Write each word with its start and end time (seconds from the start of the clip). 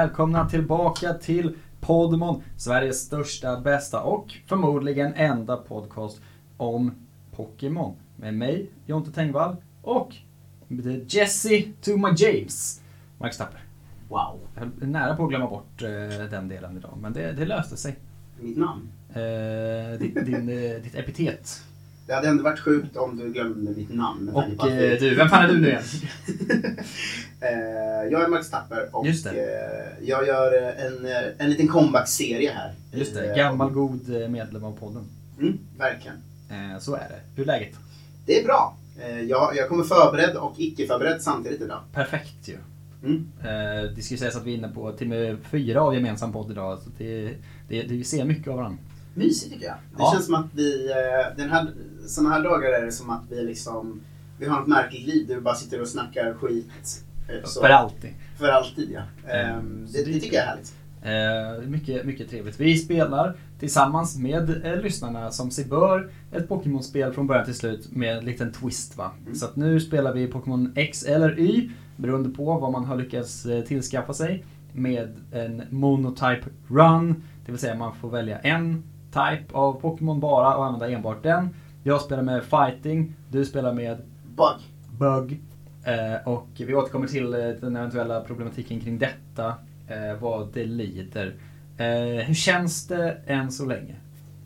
Välkomna 0.00 0.48
tillbaka 0.48 1.14
till 1.14 1.56
Podmon, 1.80 2.42
Sveriges 2.56 3.00
största, 3.00 3.60
bästa 3.60 4.00
och 4.02 4.34
förmodligen 4.46 5.14
enda 5.14 5.56
podcast 5.56 6.20
om 6.56 6.94
Pokémon. 7.36 7.96
Med 8.16 8.34
mig, 8.34 8.70
Jonte 8.86 9.12
Tengvall 9.12 9.56
och 9.82 10.14
Jesse 11.08 11.62
to 11.82 11.96
my 11.96 12.08
James, 12.16 12.80
Mark 13.18 13.34
Stapper. 13.34 13.60
Wow. 14.08 14.40
Jag 14.54 14.60
höll 14.60 14.88
nära 14.88 15.16
på 15.16 15.22
att 15.22 15.28
glömma 15.28 15.46
bort 15.46 15.82
eh, 15.82 15.88
den 16.30 16.48
delen 16.48 16.76
idag, 16.76 16.98
men 17.00 17.12
det, 17.12 17.32
det 17.32 17.44
löste 17.44 17.76
sig. 17.76 17.96
Mitt 18.40 18.56
namn. 18.56 18.88
Eh, 19.08 19.98
ditt, 19.98 20.26
din, 20.26 20.48
eh, 20.48 20.82
ditt 20.82 20.94
epitet. 20.94 21.62
Det 22.10 22.16
hade 22.16 22.28
ändå 22.28 22.44
varit 22.44 22.60
sjukt 22.60 22.96
om 22.96 23.16
du 23.16 23.32
glömde 23.32 23.70
mitt 23.70 23.94
namn. 23.94 24.28
Och 24.28 24.68
eh, 24.68 24.98
du, 25.00 25.14
vem 25.14 25.28
fan 25.28 25.44
är 25.44 25.48
du 25.48 25.60
nu 25.60 25.68
igen? 25.68 25.82
Eh, 27.42 28.12
jag 28.12 28.22
är 28.22 28.28
Max 28.28 28.50
Tapper 28.50 28.88
och 28.92 29.06
eh, 29.06 29.12
jag 30.00 30.26
gör 30.26 30.52
en, 30.52 31.06
en 31.38 31.50
liten 31.50 31.68
comeback-serie 31.68 32.50
här. 32.50 32.74
Just 32.92 33.14
det, 33.14 33.34
gammal 33.36 33.70
god 33.70 34.08
medlem 34.30 34.64
av 34.64 34.72
podden. 34.72 35.04
Mm, 35.38 35.58
verkligen. 35.78 36.16
Så 36.80 36.94
är 36.94 37.08
det. 37.08 37.20
Hur 37.36 37.42
är 37.42 37.46
läget? 37.46 37.74
Det 38.26 38.40
är 38.40 38.44
bra. 38.44 38.76
Jag, 39.28 39.56
jag 39.56 39.68
kommer 39.68 39.84
förberedd 39.84 40.36
och 40.36 40.54
icke-förberedd 40.58 41.22
samtidigt 41.22 41.60
idag. 41.60 41.80
Perfekt 41.92 42.48
ju. 42.48 42.56
Mm. 43.04 43.28
Det 43.96 44.02
ska 44.02 44.16
sägas 44.16 44.36
att 44.36 44.46
vi 44.46 44.52
är 44.52 44.58
inne 44.58 44.68
på 44.68 44.92
timme 44.92 45.36
fyra 45.50 45.82
av 45.82 45.94
gemensam 45.94 46.32
podd 46.32 46.50
idag. 46.50 46.78
Så 46.78 46.90
det, 46.98 47.34
det, 47.68 47.82
det, 47.82 47.94
vi 47.94 48.04
ser 48.04 48.24
mycket 48.24 48.48
av 48.48 48.56
varandra. 48.56 48.78
Mysigt 49.26 49.52
tycker 49.52 49.66
jag. 49.66 49.74
Det 49.96 50.02
Ja. 50.02 50.10
känns 50.12 50.26
som 50.26 50.34
att 50.34 50.46
vi, 50.54 50.90
eh, 50.90 51.36
den 51.36 51.50
här, 51.50 51.66
såna 52.06 52.30
här 52.30 52.42
dagar 52.44 52.72
är 52.72 52.84
det 52.86 52.92
som 52.92 53.10
att 53.10 53.22
vi 53.30 53.42
liksom, 53.42 54.00
vi 54.38 54.46
har 54.46 54.60
ett 54.62 54.66
märkligt 54.68 55.06
liv 55.06 55.26
där 55.28 55.34
vi 55.34 55.40
bara 55.40 55.54
sitter 55.54 55.80
och 55.80 55.88
snackar 55.88 56.34
skit. 56.34 57.04
eh, 57.28 57.44
så- 57.44 57.60
För 57.60 57.68
alltid. 57.68 58.10
För 58.38 58.48
alltid 58.48 58.90
ja. 58.90 59.30
Mm. 59.30 59.86
Det, 59.92 60.04
det 60.04 60.20
tycker 60.20 60.36
jag 60.36 60.44
är 60.44 60.48
härligt. 60.48 60.74
Eh, 61.02 61.68
mycket, 61.70 62.04
mycket 62.06 62.30
trevligt. 62.30 62.60
Vi 62.60 62.76
spelar 62.78 63.36
tillsammans 63.60 64.18
med 64.18 64.66
eh, 64.66 64.82
lyssnarna 64.82 65.30
som 65.30 65.50
sig 65.50 65.64
bör 65.64 66.10
ett 66.32 66.48
Pokémon-spel 66.48 67.12
från 67.12 67.26
början 67.26 67.44
till 67.44 67.54
slut 67.54 67.92
med 67.92 68.16
en 68.18 68.24
liten 68.24 68.52
twist 68.52 68.96
va. 68.96 69.10
Mm. 69.22 69.34
Så 69.34 69.44
att 69.44 69.56
nu 69.56 69.80
spelar 69.80 70.14
vi 70.14 70.26
Pokémon 70.26 70.72
X 70.76 71.02
eller 71.04 71.40
Y 71.40 71.70
beroende 71.96 72.28
på 72.30 72.58
vad 72.58 72.72
man 72.72 72.84
har 72.84 72.96
lyckats 72.96 73.46
eh, 73.46 73.64
tillskaffa 73.64 74.14
sig 74.14 74.44
med 74.72 75.16
en 75.32 75.62
monotype 75.70 76.42
run. 76.68 77.22
Det 77.46 77.52
vill 77.52 77.60
säga 77.60 77.74
man 77.74 77.94
får 77.96 78.10
välja 78.10 78.38
en 78.38 78.82
type 79.12 79.44
av 79.54 79.80
Pokémon 79.80 80.20
bara 80.20 80.56
och 80.56 80.64
använda 80.64 80.88
enbart 80.90 81.22
den. 81.22 81.48
Jag 81.82 82.00
spelar 82.00 82.22
med 82.22 82.42
fighting, 82.44 83.14
du 83.30 83.44
spelar 83.44 83.72
med 83.72 83.96
Bug. 84.36 84.60
bug. 84.98 85.40
Eh, 85.84 86.28
och 86.28 86.46
vi 86.56 86.74
återkommer 86.74 87.06
till 87.06 87.34
eh, 87.34 87.40
den 87.40 87.76
eventuella 87.76 88.20
problematiken 88.20 88.80
kring 88.80 88.98
detta, 88.98 89.46
eh, 89.88 90.20
vad 90.20 90.48
det 90.52 90.64
lider. 90.66 91.34
Eh, 91.78 92.24
hur 92.26 92.34
känns 92.34 92.86
det 92.86 93.16
än 93.26 93.52
så 93.52 93.66
länge? 93.66 93.94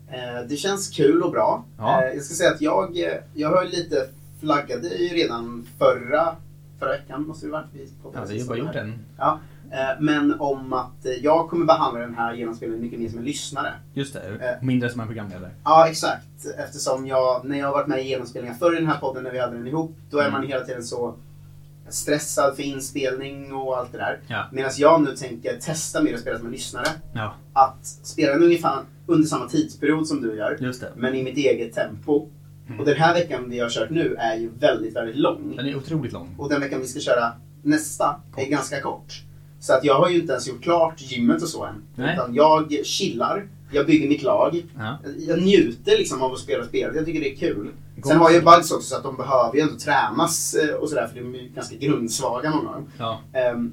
Eh, 0.07 0.47
Det 0.49 0.55
känns 0.55 0.89
kul 0.89 1.23
och 1.23 1.31
bra. 1.31 1.65
Ja. 1.77 2.03
Eh, 2.03 2.13
Jag 2.13 2.23
ska 2.23 2.35
säga 2.35 2.51
att 2.51 2.61
jag, 2.61 2.97
jag 3.33 3.49
har 3.49 3.65
lite 3.65 3.95
flaggade 4.39 4.87
ju 4.87 5.07
redan 5.07 5.67
förra, 5.77 6.35
förra 6.79 6.89
veckan 6.89 7.27
måste 7.27 7.45
det 7.45 7.51
varit. 7.51 7.65
Vi 7.73 7.87
Ja, 8.13 8.25
vi 8.29 8.39
har 8.39 8.47
bara 8.47 8.57
gjort 8.57 8.75
en. 8.75 8.93
Ja, 9.17 9.39
men 9.99 10.39
om 10.39 10.73
att 10.73 11.05
eh, 11.05 11.11
jag 11.11 11.49
kommer 11.49 11.65
behandla 11.65 11.99
den 11.99 12.15
här 12.15 12.33
genomspelningen 12.33 12.83
mycket 12.83 12.99
mer 12.99 13.09
som 13.09 13.19
en 13.19 13.25
lyssnare. 13.25 13.73
Just 13.93 14.13
det, 14.13 14.19
Eh. 14.59 14.65
mindre 14.65 14.89
som 14.89 14.99
en 15.01 15.07
programledare. 15.07 15.51
Ja, 15.63 15.87
exakt. 15.89 16.25
Eftersom 16.57 17.07
jag, 17.07 17.45
när 17.45 17.57
jag 17.59 17.65
har 17.65 17.73
varit 17.73 17.87
med 17.87 17.99
i 18.05 18.07
genomspelningar 18.07 18.55
förr 18.55 18.73
i 18.75 18.79
den 18.79 18.87
här 18.87 18.99
podden 18.99 19.23
när 19.23 19.31
vi 19.31 19.39
hade 19.39 19.57
den 19.57 19.67
ihop, 19.67 19.95
då 20.11 20.17
är 20.17 20.21
Mm. 20.27 20.33
man 20.33 20.47
hela 20.47 20.65
tiden 20.65 20.83
så 20.83 21.15
stressad 21.89 22.55
för 22.55 22.63
inspelning 22.63 23.53
och 23.53 23.77
allt 23.77 23.91
det 23.91 23.97
där. 23.97 24.19
Ja. 24.27 24.45
Medan 24.51 24.71
jag 24.77 25.01
nu 25.01 25.15
tänker 25.15 25.57
testa 25.57 26.01
mer 26.03 26.13
att 26.13 26.19
spela 26.19 26.37
som 26.37 26.45
en 26.47 26.51
lyssnare. 26.51 26.87
Ja, 27.13 27.33
Att 27.53 27.85
spela 27.85 28.33
den 28.33 28.43
ungefär 28.43 28.77
under 29.07 29.27
samma 29.27 29.47
tidsperiod 29.47 30.07
som 30.07 30.21
du 30.21 30.35
gör. 30.37 30.73
men 30.95 31.15
i 31.15 31.23
mitt 31.23 31.37
eget 31.37 31.73
tempo. 31.73 32.27
Mm. 32.67 32.79
Och 32.79 32.85
den 32.85 32.95
här 32.95 33.13
veckan 33.13 33.49
vi 33.49 33.59
har 33.59 33.69
kört 33.69 33.89
nu 33.89 34.15
är 34.19 34.35
ju 34.35 34.49
väldigt, 34.59 34.95
väldigt 34.95 35.15
lång. 35.15 35.55
Den 35.57 35.65
är 35.65 35.75
otroligt 35.75 36.11
lång. 36.13 36.35
Och 36.37 36.49
den 36.49 36.61
veckan 36.61 36.81
vi 36.81 36.87
ska 36.87 36.99
köra 36.99 37.31
nästa 37.61 38.15
Kort. 38.31 38.45
är 38.45 38.49
ganska 38.49 38.81
kort. 38.81 39.13
Så 39.59 39.73
att 39.73 39.83
jag 39.83 39.95
har 39.99 40.09
ju 40.09 40.19
inte 40.19 40.31
ens 40.31 40.47
gjort 40.47 40.61
klart 40.63 41.01
gymmet 41.01 41.41
och 41.41 41.47
så 41.49 41.63
än. 41.65 41.75
Nej. 41.95 42.13
Utan 42.13 42.35
jag 42.35 42.85
chillar, 42.85 43.47
jag 43.71 43.85
bygger 43.87 44.09
mitt 44.09 44.23
lag. 44.23 44.65
Ja. 44.77 44.97
Jag 45.27 45.41
njuter 45.41 45.97
liksom 45.97 46.21
av 46.21 46.33
att 46.33 46.39
spela 46.39 46.65
spelet. 46.65 46.95
Jag 46.95 47.05
tycker 47.05 47.19
det 47.19 47.31
är 47.31 47.35
kul. 47.35 47.69
Gå- 47.97 48.09
Sen 48.09 48.17
har 48.17 48.31
jag 48.31 48.43
bugs 48.43 48.71
också 48.71 48.81
så 48.89 48.95
att 48.95 49.03
de 49.03 49.17
behöver 49.17 49.55
ju 49.55 49.61
ändå 49.61 49.75
tränas 49.75 50.53
eh, 50.55 50.75
och 50.75 50.89
sådär 50.89 51.07
för 51.07 51.15
de 51.21 51.35
är 51.35 51.39
ju 51.39 51.49
ganska 51.49 51.75
grundsvaga 51.75 52.49
många 52.51 52.69
av. 52.69 52.83
Ja. 52.97 53.19
Ehm, 53.39 53.71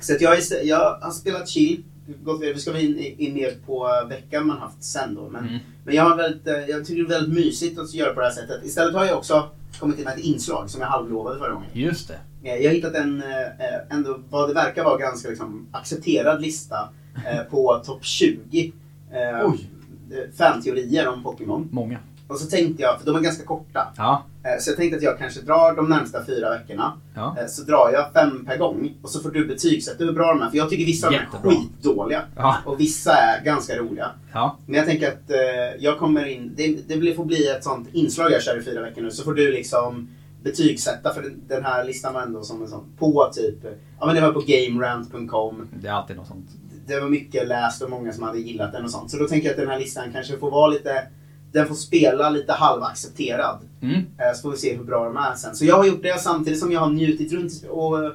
så 0.00 0.12
att 0.14 0.20
jag, 0.20 0.38
är, 0.38 0.64
jag 0.66 0.98
har 1.00 1.10
spelat 1.10 1.48
chill. 1.48 1.82
Gått, 2.24 2.40
vi 2.42 2.58
ska 2.60 2.78
in, 2.78 2.98
in 3.18 3.34
mer 3.34 3.54
på 3.66 3.88
veckan 4.08 4.46
man 4.46 4.58
haft 4.58 4.84
sen 4.84 5.14
då. 5.14 5.28
Men, 5.28 5.44
Mm. 5.48 5.58
men 5.84 5.94
jag, 5.94 6.04
har 6.04 6.16
väldigt, 6.16 6.46
eh, 6.46 6.54
jag 6.54 6.86
tycker 6.86 7.02
det 7.02 7.14
är 7.14 7.18
väldigt 7.20 7.34
mysigt 7.44 7.78
att 7.78 7.94
göra 7.94 8.14
på 8.14 8.20
det 8.20 8.26
här 8.26 8.32
sättet. 8.34 8.64
Istället 8.64 8.94
har 8.94 9.04
jag 9.04 9.18
också 9.18 9.48
kommit 9.80 9.96
till 9.96 10.04
med 10.04 10.14
ett 10.18 10.24
inslag 10.24 10.70
som 10.70 10.80
jag 10.80 10.88
halvlovade 10.88 11.38
förra 11.38 11.52
gången. 11.52 11.68
Just 11.72 12.08
det. 12.08 12.18
Eh, 12.42 12.54
Jag 12.54 12.70
har 12.70 12.74
hittat 12.74 12.94
en, 12.94 13.22
eh, 13.22 13.96
ändå, 13.96 14.18
vad 14.30 14.48
det 14.48 14.54
verkar 14.54 14.84
vara, 14.84 14.98
ganska 14.98 15.28
liksom, 15.28 15.66
accepterad 15.72 16.40
lista 16.42 16.88
eh, 17.26 17.42
på 17.50 17.82
topp 17.86 18.04
20 18.04 18.72
eh, 19.12 19.46
Oj. 19.50 19.70
eh, 20.12 20.36
fanteorier 20.38 21.08
om 21.08 21.22
Pokémon. 21.22 21.68
Många. 21.72 21.98
Och 22.28 22.38
så 22.38 22.46
tänkte 22.46 22.82
jag, 22.82 22.98
för 23.00 23.06
de 23.06 23.16
är 23.16 23.20
ganska 23.20 23.44
korta, 23.44 23.92
Ja. 23.96 24.24
eh, 24.44 24.60
så 24.60 24.70
jag 24.70 24.76
tänkte 24.76 24.96
att 24.96 25.02
jag 25.02 25.18
kanske 25.18 25.40
drar 25.40 25.76
de 25.76 25.88
närmsta 25.88 26.24
fyra 26.26 26.50
veckorna. 26.50 26.92
Ja. 27.14 27.36
Eh, 27.40 27.46
Så 27.46 27.62
drar 27.62 27.90
jag 27.92 28.12
fem 28.12 28.44
per 28.46 28.56
gång 28.56 28.94
och 29.02 29.10
så 29.10 29.20
får 29.20 29.30
du 29.30 29.46
betygsätta 29.46 30.04
hur 30.04 30.12
bra 30.12 30.26
de 30.34 30.42
är. 30.42 30.50
För 30.50 30.56
jag 30.56 30.70
tycker 30.70 30.84
vissa 30.84 31.06
av 31.06 31.12
dem 31.12 31.22
är 31.32 31.50
skitdåliga. 31.50 32.22
Ja. 32.36 32.56
Och 32.66 32.80
vissa 32.80 33.12
är 33.12 33.44
ganska 33.44 33.76
roliga. 33.78 34.10
Ja. 34.32 34.56
Men 34.66 34.74
jag 34.74 34.86
tänker 34.86 35.08
att 35.08 35.30
eh, 35.30 35.38
jag 35.84 35.98
kommer 35.98 36.24
in, 36.26 36.52
det, 36.56 36.76
det 36.88 37.14
får 37.14 37.24
bli 37.24 37.48
ett 37.48 37.64
sånt 37.64 37.88
inslag 37.94 38.32
jag 38.32 38.42
kör 38.42 38.58
i 38.58 38.62
fyra 38.62 38.82
veckor 38.82 39.02
nu. 39.02 39.10
Så 39.10 39.22
får 39.24 39.34
du 39.34 39.52
liksom 39.52 40.08
betygsätta, 40.42 41.14
för 41.14 41.22
den, 41.22 41.42
den 41.48 41.64
här 41.64 41.84
listan 41.84 42.14
var 42.14 42.22
ändå 42.22 42.42
som 42.42 42.62
en 42.62 42.68
sån, 42.68 42.84
på 42.98 43.30
typ, 43.34 43.54
ja 44.00 44.06
men 44.06 44.14
det 44.14 44.20
var 44.20 44.32
på 44.32 44.40
gamerant.com. 44.46 45.68
Det 45.80 45.88
är 45.88 45.92
alltid 45.92 46.16
något 46.16 46.26
sånt. 46.26 46.46
Det 46.86 47.00
var 47.00 47.08
mycket 47.08 47.48
läst 47.48 47.82
och 47.82 47.90
många 47.90 48.12
som 48.12 48.22
hade 48.22 48.38
gillat 48.38 48.72
den 48.72 48.84
och 48.84 48.90
sånt. 48.90 49.10
Så 49.10 49.16
då 49.16 49.28
tänker 49.28 49.48
jag 49.48 49.52
att 49.54 49.60
den 49.60 49.68
här 49.68 49.78
listan 49.78 50.12
kanske 50.12 50.38
får 50.38 50.50
vara 50.50 50.66
lite, 50.68 51.06
den 51.52 51.66
får 51.66 51.74
spela 51.74 52.30
lite 52.30 52.52
halvaccepterad. 52.52 53.58
Mm. 53.82 53.94
Eh, 53.96 54.34
Så 54.34 54.42
får 54.42 54.50
vi 54.50 54.56
se 54.56 54.76
hur 54.76 54.84
bra 54.84 55.04
de 55.04 55.16
är 55.16 55.34
sen. 55.34 55.56
Så 55.56 55.64
jag 55.64 55.76
har 55.76 55.86
gjort 55.86 56.02
det 56.02 56.20
samtidigt 56.20 56.58
som 56.60 56.72
jag 56.72 56.80
har 56.80 56.90
njutit 56.90 57.32
runt 57.32 57.52
och 57.70 58.04
eh, 58.04 58.12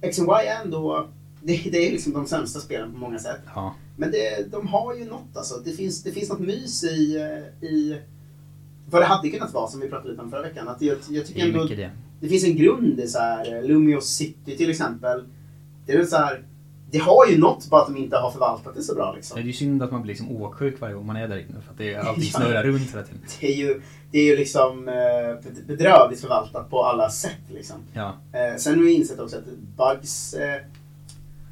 X 0.00 0.18
and 0.18 0.28
Y 0.28 0.46
är 0.48 0.62
ändå, 0.64 1.08
det, 1.42 1.56
det 1.72 1.88
är 1.88 1.92
liksom 1.92 2.12
de 2.12 2.26
sämsta 2.26 2.60
spelen 2.60 2.92
på 2.92 2.98
många 2.98 3.18
sätt. 3.18 3.40
Ja. 3.54 3.74
Men 3.96 4.10
det, 4.10 4.50
de 4.52 4.66
har 4.66 4.94
ju 4.94 5.04
något 5.04 5.36
alltså. 5.36 5.54
Det 5.64 5.72
finns, 5.72 6.02
det 6.02 6.12
finns 6.12 6.28
något 6.28 6.40
mys 6.40 6.84
i, 6.84 7.16
eh, 7.16 7.68
i 7.68 7.98
vad 8.92 9.02
det 9.02 9.06
hade 9.06 9.30
kunnat 9.30 9.52
vara 9.54 9.66
som 9.68 9.80
vi 9.80 9.88
pratade 9.88 10.10
lite 10.10 10.22
om 10.22 10.30
förra 10.30 10.42
veckan. 10.42 10.68
Att 10.68 10.82
jag, 10.82 10.96
jag 11.10 11.22
Det 11.22 11.26
tycker 11.26 11.40
är 11.42 11.46
ändå 11.46 11.64
det. 11.64 11.90
det 12.20 12.28
finns 12.28 12.44
en 12.44 12.56
grund 12.56 13.00
i 13.00 13.08
så 13.08 13.18
här 13.18 13.56
eh, 13.56 13.62
Lumios 13.68 14.06
City 14.06 14.56
till 14.56 14.70
exempel. 14.70 15.24
Det 15.86 15.92
är 15.92 16.04
så 16.04 16.16
här, 16.16 16.42
det 16.90 16.98
har 16.98 17.26
ju 17.30 17.38
något 17.38 17.70
bara 17.70 17.80
att 17.82 17.86
de 17.86 17.96
inte 17.96 18.16
har 18.16 18.30
förvaltat 18.30 18.74
det 18.74 18.82
så 18.82 18.94
bra 18.94 19.12
liksom. 19.14 19.34
Det 19.36 19.42
är 19.42 19.46
ju 19.46 19.52
synd 19.52 19.82
att 19.82 19.90
man 19.92 20.02
blir 20.02 20.08
liksom 20.14 20.36
åksjuk 20.42 20.80
varje 20.80 20.94
gång 20.94 21.06
man 21.06 21.16
är 21.16 21.28
där 21.28 21.36
inne 21.38 21.60
för 21.64 21.72
att 21.72 21.78
det 21.78 21.94
är 21.94 21.98
alltid 22.08 22.24
Ja. 22.34 22.38
snurrar 22.40 22.62
runt 22.64 22.90
hela 22.92 23.02
tiden. 23.02 23.20
Det 23.40 23.46
är 23.52 23.56
ju, 23.56 23.80
det 24.10 24.18
är 24.18 24.24
ju 24.24 24.36
liksom 24.36 24.88
eh, 24.88 25.52
bedrövligt 25.66 26.20
förvaltat 26.20 26.70
på 26.70 26.84
alla 26.84 27.10
sätt 27.10 27.40
liksom. 27.54 27.76
Ja. 27.92 28.16
Eh, 28.32 28.56
sen 28.56 28.78
har 28.78 28.82
jag 28.84 28.92
insett 28.92 29.20
också 29.20 29.36
att 29.36 29.44
bugs... 29.76 30.34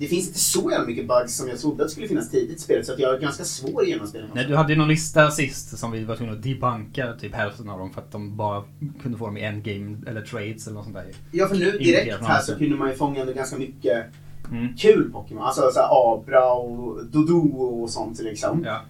Det 0.00 0.06
finns 0.06 0.26
inte 0.26 0.38
så 0.38 0.70
jävla 0.70 0.86
mycket 0.86 1.08
bugs 1.08 1.36
som 1.36 1.48
jag 1.48 1.58
trodde 1.60 1.84
att 1.84 1.90
skulle 1.90 2.08
finnas 2.08 2.30
tidigt 2.30 2.58
i 2.58 2.60
spelet. 2.60 2.86
Så 2.86 2.92
att 2.92 2.98
jag 2.98 3.14
är 3.14 3.18
ganska 3.20 3.44
svår 3.44 3.84
genomspelning. 3.84 4.30
Nej, 4.34 4.44
du 4.46 4.56
hade 4.56 4.72
ju 4.72 4.78
någon 4.78 4.88
lista 4.88 5.30
sist 5.30 5.78
som 5.78 5.92
vi 5.92 6.04
var 6.04 6.16
tvungna 6.16 6.32
att 6.32 6.42
debunka 6.42 7.12
typ 7.20 7.34
hälften 7.34 7.68
av 7.70 7.78
dem 7.78 7.90
för 7.92 8.00
att 8.00 8.12
de 8.12 8.36
bara 8.36 8.64
kunde 9.02 9.18
få 9.18 9.26
dem 9.26 9.36
i 9.36 9.44
endgame 9.44 9.96
eller 10.06 10.22
trades 10.22 10.66
eller 10.66 10.74
något 10.74 10.84
sånt 10.84 10.96
där. 10.96 11.06
Ja, 11.32 11.46
för 11.48 11.56
nu 11.56 11.70
direkt 11.70 12.22
här 12.22 12.40
så 12.42 12.54
kunde 12.56 12.76
man 12.76 12.88
ju 12.88 12.94
fånga 12.94 13.20
ändå 13.20 13.32
ganska 13.32 13.56
mycket 13.58 14.06
Mm. 14.50 14.76
kul 14.76 15.10
Pokémon. 15.12 15.42
Alltså 15.42 15.70
så 15.72 15.80
här 15.80 15.88
Abra 16.14 16.52
och 16.52 17.04
Dodo 17.06 17.38
och 17.56 17.90
sånt 17.90 18.20
liksom. 18.22 18.66
Ja. 18.66 18.80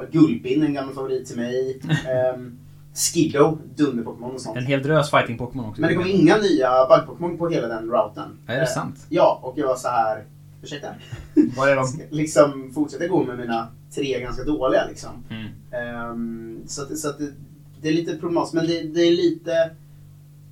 Uh, 0.00 0.10
Gulpin, 0.10 0.62
en 0.62 0.74
gammal 0.74 0.94
favorit 0.94 1.26
till 1.26 1.36
mig. 1.36 1.80
Um, 2.34 2.58
Skiddo, 2.94 3.58
dunder-Pokémon 3.76 4.34
och 4.34 4.40
sånt. 4.40 4.56
En 4.56 4.66
hel 4.66 4.82
drös 4.82 5.10
fighting-Pokémon 5.10 5.68
också. 5.68 5.80
Men 5.80 5.90
det 5.90 5.96
kom 5.96 6.06
inga 6.06 6.36
nya 6.36 6.70
bug-Pokémon 6.88 7.38
på 7.38 7.48
hela 7.48 7.68
den 7.68 7.90
routen. 7.90 8.38
Är 8.46 8.54
det 8.56 8.62
Eh, 8.62 8.66
sant? 8.68 9.06
Ja, 9.08 9.40
och 9.42 9.58
jag 9.58 9.66
var 9.66 9.76
så 9.76 9.88
här... 9.88 10.24
Ursäkta? 10.62 10.88
Vad 11.56 11.68
är 11.68 11.76
de? 11.76 11.86
Liksom 12.10 12.72
fortsätta 12.74 13.06
gå 13.06 13.24
med 13.24 13.38
mina 13.38 13.68
tre 13.94 14.20
ganska 14.20 14.44
dåliga 14.44 14.86
liksom. 14.88 15.10
Mm. 15.30 15.46
Ehm, 15.72 16.62
så 16.66 16.82
att, 16.82 16.98
så 16.98 17.08
att 17.08 17.18
det, 17.18 17.32
det 17.82 17.88
är 17.88 17.92
lite 17.92 18.16
problematiskt, 18.16 18.54
men 18.54 18.66
det, 18.66 18.82
det 18.82 19.00
är 19.00 19.10
lite... 19.10 19.70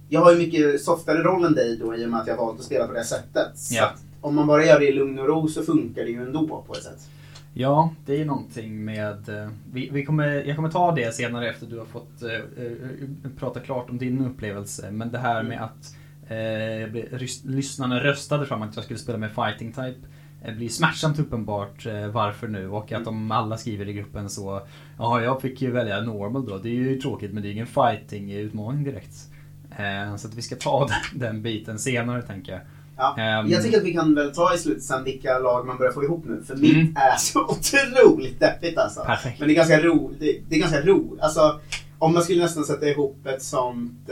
Jag 0.09 0.21
har 0.21 0.33
ju 0.33 0.39
mycket 0.39 0.81
softare 0.83 1.23
roll 1.23 1.45
än 1.45 1.53
dig 1.55 1.77
då 1.77 1.97
i 1.97 2.07
och 2.07 2.11
med 2.11 2.21
att 2.21 2.27
jag 2.27 2.37
har 2.37 2.47
valt 2.47 2.59
att 2.61 2.67
spela 2.67 2.87
på 2.87 2.93
det 2.93 3.05
sättet. 3.05 3.59
Så 3.59 3.75
Ja. 3.75 3.91
om 4.21 4.35
man 4.35 4.47
bara 4.47 4.65
gör 4.67 4.81
det 4.81 4.89
i 4.89 4.93
lugn 4.93 5.19
och 5.19 5.27
ro 5.27 5.49
så 5.49 5.63
funkar 5.63 6.03
det 6.05 6.11
ju 6.11 6.23
ändå 6.23 6.65
på 6.67 6.75
ett 6.75 6.83
sätt. 6.83 7.09
Ja, 7.55 7.95
det 8.07 8.21
är 8.21 8.25
någonting 8.25 8.85
med... 8.85 9.29
eh, 9.29 9.51
Vi, 9.73 9.89
vi 9.93 10.05
kommer, 10.05 10.27
jag 10.29 10.57
kommer 10.57 10.71
ta 10.71 10.93
det 10.95 11.15
senare 11.15 11.51
efter 11.51 11.67
du 11.67 11.79
har 11.79 11.85
fått 11.87 12.23
eh, 12.23 13.29
prata 13.39 13.61
klart 13.61 13.91
om 13.91 13.99
din 13.99 14.27
upplevelse. 14.27 14.91
Men 14.91 15.13
det 15.13 15.19
här 15.19 15.43
med 15.43 15.63
att 15.63 15.95
eh, 16.31 17.11
lyssnarna 17.45 18.05
röstade 18.05 18.47
fram 18.47 18.63
att 18.63 18.77
jag 18.77 18.85
skulle 18.85 18.99
spela 18.99 19.19
med 19.19 19.31
fighting 19.35 19.73
type. 19.73 20.09
Det 20.45 20.53
blir 20.53 20.69
smärtsamt 20.69 21.19
uppenbart 21.19 21.87
eh, 21.87 22.07
varför 22.07 22.49
nu 22.49 22.69
och 22.69 22.93
att 22.93 23.05
de 23.05 23.31
alla 23.31 23.57
skriver 23.59 23.89
i 23.89 23.93
gruppen 23.93 24.31
så 24.31 24.63
Ja, 24.99 25.23
jag 25.23 25.43
fick 25.43 25.63
ju 25.63 25.71
välja 25.71 26.01
normal 26.01 26.47
då. 26.47 26.59
Det 26.59 26.69
är 26.69 26.73
ju 26.75 27.01
tråkigt 27.01 27.33
men 27.33 27.43
det 27.43 27.49
är 27.49 27.53
ingen 27.53 27.67
fighting-utmaning 27.67 28.85
direkt. 28.85 29.15
Eh, 29.79 30.17
så 30.17 30.29
att 30.29 30.35
vi 30.35 30.43
ska 30.43 30.57
ta 30.57 30.89
den, 31.15 31.43
biten 31.43 31.79
senare 31.79 32.23
tänker 32.23 32.53
jag. 32.53 32.61
Ja. 32.97 33.17
Ehm. 33.19 33.49
Jag 33.51 33.63
tycker 33.63 33.79
att 33.79 33.85
vi 33.85 33.93
kan 33.93 34.15
väl 34.15 34.35
ta 34.35 34.55
i 34.55 34.59
slutet 34.59 34.83
sen 34.83 35.05
vilka 35.05 35.39
lag 35.39 35.67
man 35.67 35.79
börjar 35.79 35.93
få 35.93 36.05
ihop 36.05 36.25
nu. 36.25 36.43
För 36.47 36.55
Mm. 36.55 36.67
mitt 36.79 36.97
är 36.99 37.17
så 37.17 37.45
otroligt 37.49 38.41
deppigt 38.41 38.79
alltså. 38.79 39.01
Perfekt. 39.05 39.39
Men 39.39 39.49
det 39.49 39.55
är 39.55 39.57
ganska 39.57 39.81
roligt. 39.81 40.21
Det, 40.21 40.39
det 40.49 40.57
är 40.57 40.61
ganska 40.61 40.81
roligt. 40.81 41.21
Alltså, 41.21 41.61
om 41.99 42.15
man 42.15 42.23
skulle 42.23 42.43
nästan 42.43 42.65
sätta 42.65 42.89
ihop 42.89 43.27
ett 43.27 43.43
sånt... 43.43 44.11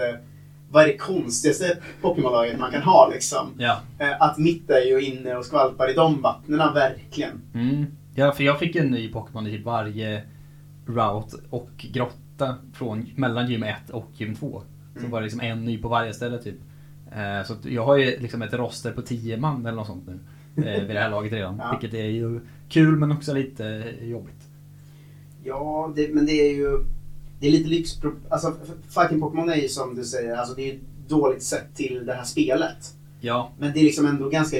Vad 0.71 0.83
är 0.83 0.87
det 0.87 0.97
konstigaste 0.97 1.79
Pokémon-laget 2.03 2.59
man 2.59 2.71
kan 2.73 2.83
ha 2.83 3.09
liksom? 3.09 3.55
Ja. 3.59 3.81
Eh, 3.99 4.23
att 4.23 4.39
mitt 4.39 4.71
är 4.71 4.81
ju 4.87 5.01
inne 5.01 5.35
och 5.37 5.45
skvalpar 5.45 5.91
i 5.91 5.95
de 5.95 6.23
vattnen 6.23 6.75
verkligen. 6.75 7.41
Mm. 7.55 7.87
Ja, 8.15 8.33
för 8.33 8.45
jag 8.45 8.59
fick 8.59 8.77
en 8.77 8.91
ny 8.91 9.09
Pokémon 9.13 9.47
i 9.47 9.59
varje 9.59 10.23
route 10.87 11.37
och 11.51 11.71
grotta 11.77 12.55
från 12.73 13.07
mellan 13.17 13.51
gym 13.51 13.63
1 13.63 13.91
och 13.91 14.07
gym 14.17 14.35
2. 14.35 14.63
Så 14.93 14.99
Mm. 14.99 15.11
var 15.11 15.21
det 15.21 15.25
liksom 15.25 15.41
en 15.41 15.65
ny 15.65 15.79
på 15.79 15.89
varje 15.89 16.13
ställe 16.15 16.39
typ. 16.39 16.57
Eh, 17.13 17.47
Så 17.47 17.55
jag 17.69 17.85
har 17.85 17.97
ju 17.97 18.19
liksom 18.21 18.43
ett 18.43 18.53
roster 18.53 18.93
på 18.93 19.03
10 19.03 19.37
man 19.37 19.67
eller 19.67 19.77
något 19.77 19.87
sånt 19.87 20.07
nu. 20.07 20.19
eh, 20.69 20.81
Vid 20.87 20.97
det 20.97 21.01
här 21.01 21.11
laget 21.11 21.33
redan. 21.33 21.57
Ja. 21.63 21.79
Vilket 21.81 21.99
är 22.01 22.07
ju 22.07 22.41
kul 22.69 22.97
men 22.97 23.13
också 23.13 23.35
lite 23.35 23.85
jobbigt. 24.03 24.49
Ja, 25.45 25.93
det, 25.97 26.15
men 26.15 26.27
det 26.27 26.33
är 26.33 26.55
ju... 26.55 26.85
Det 27.41 27.47
är 27.49 27.51
lite 27.53 27.69
lyx... 27.69 27.91
Alltså, 28.29 28.55
f- 28.65 28.95
Fighting 28.95 29.21
Pokémon 29.21 29.49
är 29.51 29.57
ju 29.57 29.69
som 29.69 29.95
du 29.95 30.05
säger, 30.05 30.37
alltså 30.37 30.55
det 30.55 30.71
är 30.71 30.79
dåligt 31.09 31.43
sett 31.43 31.75
till 31.75 32.07
det 32.07 32.13
här 32.15 32.25
spelet. 32.25 32.95
Ja, 33.21 33.53
Men 33.59 33.73
det 33.73 33.81
är 33.81 33.85
liksom 33.85 34.07
ändå 34.07 34.29
ganska, 34.29 34.57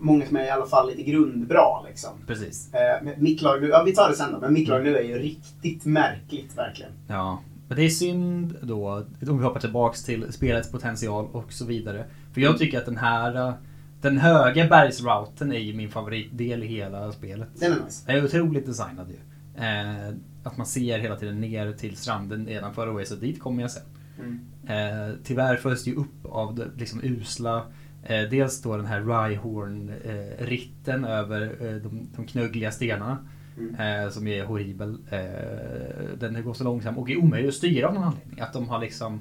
många 0.00 0.26
som 0.26 0.36
är 0.36 0.44
i 0.44 0.50
alla 0.50 0.66
fall 0.66 0.88
lite 0.90 1.02
grundbra 1.02 1.82
liksom. 1.88 2.10
precis. 2.26 2.74
Eh, 2.74 3.08
mitt 3.18 3.42
lag 3.42 3.62
nu, 3.62 3.68
ja 3.68 3.82
vi 3.86 3.92
tar 3.94 4.08
det 4.08 4.16
sen 4.16 4.32
då, 4.32 4.38
men 4.40 4.52
mitt 4.52 4.68
lag 4.68 4.84
nu 4.84 4.96
är 4.96 5.02
ju 5.02 5.18
riktigt 5.18 5.84
märkligt 5.84 6.58
verkligen. 6.58 6.92
Ja. 7.08 7.40
Men 7.68 7.76
det 7.76 7.84
är 7.84 7.88
synd 7.88 8.56
då, 8.62 9.04
om 9.28 9.38
vi 9.38 9.44
hoppar 9.44 9.60
tillbaks 9.60 10.04
till 10.04 10.32
spelets 10.32 10.70
potential 10.70 11.28
och 11.32 11.52
så 11.52 11.64
vidare. 11.64 12.04
För 12.34 12.40
jag 12.40 12.58
tycker 12.58 12.78
att 12.78 12.86
den 12.86 12.96
här, 12.96 13.48
eh, 13.48 13.54
den 14.00 14.18
höga 14.18 14.66
bergsrouten 14.66 15.52
är 15.52 15.58
ju 15.58 15.74
min 15.74 15.90
favoritdel 15.90 16.62
i 16.62 16.66
hela 16.66 17.12
spelet. 17.12 17.48
Den 17.54 17.72
är 17.72 17.76
nice. 17.84 18.02
Den 18.06 18.16
är 18.16 18.24
otroligt 18.24 18.66
designad 18.66 19.08
ju. 19.10 19.16
Eh, 19.60 20.14
att 20.42 20.56
man 20.56 20.66
ser 20.66 20.98
hela 20.98 21.16
tiden 21.16 21.40
ner 21.40 21.72
till 21.72 21.96
stranden 21.96 22.42
nedanför 22.42 22.86
och 22.86 23.06
så 23.06 23.14
dit 23.14 23.40
kommer 23.40 23.62
jag 23.62 23.70
sen. 23.70 23.82
Mm. 24.18 24.40
Eh, 24.66 25.14
tyvärr 25.24 25.56
följs 25.56 25.84
det 25.84 25.90
ju 25.90 25.96
upp 25.96 26.24
av 26.24 26.54
det 26.54 26.70
liksom 26.76 27.00
usla 27.04 27.66
eh, 28.02 28.22
Dels 28.30 28.62
då 28.62 28.76
den 28.76 28.86
här 28.86 29.00
Rhyhorn-ritten 29.00 31.04
över 31.04 31.42
eh, 31.42 31.74
de, 31.74 32.08
de 32.16 32.26
knuggliga 32.26 32.70
stenarna. 32.70 33.18
Mm. 33.58 34.04
Eh, 34.04 34.10
som 34.10 34.26
är 34.26 34.44
horribel. 34.44 34.98
Eh, 35.10 36.18
den 36.18 36.44
går 36.44 36.54
så 36.54 36.64
långsam 36.64 36.98
och 36.98 37.10
är 37.10 37.16
omöjlig 37.16 37.48
att 37.48 37.54
styra 37.54 37.88
av 37.88 37.94
någon 37.94 38.04
anledning. 38.04 38.40
Att 38.40 38.52
de 38.52 38.68
har 38.68 38.78
liksom 38.78 39.20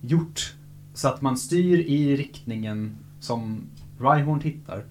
gjort 0.00 0.54
så 0.94 1.08
att 1.08 1.22
man 1.22 1.36
styr 1.36 1.78
i 1.78 2.16
riktningen 2.16 2.96
som 3.20 3.62
Rhyhorn 3.98 4.40
tittar. 4.40 4.84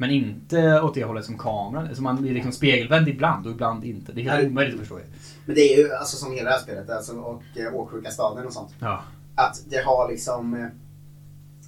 Men 0.00 0.10
inte 0.10 0.80
åt 0.80 0.94
det 0.94 1.04
hållet 1.04 1.24
som 1.24 1.38
kameran. 1.38 1.94
Så 1.96 2.02
man 2.02 2.22
blir 2.22 2.34
liksom 2.34 2.52
spegelvänd 2.52 3.08
ibland 3.08 3.46
och 3.46 3.52
ibland 3.52 3.84
inte. 3.84 4.12
Det 4.12 4.20
är 4.26 4.30
helt 4.30 4.46
omöjligt 4.50 4.74
att 4.74 4.80
förstå. 4.80 4.98
Men 5.46 5.54
det 5.54 5.60
är 5.60 5.78
ju 5.78 5.92
alltså 5.92 6.16
som 6.16 6.32
hela 6.32 6.50
det 6.50 6.56
här 6.56 6.62
spelet 6.62 6.90
alltså, 6.90 7.16
och 7.16 7.42
eh, 7.56 7.74
Åksjuka 7.74 8.10
staden 8.10 8.46
och 8.46 8.52
sånt. 8.52 8.74
Ja. 8.78 9.02
Att 9.34 9.62
det 9.68 9.84
har 9.84 10.10
liksom, 10.10 10.54
eh, 10.54 10.60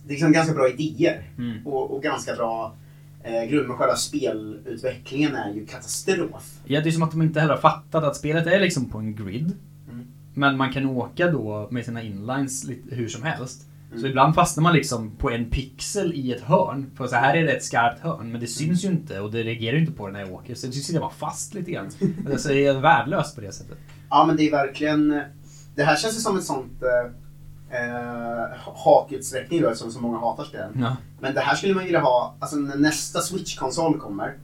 det 0.04 0.08
är 0.08 0.10
liksom 0.10 0.32
ganska 0.32 0.54
bra 0.54 0.68
idéer 0.68 1.22
Mm. 1.38 1.66
och, 1.66 1.94
och 1.96 2.02
ganska 2.02 2.34
bra 2.34 2.74
eh, 3.22 3.44
grund. 3.44 3.68
Men 3.68 3.76
själva 3.76 3.96
spelutvecklingen 3.96 5.34
är 5.34 5.54
ju 5.54 5.66
katastrof. 5.66 6.58
Ja, 6.64 6.80
det 6.80 6.88
är 6.88 6.92
som 6.92 7.02
att 7.02 7.10
de 7.10 7.22
inte 7.22 7.40
heller 7.40 7.54
har 7.54 7.60
fattat 7.60 8.04
att 8.04 8.16
spelet 8.16 8.46
är 8.46 8.60
liksom 8.60 8.90
på 8.90 8.98
en 8.98 9.14
grid. 9.16 9.52
Mm. 9.90 10.06
Men 10.34 10.56
man 10.56 10.72
kan 10.72 10.86
åka 10.86 11.30
då 11.30 11.68
med 11.70 11.84
sina 11.84 12.02
inlines 12.02 12.64
lite 12.64 12.94
hur 12.94 13.08
som 13.08 13.22
helst. 13.22 13.66
Så 13.90 13.96
Mm. 13.96 14.10
ibland 14.10 14.34
fastnar 14.34 14.62
man 14.62 14.74
liksom 14.74 15.10
på 15.16 15.30
en 15.30 15.50
pixel 15.50 16.12
i 16.14 16.32
ett 16.32 16.40
hörn. 16.42 16.90
För 16.96 17.06
så 17.06 17.16
här 17.16 17.36
är 17.36 17.44
det 17.44 17.52
ett 17.52 17.64
skarpt 17.64 18.00
hörn, 18.00 18.32
men 18.32 18.40
det 18.40 18.46
syns 18.46 18.84
ju 18.84 18.88
inte 18.88 19.20
och 19.20 19.30
det 19.32 19.42
reagerar 19.42 19.74
ju 19.74 19.80
inte 19.80 19.92
på 19.92 20.06
det 20.06 20.12
när 20.12 20.20
jag 20.20 20.32
åker. 20.32 20.54
Så 20.54 20.66
det 20.66 20.72
sitter 20.72 21.00
bara 21.00 21.10
fast 21.10 21.54
lite 21.54 21.70
grann. 21.70 21.88
Alltså 22.32 22.48
det 22.48 22.66
är 22.66 22.80
värdelöst 22.80 23.34
på 23.34 23.40
det 23.40 23.52
sättet. 23.52 23.78
Ja 24.10 24.24
men 24.26 24.36
det 24.36 24.42
är 24.48 24.50
verkligen, 24.50 25.10
eh, 25.12 25.22
det 25.74 25.82
här 25.82 25.96
känns 25.96 26.16
ju 26.16 26.20
som 26.20 26.38
ett 26.38 26.44
sånt 26.44 26.82
eh, 26.82 27.10
eh, 27.80 28.46
hakutsträckning 28.74 29.62
då 29.62 29.68
eftersom 29.68 29.90
så 29.92 30.00
många 30.00 30.18
hatar 30.18 30.44
spelen. 30.44 30.72
Ja. 30.80 30.96
Men 31.20 31.34
det 31.34 31.40
här 31.40 31.54
skulle 31.56 31.74
man 31.74 31.84
vilja 31.84 32.00
ha, 32.00 32.34
alltså 32.40 32.56
när 32.56 32.76
nästa 32.76 33.20
Switch-konsol 33.20 33.98
kommer. 33.98 34.34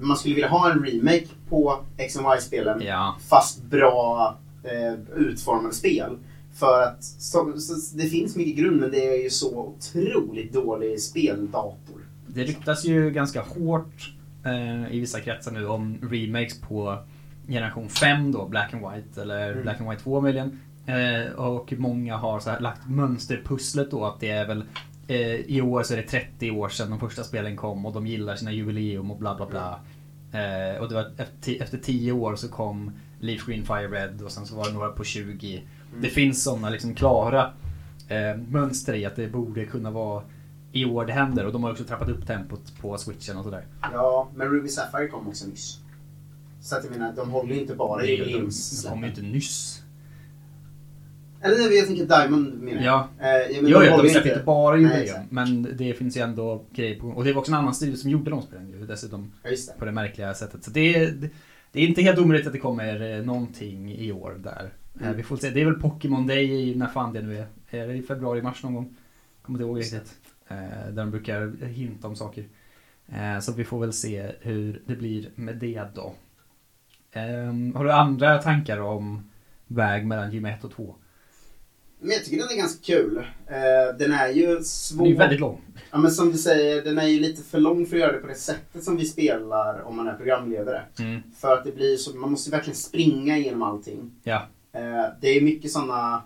Man 0.00 0.16
skulle 0.16 0.34
vilja 0.34 0.48
ha 0.48 0.70
en 0.72 0.84
remake 0.84 1.26
på 1.48 1.84
X 1.96 2.16
and 2.16 2.26
Y-spelen. 2.36 2.82
Ja. 2.86 3.16
Fast 3.28 3.62
bra 3.62 4.36
eh, 4.64 4.94
utformade 5.16 5.74
spel. 5.74 6.18
För 6.54 6.82
att 6.82 7.04
så, 7.04 7.54
det 7.94 8.06
finns 8.06 8.36
mycket 8.36 8.56
grund 8.56 8.80
men 8.80 8.90
det 8.90 9.06
är 9.08 9.22
ju 9.22 9.30
så 9.30 9.58
otroligt 9.58 10.52
dålig 10.52 11.00
speldator. 11.00 12.00
Det 12.26 12.44
ryktas 12.44 12.84
ju 12.84 13.10
ganska 13.10 13.42
hårt 13.42 14.14
eh, 14.44 14.94
i 14.94 15.00
vissa 15.00 15.20
kretsar 15.20 15.52
nu 15.52 15.66
om 15.66 15.98
remakes 16.10 16.60
på 16.60 16.98
generation 17.48 17.88
5 17.88 18.32
då, 18.32 18.48
Black 18.48 18.74
and 18.74 18.82
White 18.92 19.22
eller 19.22 19.50
Mm. 19.50 19.62
Black 19.62 19.80
and 19.80 19.90
White 19.90 20.02
2 20.02 20.20
möjligen. 20.20 20.60
Eh, 20.86 21.32
och 21.32 21.72
många 21.76 22.16
har 22.16 22.40
så 22.40 22.50
här 22.50 22.60
lagt 22.60 22.88
mönsterpusslet 22.88 23.90
då 23.90 24.04
att 24.04 24.20
det 24.20 24.30
är 24.30 24.46
väl 24.46 24.64
eh, 25.08 25.34
i 25.34 25.60
år 25.60 25.82
så 25.82 25.92
är 25.92 25.96
det 25.96 26.02
30 26.02 26.50
år 26.50 26.68
sedan 26.68 26.90
de 26.90 27.00
första 27.00 27.24
spelen 27.24 27.56
kom 27.56 27.86
och 27.86 27.92
de 27.92 28.06
gillar 28.06 28.36
sina 28.36 28.52
jubileum 28.52 29.10
och 29.10 29.18
bla 29.18 29.34
bla 29.34 29.46
bla. 29.46 29.80
Eh, 30.40 30.80
och 30.80 30.88
det 30.88 30.94
var 30.94 31.10
efter, 31.16 31.62
efter 31.62 31.78
10 31.78 32.12
år 32.12 32.36
så 32.36 32.48
kom 32.48 32.92
Leaf 33.20 33.46
Green 33.46 33.64
Fire 33.64 33.88
Red 33.88 34.22
och 34.22 34.32
sen 34.32 34.46
så 34.46 34.56
var 34.56 34.66
det 34.66 34.72
några 34.72 34.88
på 34.88 35.04
20. 35.04 35.62
Det 36.00 36.08
finns 36.08 36.42
sådana 36.44 36.70
liksom 36.70 36.94
klara 36.94 37.50
eh, 38.08 38.36
mönster 38.50 38.94
i 38.94 39.04
att 39.04 39.16
det 39.16 39.28
borde 39.28 39.64
kunna 39.66 39.90
vara 39.90 40.22
i 40.72 40.84
år 40.84 41.06
det 41.06 41.12
händer 41.12 41.46
och 41.46 41.52
de 41.52 41.64
har 41.64 41.70
också 41.70 41.84
trappat 41.84 42.08
upp 42.08 42.26
tempot 42.26 42.72
på 42.80 42.98
switchen 42.98 43.36
och 43.36 43.44
sådär. 43.44 43.64
Ja, 43.82 44.28
men 44.34 44.48
Ruby 44.48 44.68
Sapphire 44.68 45.08
kom 45.08 45.28
också 45.28 45.46
nyss. 45.48 45.78
Så 46.60 46.76
att 46.76 46.84
jag 46.84 46.92
menar, 46.92 47.12
de 47.16 47.30
håller 47.30 47.54
ju 47.54 47.60
inte 47.60 47.74
bara 47.74 48.02
är 48.02 48.06
ju- 48.06 48.48
De 48.84 48.88
kom 48.90 49.02
ju 49.02 49.08
inte 49.08 49.22
nyss. 49.22 49.82
Eller 51.44 51.56
nej, 51.58 51.76
jag 51.76 51.86
tänker 51.86 52.06
Diamond 52.06 52.62
menar 52.62 52.82
jag. 52.82 53.08
Ja. 53.20 53.26
Eh, 53.26 53.28
ja, 53.56 53.62
men 53.62 53.70
Jo, 53.70 53.78
de 53.78 53.86
ja, 53.86 54.02
de 54.02 54.08
släppte 54.08 54.28
inte 54.28 54.42
bara 54.44 54.74
Nej, 54.76 54.82
jubileum. 54.82 55.02
exakt. 55.04 55.30
Men 55.30 55.62
det 55.76 55.94
finns 55.94 56.16
ju 56.16 56.20
ändå 56.20 56.64
grejer 56.74 57.00
på. 57.00 57.06
Och 57.08 57.24
det 57.24 57.32
var 57.32 57.40
också 57.40 57.52
en 57.52 57.58
annan 57.58 57.74
studio 57.74 57.96
som 57.96 58.10
gjorde 58.10 58.30
de 58.30 58.42
spelen 58.42 58.68
ju 58.70 58.86
dessutom. 58.86 59.32
Ja, 59.42 59.50
det. 59.50 59.78
På 59.78 59.84
det 59.84 59.92
märkliga 59.92 60.34
sättet. 60.34 60.64
Så 60.64 60.70
det 60.70 60.94
är, 60.96 61.10
det, 61.10 61.28
det 61.72 61.80
är 61.80 61.86
inte 61.86 62.02
helt 62.02 62.18
omöjligt 62.18 62.46
att 62.46 62.52
det 62.52 62.58
kommer 62.58 63.18
eh, 63.18 63.24
någonting 63.24 63.92
i 63.92 64.12
år 64.12 64.36
där. 64.44 64.72
Mm. 65.02 65.16
Vi 65.16 65.22
får 65.22 65.36
se. 65.36 65.50
Det 65.50 65.60
är 65.60 65.64
väl 65.64 65.74
Pokémon 65.80 66.26
Day 66.26 66.70
i, 66.70 66.74
när 66.74 66.86
fan 66.86 67.12
det 67.12 67.22
nu 67.22 67.38
är. 67.38 67.46
Är 67.70 67.88
det 67.88 67.94
i 67.94 68.02
februari, 68.02 68.42
mars 68.42 68.62
någon 68.62 68.74
gång? 68.74 68.96
Kommer 69.42 69.58
inte 69.58 69.68
ihåg 69.68 69.78
riktigt. 69.80 70.14
Eh, 70.48 70.56
Där 70.86 70.92
de 70.92 71.10
brukar 71.10 71.66
hinta 71.66 72.08
om 72.08 72.16
saker. 72.16 72.44
Eh, 73.08 73.38
Så 73.40 73.52
vi 73.52 73.64
får 73.64 73.80
väl 73.80 73.92
se 73.92 74.30
hur 74.40 74.82
det 74.86 74.96
blir 74.96 75.30
med 75.34 75.56
det 75.56 75.82
då. 75.94 76.14
Ehm, 77.12 77.74
Har 77.74 77.84
du 77.84 77.92
andra 77.92 78.42
tankar 78.42 78.78
om 78.80 79.30
väg 79.66 80.06
mellan 80.06 80.32
gym 80.32 80.44
1 80.44 80.64
och 80.64 80.70
2? 80.72 80.94
Men 82.00 82.10
jag 82.10 82.24
tycker 82.24 82.36
den 82.38 82.48
är 82.52 82.56
ganska 82.56 82.82
kul. 82.84 83.26
Den 83.98 84.12
är 84.12 84.28
ju 84.28 84.60
svår. 84.62 85.04
Den 85.04 85.14
är 85.14 85.18
väldigt 85.18 85.40
lång. 85.40 85.60
Ja, 85.90 85.98
men 85.98 86.10
som 86.10 86.32
du 86.32 86.38
säger, 86.38 86.82
den 86.84 86.98
är 86.98 87.06
ju 87.06 87.20
lite 87.20 87.42
för 87.42 87.60
lång 87.60 87.86
för 87.86 87.96
att 87.96 88.00
göra 88.00 88.12
det 88.12 88.18
på 88.18 88.26
det 88.26 88.34
sättet 88.34 88.84
som 88.84 88.96
vi 88.96 89.04
spelar 89.04 89.80
om 89.82 89.96
man 89.96 90.08
är 90.08 90.14
programledare. 90.14 90.82
Mm. 90.98 91.20
För 91.36 91.52
att 91.52 91.64
det 91.64 91.72
blir 91.72 91.96
så, 91.96 92.16
man 92.16 92.30
måste 92.30 92.50
verkligen 92.50 92.76
springa 92.76 93.38
igenom 93.38 93.62
allting. 93.62 94.10
Ja. 94.22 94.46
Eh, 94.72 95.06
det 95.20 95.28
är 95.28 95.40
mycket 95.40 95.70
sådana, 95.70 96.22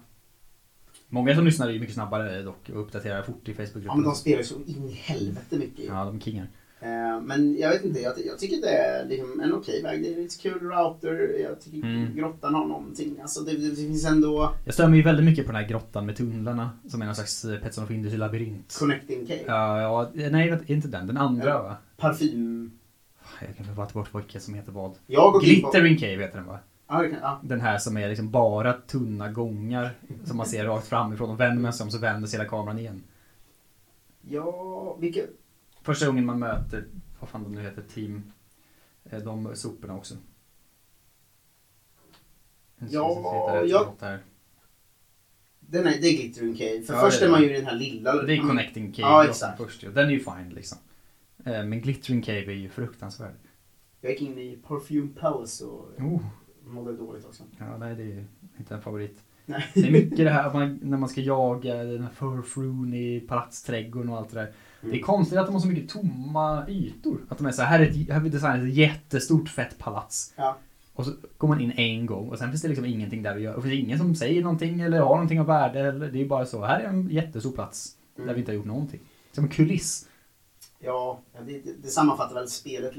Många 1.09 1.35
som 1.35 1.45
lyssnar 1.45 1.69
är 1.69 1.73
ju 1.73 1.81
mycket 1.81 1.95
snabbare 1.95 2.43
dock 2.43 2.71
och 2.71 2.81
uppdaterar 2.81 3.23
fort 3.23 3.49
i 3.49 3.51
ja 3.51 3.55
men 3.59 3.67
Facebookgruppen. 3.67 4.03
de 4.03 4.15
spelar 4.15 4.39
ju 4.39 4.45
så 4.45 4.55
in 4.67 4.89
i 4.89 4.93
helvete 4.93 5.57
mycket. 5.57 5.85
Ja, 5.85 6.05
de 6.05 6.21
kingar. 6.21 6.47
Eh, 6.81 7.21
men 7.23 7.57
jag 7.59 7.71
vet 7.71 7.85
inte, 7.85 8.01
jag, 8.01 8.13
jag 8.27 8.39
tycker 8.39 8.57
det 8.57 8.69
är 8.71 9.05
liksom 9.07 9.41
en 9.41 9.53
okej 9.55 9.83
väg. 9.83 10.03
Det 10.03 10.13
är 10.13 10.17
lite 10.17 10.37
kul 10.43 10.61
router, 10.61 11.39
jag 11.43 11.61
tycker 11.61 11.79
Mm. 11.89 12.17
grottan 12.17 12.55
har 12.55 12.67
någonting. 12.67 13.17
Alltså 13.23 13.41
det, 13.41 13.53
det 13.71 13.77
finns 13.77 14.07
ändå 14.07 14.53
Jag 14.65 14.75
stör 14.75 14.89
mig 14.89 14.97
ju 14.99 15.03
väldigt 15.05 15.25
mycket 15.27 15.47
på 15.47 15.53
den 15.53 15.63
här 15.63 15.69
grottan 15.69 16.07
med 16.07 16.17
tunnlarna 16.17 16.71
som 16.89 17.03
är 17.03 17.07
någon 17.07 17.15
slags 17.15 17.45
eh, 17.45 17.59
Petson 17.61 17.85
of 17.85 17.91
Industry 17.91 18.19
labyrint. 18.19 18.77
connecting 18.79 19.27
cave. 19.27 19.41
Ja, 19.47 19.81
ja, 19.81 20.29
nej 20.31 20.59
inte 20.67 20.89
den. 20.89 21.07
Den 21.07 21.17
andra 21.17 21.49
Ja. 21.49 21.63
va? 21.63 21.77
Parfym. 21.97 22.71
Jag 23.41 23.57
kan 23.67 23.77
ta 23.77 23.89
bort 23.93 24.15
vilka 24.15 24.41
som 24.41 24.55
heter 24.55 24.73
vad. 24.73 24.91
In 25.07 25.17
på... 25.17 25.39
Glittering 25.39 25.97
Cave 25.97 26.17
heter 26.23 26.37
den 26.39 26.47
va? 26.47 26.59
Ja, 26.89 27.01
kan, 27.01 27.13
ja. 27.13 27.41
Den 27.45 27.61
här 27.61 27.79
som 27.79 27.97
är 27.97 28.09
liksom 28.09 28.31
bara 28.31 28.73
tunna 28.73 29.33
gångar 29.33 29.95
som 30.25 30.37
man 30.37 30.47
ser 30.47 30.65
rakt 30.65 30.87
framifrån 30.87 31.31
och 31.31 31.41
vänder 31.41 31.63
man 31.63 31.73
sig 31.73 31.85
om 31.85 31.91
så 31.91 31.99
vänder 31.99 32.29
sig 32.29 32.39
hela 32.39 32.51
kameran 32.51 32.79
igen. 32.79 33.03
ja, 34.29 34.95
vilka... 35.01 35.21
Första 35.83 36.07
gången 36.07 36.27
man 36.27 36.39
möter, 36.39 36.87
vad 37.21 37.29
fan 37.29 37.43
de 37.43 37.53
nu 37.53 37.63
heter, 37.63 37.83
team, 37.83 38.33
eh, 39.05 39.19
de 39.19 39.57
soporna 39.57 39.97
också. 39.97 40.15
Ja, 42.79 43.65
något 43.73 44.01
här. 44.01 44.19
Den 45.61 45.87
är, 45.87 46.01
det 46.01 46.09
är 46.09 46.17
Glittering 46.17 46.57
Cave. 46.57 46.83
För 46.83 46.95
Ja, 46.95 47.01
först 47.01 47.23
är 47.23 47.29
man 47.29 47.43
ju 47.43 47.51
i 47.51 47.53
den 47.57 47.67
här 47.67 47.77
lilla... 47.77 48.23
Det 48.23 48.35
är 48.37 48.41
Connecting 48.41 48.93
Cave 48.93 49.09
Ja, 49.09 49.25
ja, 49.25 49.31
exakt. 49.31 49.59
först 49.59 49.83
ju. 49.83 49.93
Den 49.93 50.07
är 50.07 50.11
ju 50.11 50.21
fine 50.21 50.51
liksom. 50.55 50.79
Eh, 51.45 51.65
Men 51.65 51.81
Glittering 51.81 52.23
Cave 52.23 52.45
är 52.47 52.51
ju 52.57 52.69
fruktansvärd. 52.69 53.35
Jag 54.01 54.13
gick 54.13 54.23
in 54.23 54.39
i 54.39 54.59
Perfume 54.69 55.09
Palace 55.21 55.65
och 55.65 55.89
Oh. 55.99 56.23
Mådde 56.71 56.97
dåligt 56.97 57.25
också. 57.25 57.43
Ja, 57.59 57.77
nej 57.79 57.95
det 57.95 58.03
är 58.03 58.25
inte 58.59 58.75
en 58.75 58.83
favorit. 58.83 59.19
Nej. 59.47 59.65
Det 59.75 59.81
är 59.89 59.91
mycket 59.93 60.19
det 60.19 60.31
här 60.31 60.53
man, 60.53 60.79
när 60.83 60.99
man 60.99 61.09
ska 61.09 61.21
jaga 61.21 61.75
den 61.75 62.03
här 62.03 62.11
furfrun 62.11 62.95
i 62.95 63.21
palatsträdgården 63.29 64.11
och 64.11 64.17
allt 64.19 64.31
det 64.31 64.37
där. 64.41 64.53
Det 64.81 64.87
är 64.87 64.93
Mm. 64.93 65.03
konstigt 65.03 65.39
att 65.39 65.47
de 65.47 65.53
har 65.55 65.61
så 65.61 65.69
mycket 65.69 65.89
tomma 65.91 66.69
ytor. 66.69 67.19
Att 67.29 67.39
de 67.39 67.47
är 67.47 67.51
så 67.51 67.63
här, 67.63 67.79
här, 67.79 67.87
är 67.87 67.91
ett, 67.91 68.09
här 68.09 68.15
har 68.15 68.21
vi 68.21 68.29
designat 68.29 68.59
ett 68.63 68.75
jättestort 68.75 69.49
fett 69.49 69.79
palats. 69.79 70.35
Ja. 70.37 70.57
Och 70.95 71.05
så 71.05 71.13
går 71.39 71.49
man 71.49 71.61
in 71.61 71.71
en 71.77 72.07
gång 72.07 72.29
och 72.29 72.39
sen 72.39 72.51
finns 72.51 72.63
det 72.63 72.69
liksom 72.69 72.85
ingenting 72.85 73.23
där 73.23 73.35
att 73.37 73.43
göra. 73.43 73.57
Och 73.57 73.63
det 73.63 73.69
finns 73.69 73.85
ingen 73.85 73.99
som 73.99 74.15
säger 74.15 74.43
någonting 74.43 74.81
eller 74.81 75.01
har 75.01 75.09
någonting 75.15 75.41
av 75.41 75.47
värde. 75.47 75.81
Eller, 75.81 76.09
det 76.13 76.21
är 76.23 76.27
bara 76.27 76.47
så, 76.47 76.65
här 76.65 76.81
är 76.81 76.89
en 76.89 77.09
jättestor 77.11 77.53
plats 77.53 77.97
där 78.17 78.23
Mm. 78.23 78.35
vi 78.35 78.41
inte 78.41 78.53
har 78.53 78.57
gjort 78.57 78.67
någonting. 78.67 79.01
Som 79.33 79.45
en 79.45 79.51
kuliss. 79.51 80.09
Ja, 80.79 81.21
det, 81.47 81.53
det, 81.53 81.73
det 81.83 81.89
sammanfattar 81.89 82.35
väl 82.35 82.49
spelet 82.49 82.97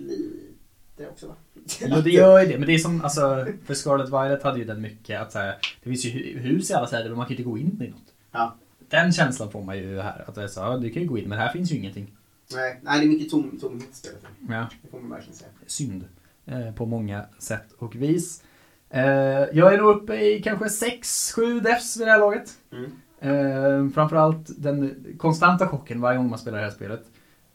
lite 0.98 1.10
också 1.12 1.28
va? 1.28 1.34
Ja, 1.80 2.02
det 2.02 2.10
gör 2.10 2.40
ju 2.42 2.48
det. 2.48 2.58
Men 2.58 2.68
det 2.68 2.74
är 2.74 2.78
som, 2.78 3.02
alltså, 3.02 3.48
för 3.66 3.74
Scarlet 3.74 4.08
Violet 4.10 4.44
hade 4.44 4.60
ju 4.60 4.66
den 4.66 4.82
mycket 4.82 5.22
att 5.22 5.32
så 5.32 5.40
här, 5.40 5.56
det 5.84 5.90
finns 5.90 6.06
ju 6.06 6.10
hu- 6.10 6.40
hus 6.40 6.70
i 6.70 6.74
alla 6.74 6.88
städer 6.88 7.10
men 7.10 7.18
man 7.18 7.26
kan 7.28 7.36
ju 7.36 7.44
inte 7.44 7.50
gå 7.50 7.58
in 7.58 7.82
i 7.82 7.90
något. 7.90 8.14
Ja. 8.32 8.56
Den 8.90 9.12
känslan 9.14 9.52
får 9.52 9.64
man 9.64 9.78
ju 9.78 10.00
här. 10.02 10.26
Att 10.28 10.36
det 10.36 10.44
är 10.44 10.48
så, 10.48 10.60
ja, 10.60 10.78
du 10.78 10.90
kan 10.90 11.02
ju 11.02 11.08
gå 11.08 11.18
in 11.18 11.30
men 11.30 11.38
här 11.38 11.52
finns 11.54 11.72
ju 11.72 11.76
ingenting. 11.76 12.14
Nej, 12.54 12.80
nej, 12.84 13.00
det 13.00 13.06
är 13.06 13.10
mycket 13.10 13.30
tom, 13.32 13.58
tomhet 13.62 13.90
i 13.92 13.96
spelet. 13.96 14.22
Ja. 14.50 14.68
Det 14.84 14.90
får 14.90 15.00
man 15.00 15.10
verkligen 15.10 15.36
säga. 15.36 15.50
synd 15.68 16.06
eh, 16.46 16.72
på 16.74 16.86
många 16.86 17.26
sätt 17.40 17.66
och 17.78 17.96
vis. 17.96 18.44
Eh, 18.90 19.02
jag 19.54 19.74
är 19.74 19.78
nog 19.78 19.96
uppe 19.96 20.16
i 20.16 20.42
kanske 20.44 20.66
6-7 20.66 21.60
defs 21.62 21.98
vid 21.98 22.08
det 22.08 22.12
här 22.12 22.20
laget. 22.20 22.50
Mm. 22.72 22.92
Eh, 23.20 23.90
framförallt 23.94 24.48
den 24.58 25.06
konstanta 25.18 25.68
chocken 25.68 26.02
varje 26.02 26.18
gång 26.18 26.30
man 26.30 26.40
spelar 26.40 26.58
det 26.58 26.64
här 26.64 26.72
spelet. 26.72 27.02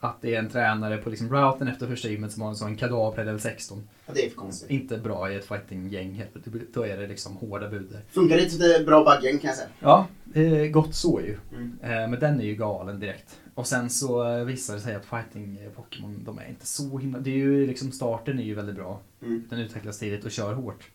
Att 0.04 0.22
det 0.22 0.34
är 0.34 0.38
en 0.38 0.48
tränare 0.48 0.96
på 0.96 1.10
liksom 1.10 1.30
routen 1.30 1.68
efter 1.68 1.86
första 1.86 2.08
gymmet 2.08 2.32
som 2.32 2.42
har 2.42 2.48
en 2.48 2.56
sån 2.56 2.76
kadaver 2.76 3.24
level 3.24 3.40
16. 3.40 3.88
Ja, 4.06 4.12
det 4.14 4.26
är 4.26 4.28
för 4.28 4.36
konstigt. 4.36 4.70
Inte 4.70 4.98
bra 4.98 5.32
i 5.32 5.36
ett 5.36 5.44
fighting-gäng 5.44 6.14
heller. 6.14 6.30
Det 6.44 6.74
Då 6.74 6.86
är 6.86 6.96
det 6.96 7.06
liksom 7.06 7.36
hårda 7.36 7.68
bud. 7.68 7.98
Funkar 8.10 8.36
lite 8.36 8.84
bra 8.84 9.04
buggen 9.04 9.38
kan 9.38 9.48
jag 9.48 9.56
säga. 9.56 9.68
Ja, 9.80 10.06
eh, 10.34 10.66
gott 10.66 10.94
så 10.94 11.20
ju. 11.20 11.38
Mm. 11.52 11.78
Eh, 11.82 11.88
men 11.88 12.20
den 12.20 12.40
är 12.40 12.44
ju 12.44 12.54
galen 12.54 13.00
direkt. 13.00 13.40
Och 13.54 13.66
sen 13.66 13.90
så 13.90 14.28
eh, 14.28 14.44
visar 14.44 14.74
det 14.74 14.80
sig 14.80 14.94
att 14.94 15.06
fighting-Pokémon, 15.06 16.24
de 16.24 16.38
är 16.38 16.48
inte 16.48 16.66
så 16.66 16.98
himla... 16.98 17.18
Det 17.18 17.30
är 17.30 17.36
ju 17.36 17.66
liksom, 17.66 17.92
starten 17.92 18.38
är 18.38 18.44
ju 18.44 18.54
väldigt 18.54 18.76
bra. 18.76 19.00
Mm. 19.22 19.44
Den 19.50 19.58
utvecklas 19.58 19.98
tidigt 19.98 20.24
och 20.24 20.30
kör 20.30 20.54
hårt. 20.54 20.90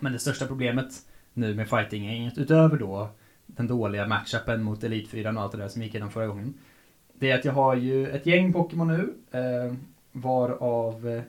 Men 0.00 0.12
det 0.12 0.18
största 0.18 0.46
problemet 0.46 0.92
nu 1.32 1.54
med 1.54 1.68
fighting-gänget, 1.68 2.38
utöver 2.38 2.78
då 2.78 3.10
den 3.46 3.66
dåliga 3.66 4.06
matchupen 4.06 4.62
mot 4.62 4.80
4 4.80 5.30
och 5.30 5.42
allt 5.42 5.52
det 5.52 5.58
där 5.58 5.68
som 5.68 5.82
gick 5.82 5.94
igenom 5.94 6.10
förra 6.10 6.26
gången. 6.26 6.54
Det 7.18 7.30
är 7.30 7.38
att 7.38 7.44
jag 7.44 7.52
har 7.52 7.74
ju 7.76 8.08
ett 8.10 8.26
gäng 8.26 8.52
Pokémon 8.52 8.88
nu, 8.88 9.14
eh, 9.38 9.74
varav 10.12 11.08
eh, 11.08 11.22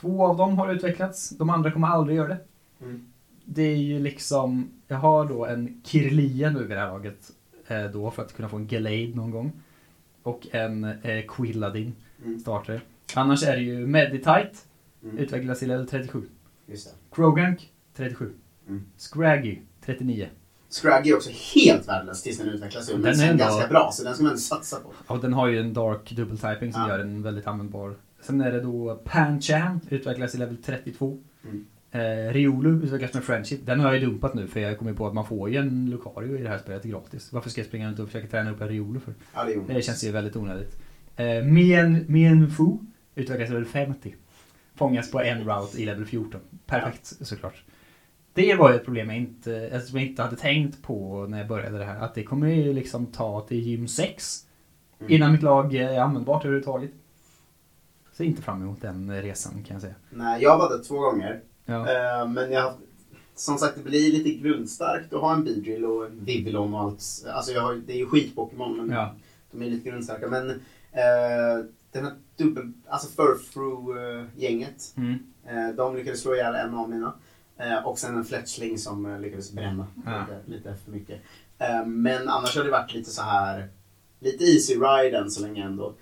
två 0.00 0.26
av 0.26 0.36
dem 0.36 0.58
har 0.58 0.72
utvecklats. 0.74 1.30
De 1.30 1.50
andra 1.50 1.70
kommer 1.70 1.88
aldrig 1.88 2.16
göra 2.16 2.28
det. 2.28 2.38
Mm. 2.82 3.06
Det 3.44 3.62
är 3.62 3.76
ju 3.76 3.98
liksom, 3.98 4.68
jag 4.88 4.96
har 4.96 5.24
då 5.28 5.46
en 5.46 5.82
Kirlia 5.84 6.50
nu 6.50 6.58
vid 6.58 6.70
det 6.70 6.80
här 6.80 6.86
laget. 6.88 7.30
Eh, 7.66 7.84
då 7.84 8.10
för 8.10 8.22
att 8.22 8.32
kunna 8.36 8.48
få 8.48 8.56
en 8.56 8.66
Gallade 8.66 9.12
någon 9.14 9.30
gång. 9.30 9.52
Och 10.22 10.46
en 10.50 10.84
eh, 10.84 11.24
Quilladin 11.28 11.94
Mm. 12.24 12.40
starter. 12.40 12.80
Annars 13.14 13.42
är 13.42 13.56
det 13.56 13.62
ju 13.62 13.86
Meditite, 13.86 14.50
Mm. 15.02 15.18
utvecklas 15.18 15.58
till 15.58 15.68
level 15.68 15.86
37. 15.88 16.22
Just 16.66 16.86
det. 16.88 17.14
Krogank 17.16 17.72
37. 17.94 18.32
Mm. 18.68 18.84
Scraggy 18.96 19.58
39. 19.84 20.28
Scraggy 20.70 21.10
är 21.10 21.16
också 21.16 21.30
helt 21.54 21.88
värdelös 21.88 22.22
tills 22.22 22.38
den 22.38 22.48
utvecklas. 22.48 22.86
Den 22.88 23.00
Men 23.00 23.10
är 23.10 23.14
sen 23.14 23.28
ändå- 23.28 23.44
ganska 23.44 23.68
bra, 23.68 23.90
så 23.92 24.04
den 24.04 24.14
ska 24.14 24.22
man 24.22 24.30
ändå 24.32 24.40
satsa 24.40 24.76
på. 24.80 24.92
Och 25.14 25.20
den 25.20 25.32
har 25.32 25.46
ju 25.48 25.60
en 25.60 25.72
dark 25.74 26.10
double 26.10 26.36
typing 26.36 26.72
som 26.72 26.82
Ja. 26.82 26.88
gör 26.88 26.98
den 26.98 27.22
väldigt 27.22 27.46
användbar. 27.46 27.94
Sen 28.22 28.40
är 28.40 28.52
det 28.52 28.60
då 28.60 29.00
Panchan, 29.04 29.80
utvecklas 29.88 30.30
till 30.30 30.40
level 30.40 30.56
32. 30.56 31.18
Mm. 31.44 31.66
Eh, 31.90 32.32
Riolu 32.32 32.84
utvecklas 32.84 33.14
med 33.14 33.24
Friendship. 33.24 33.66
Den 33.66 33.80
har 33.80 33.86
jag 33.92 34.00
ju 34.00 34.06
dumpat 34.06 34.34
nu 34.34 34.46
för 34.46 34.60
jag 34.60 34.78
kommer 34.78 34.92
på 34.92 35.06
att 35.06 35.14
man 35.14 35.26
får 35.26 35.50
ju 35.50 35.56
en 35.56 35.90
Lucario 35.90 36.38
i 36.38 36.42
det 36.42 36.48
här 36.48 36.58
spelet 36.58 36.82
gratis. 36.84 37.32
Varför 37.32 37.50
ska 37.50 37.60
jag 37.60 37.68
springa 37.68 37.88
runt 37.88 37.98
och 37.98 38.06
försöka 38.06 38.26
träna 38.28 38.50
upp 38.50 38.60
en 38.60 38.68
Riolu 38.68 39.00
för? 39.00 39.14
Ja, 39.34 39.44
det 39.44 39.52
är. 39.54 39.74
Det 39.74 39.82
känns 39.82 40.04
ju 40.04 40.10
väldigt 40.10 40.36
onödigt. 40.36 40.76
Eh, 41.16 41.44
Mien, 41.44 42.04
Mien 42.08 42.50
Fu 42.50 42.64
utvecklas 43.14 43.46
till 43.48 43.54
level 43.54 43.68
50. 43.68 44.14
Fångas 44.74 45.10
på 45.10 45.20
en 45.20 45.44
route 45.44 45.82
i 45.82 45.84
level 45.86 46.04
14. 46.06 46.40
Perfekt 46.66 47.06
såklart. 47.26 47.62
Det 48.38 48.54
var 48.54 48.70
ju 48.70 48.76
ett 48.76 48.84
problem 48.84 49.08
jag 49.08 49.18
inte, 49.18 49.70
alltså, 49.74 49.92
jag 49.98 50.06
inte 50.06 50.22
hade 50.22 50.36
tänkt 50.36 50.82
på 50.82 51.26
när 51.28 51.38
jag 51.38 51.48
började 51.48 51.78
det 51.78 51.84
här. 51.84 52.00
Att 52.00 52.14
det 52.14 52.22
kommer 52.24 52.48
ju 52.48 52.72
liksom 52.72 53.06
ta 53.06 53.40
till 53.40 53.60
gym 53.60 53.88
6 53.88 54.44
Mm. 55.00 55.12
innan 55.12 55.32
mitt 55.32 55.42
lag 55.42 55.74
är 55.74 56.00
användbart 56.00 56.44
överhuvudtaget. 56.44 56.90
Så 58.12 58.22
inte 58.22 58.42
fram 58.42 58.62
emot 58.62 58.80
den 58.82 59.22
resan 59.22 59.52
kan 59.64 59.74
jag 59.74 59.82
säga. 59.82 59.94
Nej, 60.10 60.42
jag 60.42 60.50
har 60.50 60.58
varit 60.58 60.84
två 60.88 60.98
gånger. 60.98 61.40
Ja. 61.64 61.74
Eh, 62.20 62.28
men 62.28 62.52
jag 62.52 62.72
som 63.34 63.58
sagt, 63.58 63.76
det 63.76 63.82
blir 63.90 64.12
lite 64.12 64.30
grundstarkt 64.30 65.12
att 65.12 65.20
ha 65.20 65.32
en 65.34 65.44
Beedrill 65.44 65.84
och 65.84 66.06
en 66.06 66.24
Vivillon 66.24 66.74
och 66.74 66.80
allt. 66.80 67.02
Alltså 67.32 67.52
jag 67.52 67.62
har, 67.62 67.74
det 67.74 67.92
är 67.92 67.96
ju 67.96 68.06
skit-Pokémon, 68.06 68.76
men 68.76 68.90
ja. 68.90 69.14
de 69.50 69.62
är 69.62 69.66
lite 69.70 69.90
grundstarka. 69.90 70.28
Men 70.28 70.50
eh, 70.50 71.64
den 71.92 72.04
här 72.04 72.12
dubbel, 72.36 72.72
alltså 72.88 73.08
Furfru-gänget, 73.08 74.94
Mm. 74.96 75.18
eh, 75.46 75.68
de 75.76 75.96
lyckades 75.96 76.20
slå 76.20 76.34
ihjäl 76.34 76.54
en 76.54 76.74
av 76.74 76.90
mina. 76.90 77.12
Eh, 77.58 77.86
och 77.86 77.98
sen 77.98 78.16
en 78.16 78.24
Fletchling 78.24 78.78
som 78.78 79.06
eh, 79.06 79.20
lyckades 79.20 79.52
bränna 79.52 79.86
Ja. 80.06 80.20
lite, 80.20 80.50
lite 80.56 80.74
för 80.84 80.90
mycket. 80.92 81.20
Eh, 81.58 81.86
men 81.86 82.28
annars 82.28 82.56
har 82.56 82.64
det 82.64 82.70
varit 82.70 82.94
lite 82.94 83.10
så 83.10 83.22
här, 83.22 83.68
lite 84.20 84.44
easy 84.44 84.74
ride 84.74 85.18
än 85.18 85.30
så 85.30 85.42
länge 85.42 85.64
ändå. 85.64 85.94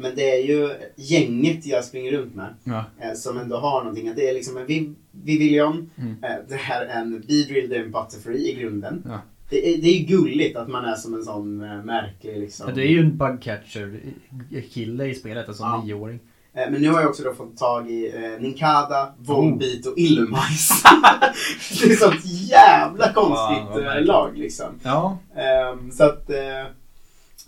Men 0.00 0.12
det 0.16 0.30
är 0.30 0.42
ju 0.46 0.70
gänget 0.96 1.66
jag 1.66 1.84
springer 1.84 2.12
runt 2.12 2.34
med 2.34 2.54
Ja. 2.64 2.84
som 3.14 3.38
ändå 3.38 3.56
har 3.56 3.80
någonting. 3.80 4.08
Att 4.08 4.16
det 4.16 4.28
är 4.30 4.34
liksom 4.34 4.56
en 4.56 4.66
Viv- 4.66 4.94
Vivillon, 5.10 5.90
Mm. 5.96 6.14
det 6.48 6.54
här 6.56 6.86
är 6.86 7.00
en 7.00 7.20
Beedrill, 7.20 7.68
det 7.68 7.76
är 7.76 7.84
en 7.84 7.90
Butterfree 7.90 8.50
i 8.50 8.54
grunden. 8.60 9.02
Ja. 9.06 9.20
Det 9.50 9.68
är, 9.74 9.78
det 9.82 9.88
är 9.88 10.04
gulligt 10.06 10.56
att 10.56 10.68
man 10.68 10.84
är 10.84 10.94
som 10.94 11.14
en 11.14 11.24
sån 11.24 11.56
märklig 11.84 12.38
liksom. 12.38 12.68
Ja, 12.68 12.74
Du 12.74 12.82
är 12.82 12.86
ju 12.86 13.00
en 13.00 13.16
bugcatcher-kille 13.16 15.06
i 15.06 15.14
spelet, 15.14 15.48
alltså 15.48 15.62
Ja. 15.62 15.82
nioåring. 15.84 16.20
Eh, 16.54 16.70
Men 16.70 16.82
nu 16.82 16.88
har 16.90 17.00
jag 17.00 17.10
också 17.10 17.22
då 17.22 17.34
fått 17.34 17.56
tag 17.56 17.90
i 17.90 18.12
eh, 18.16 18.42
Ninkada, 18.42 19.02
Oh. 19.18 19.26
Volbeat 19.26 19.86
och 19.86 19.98
Illumais. 19.98 20.82
det 21.82 21.92
är 21.92 21.96
sånt 21.96 22.24
jävla 22.24 23.12
konstigt 23.12 23.84
eh, 23.84 24.00
lag 24.04 24.38
liksom. 24.38 24.66
Ja. 24.82 25.18
Ehm, 25.36 25.90
så 25.90 26.04
att 26.04 26.30
eh, 26.30 26.60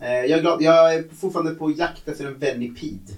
eh, 0.01 0.25
jag, 0.27 0.31
är 0.31 0.41
glad, 0.41 0.63
jag 0.63 0.95
är 0.95 1.05
fortfarande 1.21 1.55
på 1.55 1.71
jakt 1.71 2.09
efter 2.09 2.27
en 2.27 2.39
Venipede. 2.39 3.13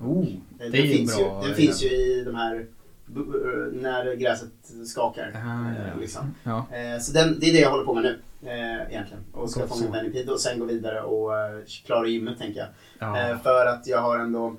Eh, 0.00 0.06
Oh, 0.08 0.26
den 0.58 0.70
det 0.72 0.78
är 0.78 0.96
finns 0.96 1.16
bra 1.16 1.40
Ju, 1.42 1.48
den 1.48 1.56
finns 1.56 1.82
ju 1.82 1.88
i 1.88 2.22
de 2.24 2.34
här 2.34 2.56
eh, 2.56 3.72
när 3.72 4.14
gräset 4.14 4.48
skakar. 4.86 5.32
Ah, 5.34 5.70
eh, 5.70 5.88
ja. 5.94 6.00
liksom. 6.00 6.34
Ja. 6.42 6.66
Eh, 6.76 7.00
Så 7.00 7.12
den, 7.12 7.36
det 7.40 7.46
är 7.48 7.52
det 7.52 7.60
jag 7.60 7.70
håller 7.70 7.84
på 7.84 7.94
med 7.94 8.02
nu 8.02 8.18
eh, 8.50 8.90
egentligen. 8.90 9.24
Och 9.32 9.50
ska 9.50 9.60
Gott 9.60 9.68
fånga 9.68 9.82
så. 9.86 9.92
Venipede 9.92 10.32
och 10.32 10.40
sen 10.40 10.58
gå 10.58 10.64
vidare 10.64 11.00
och 11.02 11.38
eh, 11.38 11.58
klara 11.86 12.06
gymmet 12.06 12.38
tänker 12.38 12.60
jag. 12.60 12.68
Ja. 12.98 13.20
Eh, 13.30 13.38
för 13.38 13.66
att 13.66 13.86
jag 13.86 14.00
har 14.00 14.18
ändå, 14.18 14.56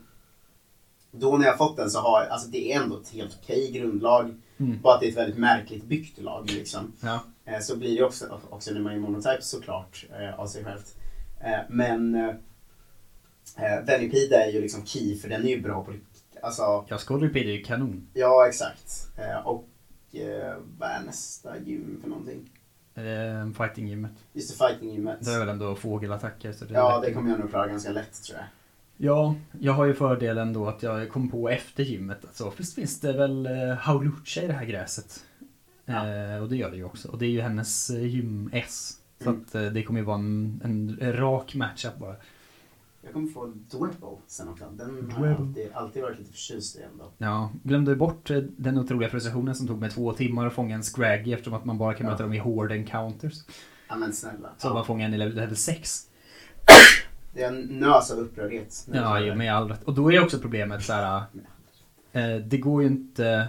då 1.11 1.37
när 1.37 1.45
jag 1.45 1.57
fått 1.57 1.77
den 1.77 1.89
så 1.89 1.99
har 1.99 2.25
alltså 2.25 2.47
det 2.47 2.73
är 2.73 2.81
ändå 2.81 2.99
ett 3.01 3.09
helt 3.09 3.37
okej 3.41 3.71
grundlag. 3.71 4.33
Mm. 4.57 4.81
Bara 4.81 4.93
att 4.95 5.01
det 5.01 5.07
är 5.07 5.11
ett 5.11 5.17
väldigt 5.17 5.37
märkligt 5.39 5.83
byggt 5.83 6.17
lag 6.21 6.51
liksom. 6.51 6.93
Ja. 7.01 7.19
Eh, 7.45 7.59
så 7.59 7.77
blir 7.77 7.97
det 7.97 8.03
också, 8.03 8.39
också 8.49 8.73
när 8.73 8.81
man 8.81 8.93
är 8.93 8.99
monotype 8.99 9.41
såklart 9.41 10.05
eh, 10.19 10.39
av 10.39 10.47
sig 10.47 10.63
självt. 10.63 10.95
Eh, 11.41 11.59
men 11.69 12.13
Venipede 13.85 14.43
är 14.43 14.51
ju 14.51 14.61
liksom 14.61 14.85
key 14.85 15.17
för 15.17 15.29
den 15.29 15.41
är 15.45 15.49
ju 15.49 15.61
bra 15.61 15.83
på 15.83 15.93
Alltså, 16.41 16.85
Ja, 16.87 16.97
Skolripid 16.97 17.47
är 17.47 17.51
ju 17.51 17.63
kanon. 17.63 18.07
ja 18.13 18.47
exakt. 18.47 19.07
Och 19.45 19.67
vad 20.79 20.89
är 20.89 21.01
nästa 21.05 21.57
gym 21.57 21.99
för 22.01 22.09
någonting? 22.09 22.49
Fighting-gymmet. 23.57 24.11
Just 24.33 24.59
det, 24.59 24.67
fighting-gymmet. 24.67 25.17
Det 25.25 25.31
är 25.31 25.39
väl 25.39 25.49
ändå 25.49 25.75
fågelattacker. 25.75 26.53
Så 26.53 26.65
det 26.65 26.73
Ja, 26.73 26.99
det 26.99 27.13
kommer 27.13 27.29
jag 27.29 27.39
nog 27.39 27.49
klara 27.49 27.67
ganska 27.67 27.91
lätt 27.91 28.23
tror 28.23 28.37
jag. 28.37 28.47
Ja, 29.01 29.36
jag 29.60 29.74
har 29.74 29.86
ju 29.86 29.94
fördelen 29.94 30.53
då 30.53 30.68
att 30.68 30.84
jag 30.84 31.10
kom 31.10 31.29
på 31.29 31.50
efter 31.50 31.84
gymmet 31.84 32.25
att 32.25 32.36
så 32.36 32.53
visst 32.58 32.75
finns 32.75 33.00
det 33.00 33.13
väl 33.13 33.46
eh, 33.46 33.75
Haulucha 33.77 34.41
i 34.41 34.48
det 34.48 34.53
här 34.53 34.65
gräset. 34.65 35.24
Ja. 35.86 36.08
Eh, 36.08 36.41
och 36.41 36.50
det 36.50 36.56
gör 36.56 36.72
det 36.72 36.77
ju 36.77 36.84
också. 36.84 37.08
Och 37.08 37.18
det 37.18 37.25
är 37.25 37.29
ju 37.29 37.41
hennes 37.41 37.89
eh, 37.89 38.06
gym 38.06 38.50
S. 38.53 38.98
Så 39.24 39.29
Mm. 39.29 39.41
att 39.41 39.56
eh, 39.56 39.62
det 39.65 39.84
kommer 39.84 40.00
ju 40.00 40.06
vara 40.06 40.18
en, 40.18 40.62
en, 40.63 41.13
rak 41.13 41.56
matchup 41.56 41.98
bara. 41.98 42.15
Jag 43.01 43.13
kommer 43.13 43.27
få 43.27 43.46
Dwebble 43.46 44.18
sen 44.27 44.48
också. 44.50 44.65
Den 44.72 45.12
har 45.12 45.27
jag 45.27 45.41
alltid, 45.41 45.72
alltid 45.74 46.01
varit 46.03 46.20
lite 46.20 46.32
förtjust 46.32 46.75
i 46.75 46.82
ändå. 46.91 47.12
Ja, 47.18 47.51
glömde 47.63 47.96
bort 47.96 48.32
den 48.58 48.77
otroliga 48.77 49.10
frustrationen 49.10 49.56
som 49.56 49.68
tog 49.68 49.79
mig 49.79 49.89
två 49.89 50.13
timmar 50.13 50.46
att 50.48 50.53
fånga 50.53 50.75
en 50.75 50.84
Scraggy 50.84 51.34
eftersom 51.34 51.53
att 51.53 51.65
man 51.65 51.77
bara 51.77 51.94
kan 51.94 52.06
Ja. 52.06 52.12
möta 52.12 52.24
dem 52.24 52.34
i 52.34 52.38
hård 52.38 52.72
encounters. 52.72 53.34
Ja 53.89 53.96
men 53.96 54.13
snälla. 54.13 54.50
Så 54.58 54.68
ja. 54.68 54.74
man 54.74 54.86
fångar 54.86 55.06
en 55.06 55.13
i 55.13 55.18
level 55.18 55.56
6. 55.56 56.06
Det 57.33 57.43
är 57.43 57.48
en 57.48 57.62
nös 57.62 58.12
av 58.12 58.17
upprördhet. 58.17 58.88
Ja, 58.93 59.19
det. 59.19 59.36
med 59.36 59.53
all 59.55 59.69
rätt. 59.69 59.83
Och 59.83 59.93
då 59.93 60.12
är 60.12 60.24
också 60.24 60.39
problemet 60.39 60.83
så 60.83 60.93
här. 60.93 61.24
eh, 62.12 62.36
det 62.36 62.57
går 62.57 62.81
ju 62.81 62.88
inte 62.88 63.48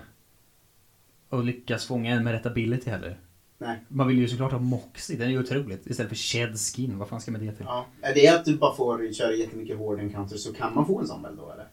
att 1.30 1.44
lyckas 1.44 1.87
fånga 1.87 2.10
en 2.10 2.25
med 2.25 2.32
rätt 2.32 2.46
ability 2.46 2.90
heller. 2.90 3.18
Nej. 3.58 3.78
Man 3.88 4.08
vill 4.08 4.18
ju 4.18 4.28
såklart 4.28 4.52
ha 4.52 4.58
Moxie, 4.58 5.16
den 5.16 5.26
är 5.26 5.32
ju 5.32 5.40
otroligt. 5.40 5.87
Istället 5.87 6.08
för 6.08 6.16
Shed 6.16 6.58
Skin, 6.58 6.99
vad 6.99 7.08
fan 7.08 7.20
ska 7.20 7.30
man 7.30 7.46
det 7.46 7.52
till? 7.52 7.66
Ja. 7.68 7.87
Är 8.02 8.14
det 8.14 8.28
att 8.28 8.44
du 8.44 8.56
bara 8.56 8.75
får 8.75 9.12
köra 9.12 9.32
jättemycket 9.32 9.78
hård 9.78 10.00
encounter 10.00 10.37
så 10.37 10.52
kan 10.52 10.75
man 10.75 10.87
få 10.87 11.00
en 11.00 11.06
sån 11.06 11.22
väl 11.22 11.37
då 11.37 11.52
eller? 11.52 11.66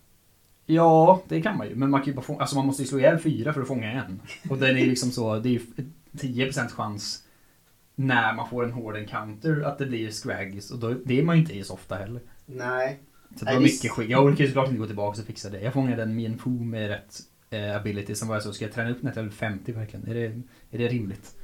Ja, 0.66 1.22
det 1.28 1.42
kan 1.42 1.58
man 1.58 1.70
ju. 1.70 1.76
Men 1.76 1.90
man 1.90 2.02
kan 2.02 2.08
ju 2.08 2.14
bara 2.14 2.22
fånga, 2.22 2.40
alltså 2.40 2.56
man 2.56 2.66
måste 2.66 2.82
ju 2.82 2.88
slå 2.88 3.00
ihjäl 3.00 3.20
fyra 3.20 3.54
för 3.54 3.62
att 3.62 3.68
fånga 3.68 3.92
en. 3.92 4.22
Och 4.50 4.58
den 4.58 4.78
är 4.78 4.80
ju 4.82 4.90
liksom 4.90 5.12
så, 5.12 5.40
det 5.40 5.50
är 5.50 5.54
ju 5.54 5.62
10% 6.12 6.70
chans 6.70 7.24
när 8.00 8.34
man 8.34 8.50
får 8.50 8.64
en 8.64 8.72
hård 8.72 8.96
encounter 8.96 9.62
att 9.62 9.78
det 9.78 9.86
blir 9.86 10.12
scraggis. 10.12 10.72
Och 10.72 10.80
då, 10.80 10.94
det 11.06 11.20
är 11.20 11.24
man 11.24 11.36
ju 11.36 11.42
inte 11.42 11.54
i 11.54 11.64
så 11.64 11.74
ofta 11.74 11.96
heller. 11.96 12.22
Nej. 12.46 13.00
Så 13.36 13.46
det 13.46 13.54
var 13.54 13.62
mycket 13.62 13.92
skit. 13.92 14.10
Jag 14.10 14.26
orkar 14.26 14.44
ju 14.44 14.48
såklart 14.48 14.68
inte 14.68 14.80
gå 14.80 14.86
tillbaka 14.86 15.22
och 15.22 15.28
fixa 15.28 15.50
det. 15.50 15.62
Jag 15.62 15.74
fångade 15.74 16.04
en 16.04 16.16
Mien 16.16 16.38
Fu 16.38 16.50
med 16.50 16.90
rätt 16.90 17.20
eh, 17.50 17.76
ability 17.76 18.16
som 18.16 18.28
var 18.28 18.40
så, 18.40 18.54
ska 18.54 18.66
jag 18.66 18.74
träna 18.74 18.90
upp 18.90 19.02
den 19.02 19.12
till 19.12 19.22
level 19.22 19.32
50 19.32 19.72
verkligen? 19.72 20.08
Är 20.08 20.14
det, 20.14 20.26
är 20.72 20.78
det 20.78 20.88
rimligt? 20.88 21.36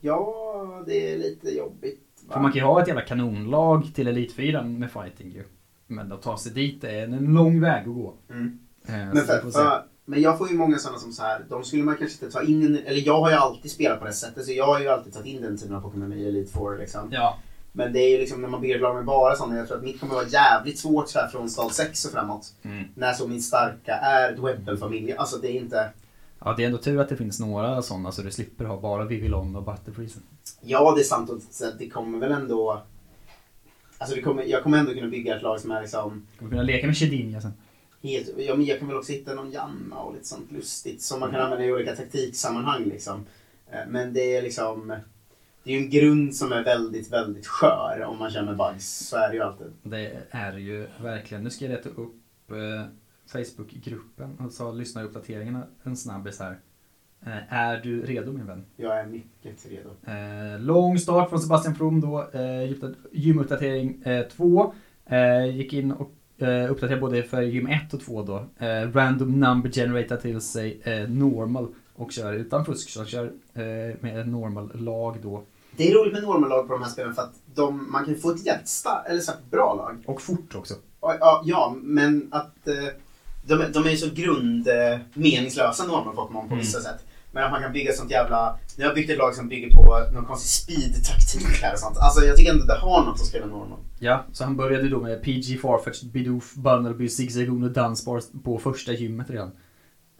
Ja, 0.00 0.84
det 0.86 1.12
är 1.12 1.18
lite 1.18 1.50
jobbigt. 1.50 2.22
va? 2.26 2.34
För 2.34 2.40
man 2.40 2.52
kan 2.52 2.58
ju 2.58 2.64
ha 2.64 2.82
ett 2.82 2.88
jävla 2.88 3.02
kanonlag 3.02 3.94
till 3.94 4.30
4 4.36 4.62
med 4.62 4.90
fighting 4.90 5.30
ju. 5.30 5.44
Men 5.86 6.12
att 6.12 6.22
ta 6.22 6.38
sig 6.38 6.52
dit 6.52 6.84
är 6.84 7.02
en, 7.02 7.34
lång 7.34 7.60
väg 7.60 7.88
att 7.88 7.94
gå. 7.94 8.14
Mm. 8.30 8.58
Eh, 8.86 8.94
Men, 8.94 9.16
för, 9.16 9.50
för, 9.50 9.82
men 10.04 10.20
jag 10.20 10.38
får 10.38 10.48
ju 10.48 10.56
många 10.56 10.78
sådana 10.78 10.98
som 10.98 11.12
så 11.12 11.22
här, 11.22 11.44
de 11.48 11.64
skulle 11.64 11.82
man 11.82 11.96
kanske 11.96 12.24
inte 12.24 12.38
ta 12.38 12.42
in, 12.42 12.76
eller 12.86 13.06
jag 13.06 13.20
har 13.20 13.30
ju 13.30 13.36
alltid 13.36 13.70
spelat 13.70 14.00
på 14.00 14.06
det 14.06 14.12
sättet 14.12 14.44
så 14.44 14.52
jag 14.52 14.66
har 14.66 14.80
ju 14.80 14.88
alltid 14.88 15.12
tagit 15.12 15.34
in 15.34 15.42
den 15.42 15.58
typen 15.58 15.76
av 15.76 15.80
Pokémon 15.80 16.12
i 16.12 16.28
Elite 16.28 16.52
Four 16.52 16.78
liksom. 16.78 17.08
Ja, 17.12 17.38
Men 17.72 17.92
det 17.92 17.98
är 17.98 18.10
ju 18.10 18.18
liksom 18.18 18.42
när 18.42 18.48
man 18.48 18.64
ett 18.64 18.80
lag 18.80 18.94
med 18.94 19.04
bara 19.04 19.36
sådana, 19.36 19.56
jag 19.56 19.68
tror 19.68 19.76
att 19.78 19.84
mitt 19.84 20.00
kommer 20.00 20.14
vara 20.14 20.26
jävligt 20.26 20.78
svårt 20.78 21.08
så 21.08 21.18
här 21.18 21.28
från 21.28 21.50
stad 21.50 21.72
6 21.72 22.04
och 22.04 22.12
framåt. 22.12 22.52
mm. 22.62 22.84
När 22.94 23.12
så 23.12 23.28
min 23.28 23.42
starka 23.42 23.94
är 23.94 24.36
Dwebbel-familjen. 24.36 25.18
Alltså 25.18 25.36
det 25.38 25.48
är 25.48 25.60
inte... 25.60 25.90
ja, 26.44 26.54
det 26.56 26.62
är 26.62 26.66
ändå 26.66 26.78
tur 26.78 27.00
att 27.00 27.08
det 27.08 27.16
finns 27.16 27.40
några 27.40 27.82
sådana 27.82 28.12
så 28.12 28.22
du 28.22 28.30
slipper 28.30 28.64
ha 28.64 28.80
bara 28.80 29.04
Vivillon 29.04 29.56
och 29.56 29.62
Butterfreezen. 29.62 30.22
Ja, 30.60 30.92
det 30.94 31.00
är 31.00 31.04
sant. 31.04 31.30
Och 31.30 31.40
det 31.78 31.88
kommer 31.88 32.18
väl 32.18 32.32
ändå... 32.32 32.82
Alltså 33.98 34.16
det 34.16 34.22
kommer, 34.22 34.42
jag 34.42 34.62
kommer 34.62 34.78
ändå 34.78 34.94
kunna 34.94 35.08
bygga 35.08 35.36
ett 35.36 35.42
lag 35.42 35.60
som 35.60 35.70
är 35.70 35.80
liksom 35.80 36.26
Kommer 36.38 36.50
kunna 36.50 36.62
leka 36.62 36.86
med 36.86 36.96
Shedinja 36.96 37.40
sen. 37.40 37.52
helt... 38.02 38.28
Ja, 38.38 38.54
men 38.56 38.66
jag 38.66 38.78
kan 38.78 38.88
väl 38.88 38.96
också 38.96 39.12
hitta 39.12 39.34
någon 39.34 39.50
Janna 39.50 39.96
och 39.96 40.14
lite 40.14 40.26
sånt 40.26 40.52
lustigt 40.52 41.02
som 41.02 41.20
man 41.20 41.30
kan 41.30 41.40
använda 41.40 41.64
i 41.64 41.72
olika 41.72 41.96
taktiksammanhang 41.96 42.84
liksom. 42.84 43.26
Eh, 43.70 43.78
Men 43.88 44.12
det 44.14 44.36
är 44.36 44.42
liksom... 44.42 44.94
Det 45.64 45.70
är 45.70 45.78
ju 45.78 45.84
en 45.84 45.90
grund 45.90 46.36
som 46.36 46.52
är 46.52 46.64
väldigt, 46.64 47.12
väldigt 47.12 47.46
skör 47.46 48.04
om 48.06 48.18
man 48.18 48.30
känner 48.30 48.54
bugs. 48.54 48.98
Så 49.08 49.16
är 49.16 49.28
det 49.28 49.34
ju 49.34 49.42
alltid. 49.42 49.66
Det 49.82 50.12
är 50.30 50.52
ju 50.58 50.86
verkligen. 51.02 51.44
Nu 51.44 51.50
ska 51.50 51.64
jag 51.64 51.72
leta 51.72 51.88
upp 51.88 52.50
eh, 52.50 52.86
Facebookgruppen 53.32 54.36
och 54.38 54.52
så 54.52 54.72
lyssnar 54.72 55.04
uppdateringarna 55.04 55.62
en 55.82 55.96
snabbis 55.96 56.38
här. 56.40 56.58
Eh, 57.26 57.52
är 57.54 57.76
du 57.82 58.02
redo 58.06 58.32
min 58.32 58.46
vän? 58.46 58.64
Jag 58.76 58.98
är 59.00 59.06
mycket 59.06 59.66
redo. 59.70 59.90
Eh, 60.06 60.60
lång 60.60 60.98
start 60.98 61.28
från 61.28 61.40
Sebastian 61.40 61.74
From 61.74 62.00
då. 62.00 62.30
Eh, 62.32 62.40
gym- 62.70 62.94
gymuppdatering 63.12 64.04
2. 64.36 64.74
Eh, 65.06 65.56
gick 65.56 65.72
in 65.72 65.92
och 65.92 66.10
eh, 66.42 66.70
uppdaterade 66.70 67.00
både 67.00 67.22
för 67.22 67.42
gym 67.42 67.66
1 67.66 67.94
och 67.94 68.00
2 68.00 68.22
då. 68.22 68.44
Eh, 68.66 68.92
random 68.92 69.40
number 69.40 69.70
generator 69.70 70.16
till 70.16 70.40
sig 70.40 70.80
eh, 70.84 71.08
normal 71.08 71.68
och 71.94 72.12
kör 72.12 72.32
utan 72.32 72.64
fusk. 72.64 72.90
Så 72.90 73.04
kör 73.04 73.24
eh, 73.54 73.62
med 74.00 74.20
en 74.20 74.30
normal 74.32 74.70
lag 74.74 75.16
då. 75.22 75.42
Det 75.76 75.90
är 75.90 75.94
roligt 75.94 76.12
med 76.12 76.22
normallag 76.22 76.66
på 76.66 76.72
de 76.72 76.82
här 76.82 76.90
spelen 76.90 77.14
för 77.14 77.22
att 77.22 77.34
de, 77.54 77.92
man 77.92 78.04
kan 78.04 78.14
få 78.16 78.30
ett 78.30 78.46
star- 78.68 79.04
eller 79.08 79.20
så 79.20 79.32
bra 79.50 79.74
lag. 79.74 80.02
Och 80.06 80.22
fort 80.22 80.54
också. 80.54 80.74
Ja, 81.44 81.76
men 81.82 82.28
att 82.30 82.68
eh, 82.68 82.74
de, 83.46 83.64
de 83.72 83.84
är 83.84 83.90
ju 83.90 83.96
så 83.96 84.14
grund 84.14 84.68
eh, 84.68 84.98
normal 85.86 86.14
Pokémon 86.14 86.42
på 86.48 86.54
Mm. 86.54 86.58
vissa 86.58 86.80
sätt. 86.80 87.04
Men 87.32 87.44
att 87.44 87.50
man 87.52 87.62
kan 87.62 87.72
bygga 87.72 87.92
sånt 87.92 88.10
jävla... 88.10 88.58
Nu 88.78 88.86
har 88.86 88.94
byggt 88.94 89.10
ett 89.10 89.18
lag 89.18 89.34
som 89.34 89.48
bygger 89.48 89.70
på 89.76 89.98
någon 90.12 90.24
konstig 90.24 90.48
speed-taktik 90.78 91.62
här 91.62 91.72
och 91.72 91.78
sånt. 91.78 91.96
Alltså 91.98 92.24
jag 92.24 92.36
tycker 92.36 92.52
ändå 92.52 92.64
det 92.64 92.78
har 92.78 93.04
något 93.04 93.20
att 93.20 93.26
spela 93.26 93.46
normal. 93.46 93.78
Ja, 93.98 94.24
så 94.32 94.44
han 94.44 94.56
började 94.56 94.88
då 94.88 95.00
med 95.00 95.22
PG, 95.22 95.60
Farfetch, 95.60 96.02
Bidoof, 96.02 96.54
Bunnelby, 96.54 97.08
Zigzagoon 97.08 97.62
och 97.62 97.70
Dunsparce 97.70 98.26
på 98.44 98.58
första 98.58 98.92
gymmet 98.92 99.30
redan. 99.30 99.50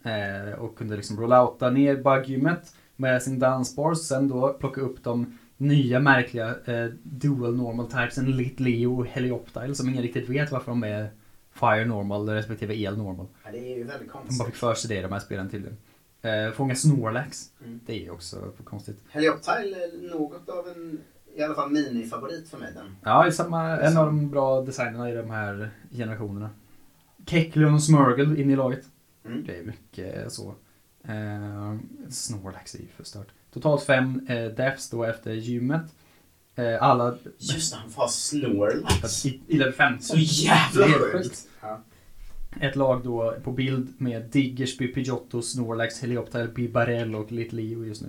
Eh, 0.02 0.58
och 0.58 0.78
kunde 0.78 0.96
liksom 0.96 1.20
rollouta 1.20 1.70
ner 1.70 1.96
bugggymmet 1.96 2.74
med 2.96 3.22
sin 3.22 3.38
Dunsparce. 3.38 3.98
Sen 4.02 4.28
då 4.28 4.52
plocka 4.52 4.80
upp 4.80 5.04
de 5.04 5.38
nya 5.56 6.00
märkliga 6.00 6.48
eh, 6.64 6.86
dual 7.02 7.56
normal 7.56 7.86
typesen 7.86 8.36
Lit 8.36 8.60
Leo 8.60 8.98
och 9.00 9.06
Helioptile 9.06 9.74
som 9.74 9.88
ingen 9.88 10.02
riktigt 10.02 10.28
vet 10.28 10.52
varför 10.52 10.70
de 10.72 10.82
är 10.84 11.10
Fire 11.54 11.84
normal 11.84 12.28
respektive 12.28 12.74
El 12.74 12.98
normal. 12.98 13.26
Ja, 13.44 13.50
det 13.52 13.58
är 13.58 13.76
ju 13.76 13.84
väldigt 13.84 14.08
De 14.08 14.12
bara 14.12 14.22
konstigt. 14.22 14.46
fick 14.46 14.54
för 14.54 14.74
sig 14.74 14.88
det 14.88 14.98
i 14.98 15.02
de 15.02 15.12
här 15.12 15.20
spelen 15.20 15.50
tydligen. 15.50 15.76
Eh, 16.22 16.52
fånga 16.52 16.74
Snorlax. 16.74 17.50
Mm. 17.64 17.80
Det 17.86 17.92
är 17.92 18.00
ju 18.00 18.10
också 18.10 18.52
konstigt. 18.64 19.04
Helioptile 19.10 19.76
är 19.76 20.10
något 20.18 20.48
av 20.48 20.68
en, 20.68 21.00
i 21.34 21.42
alla 21.42 21.54
fall 21.54 21.70
minifavorit 21.70 22.48
för 22.48 22.58
mig 22.58 22.72
den. 22.74 22.96
Ja, 23.04 23.26
är 23.26 23.30
samma, 23.30 23.78
en 23.80 23.96
av 23.96 24.06
de 24.06 24.30
bra 24.30 24.62
designerna 24.62 25.10
i 25.10 25.14
de 25.14 25.30
här 25.30 25.70
generationerna. 25.90 26.50
Kecleon 27.26 27.74
och 27.74 27.82
Smurgle 27.82 28.40
in 28.40 28.50
i 28.50 28.56
laget. 28.56 28.84
Mm. 29.24 29.44
Det 29.46 29.58
är 29.58 29.62
mycket 29.62 30.32
så. 30.32 30.54
Eh, 31.04 31.76
Snorlax 32.08 32.74
är 32.74 32.78
ju 32.78 32.88
förstört. 32.96 33.28
Totalt 33.52 33.82
fem 33.82 34.26
eh, 34.28 34.44
deaths 34.44 34.90
då 34.90 35.04
efter 35.04 35.32
gymmet. 35.32 35.94
Eh, 36.54 36.82
alla 36.82 37.16
Just 37.38 37.72
det, 37.72 37.78
han 37.78 37.90
får 37.90 38.02
ha 38.02 38.08
Snorlax. 38.08 39.26
i, 39.26 39.40
i 39.46 39.56
level 39.56 39.72
15. 39.74 40.00
Så 40.02 40.16
jävla 40.18 40.86
sjukt. 40.86 41.12
sjukt. 41.12 41.48
Ja. 41.60 41.80
Ett 42.60 42.76
lag 42.76 43.04
då 43.04 43.34
på 43.44 43.52
bild 43.52 43.94
med 43.98 44.22
Diggersby, 44.22 44.88
Pidgeotto, 44.88 45.42
Snorlax, 45.42 46.02
Helioptile, 46.02 46.48
Bibarell 46.48 47.14
och 47.14 47.32
Little 47.32 47.62
Leo 47.62 47.84
just 47.84 48.02
nu. 48.02 48.08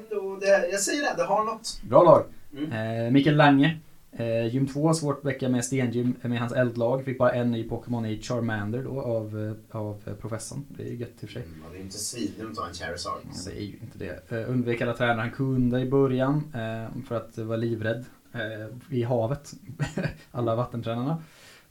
Ändå- 0.00 0.36
det, 0.40 0.68
jag 0.70 0.80
säger 0.80 1.02
det, 1.02 1.14
det 1.16 1.24
har 1.28 1.44
något. 1.44 1.80
Bra 1.88 2.02
lag. 2.02 2.24
Mm. 2.58 3.04
Eh, 3.06 3.12
Mikael 3.12 3.36
Lange. 3.36 3.78
Eh, 4.12 4.46
gym 4.46 4.66
2, 4.66 4.94
svårt 4.94 5.24
vecka 5.24 5.48
med 5.48 5.64
stengym 5.64 6.14
med 6.22 6.40
hans 6.40 6.52
eldlag. 6.52 7.04
Fick 7.04 7.18
bara 7.18 7.32
en 7.32 7.50
ny 7.50 7.68
Pokémon 7.68 8.06
i 8.06 8.22
Charmander 8.22 8.82
då 8.82 9.00
av, 9.00 9.56
eh, 9.72 9.78
av 9.80 10.00
eh, 10.06 10.14
professorn. 10.14 10.64
Det 10.68 10.82
är 10.82 10.86
ju 10.86 10.96
gött 10.96 11.08
i 11.10 11.14
och 11.14 11.20
för 11.20 11.26
sig. 11.26 11.42
Mm, 11.42 11.54
det 11.72 11.78
är 11.78 11.82
inte 11.82 11.98
svindumt 11.98 12.50
att 12.52 12.58
ha 12.58 12.68
en 12.68 12.74
Charizard. 12.74 13.20
Det 13.46 13.50
är 13.58 13.60
ju 13.62 13.76
inte 13.82 13.98
det. 13.98 14.30
Eh, 14.32 14.50
undvek 14.50 14.80
alla 14.80 14.92
tränare 14.96 15.20
han 15.20 15.30
kunde 15.30 15.80
i 15.80 15.90
början 15.90 16.52
eh, 16.54 17.02
för 17.08 17.14
att 17.16 17.38
vara 17.38 17.56
livrädd 17.56 18.04
eh, 18.32 18.96
i 18.96 19.02
havet. 19.02 19.52
alla 20.30 20.54
vattentränarna. 20.54 21.22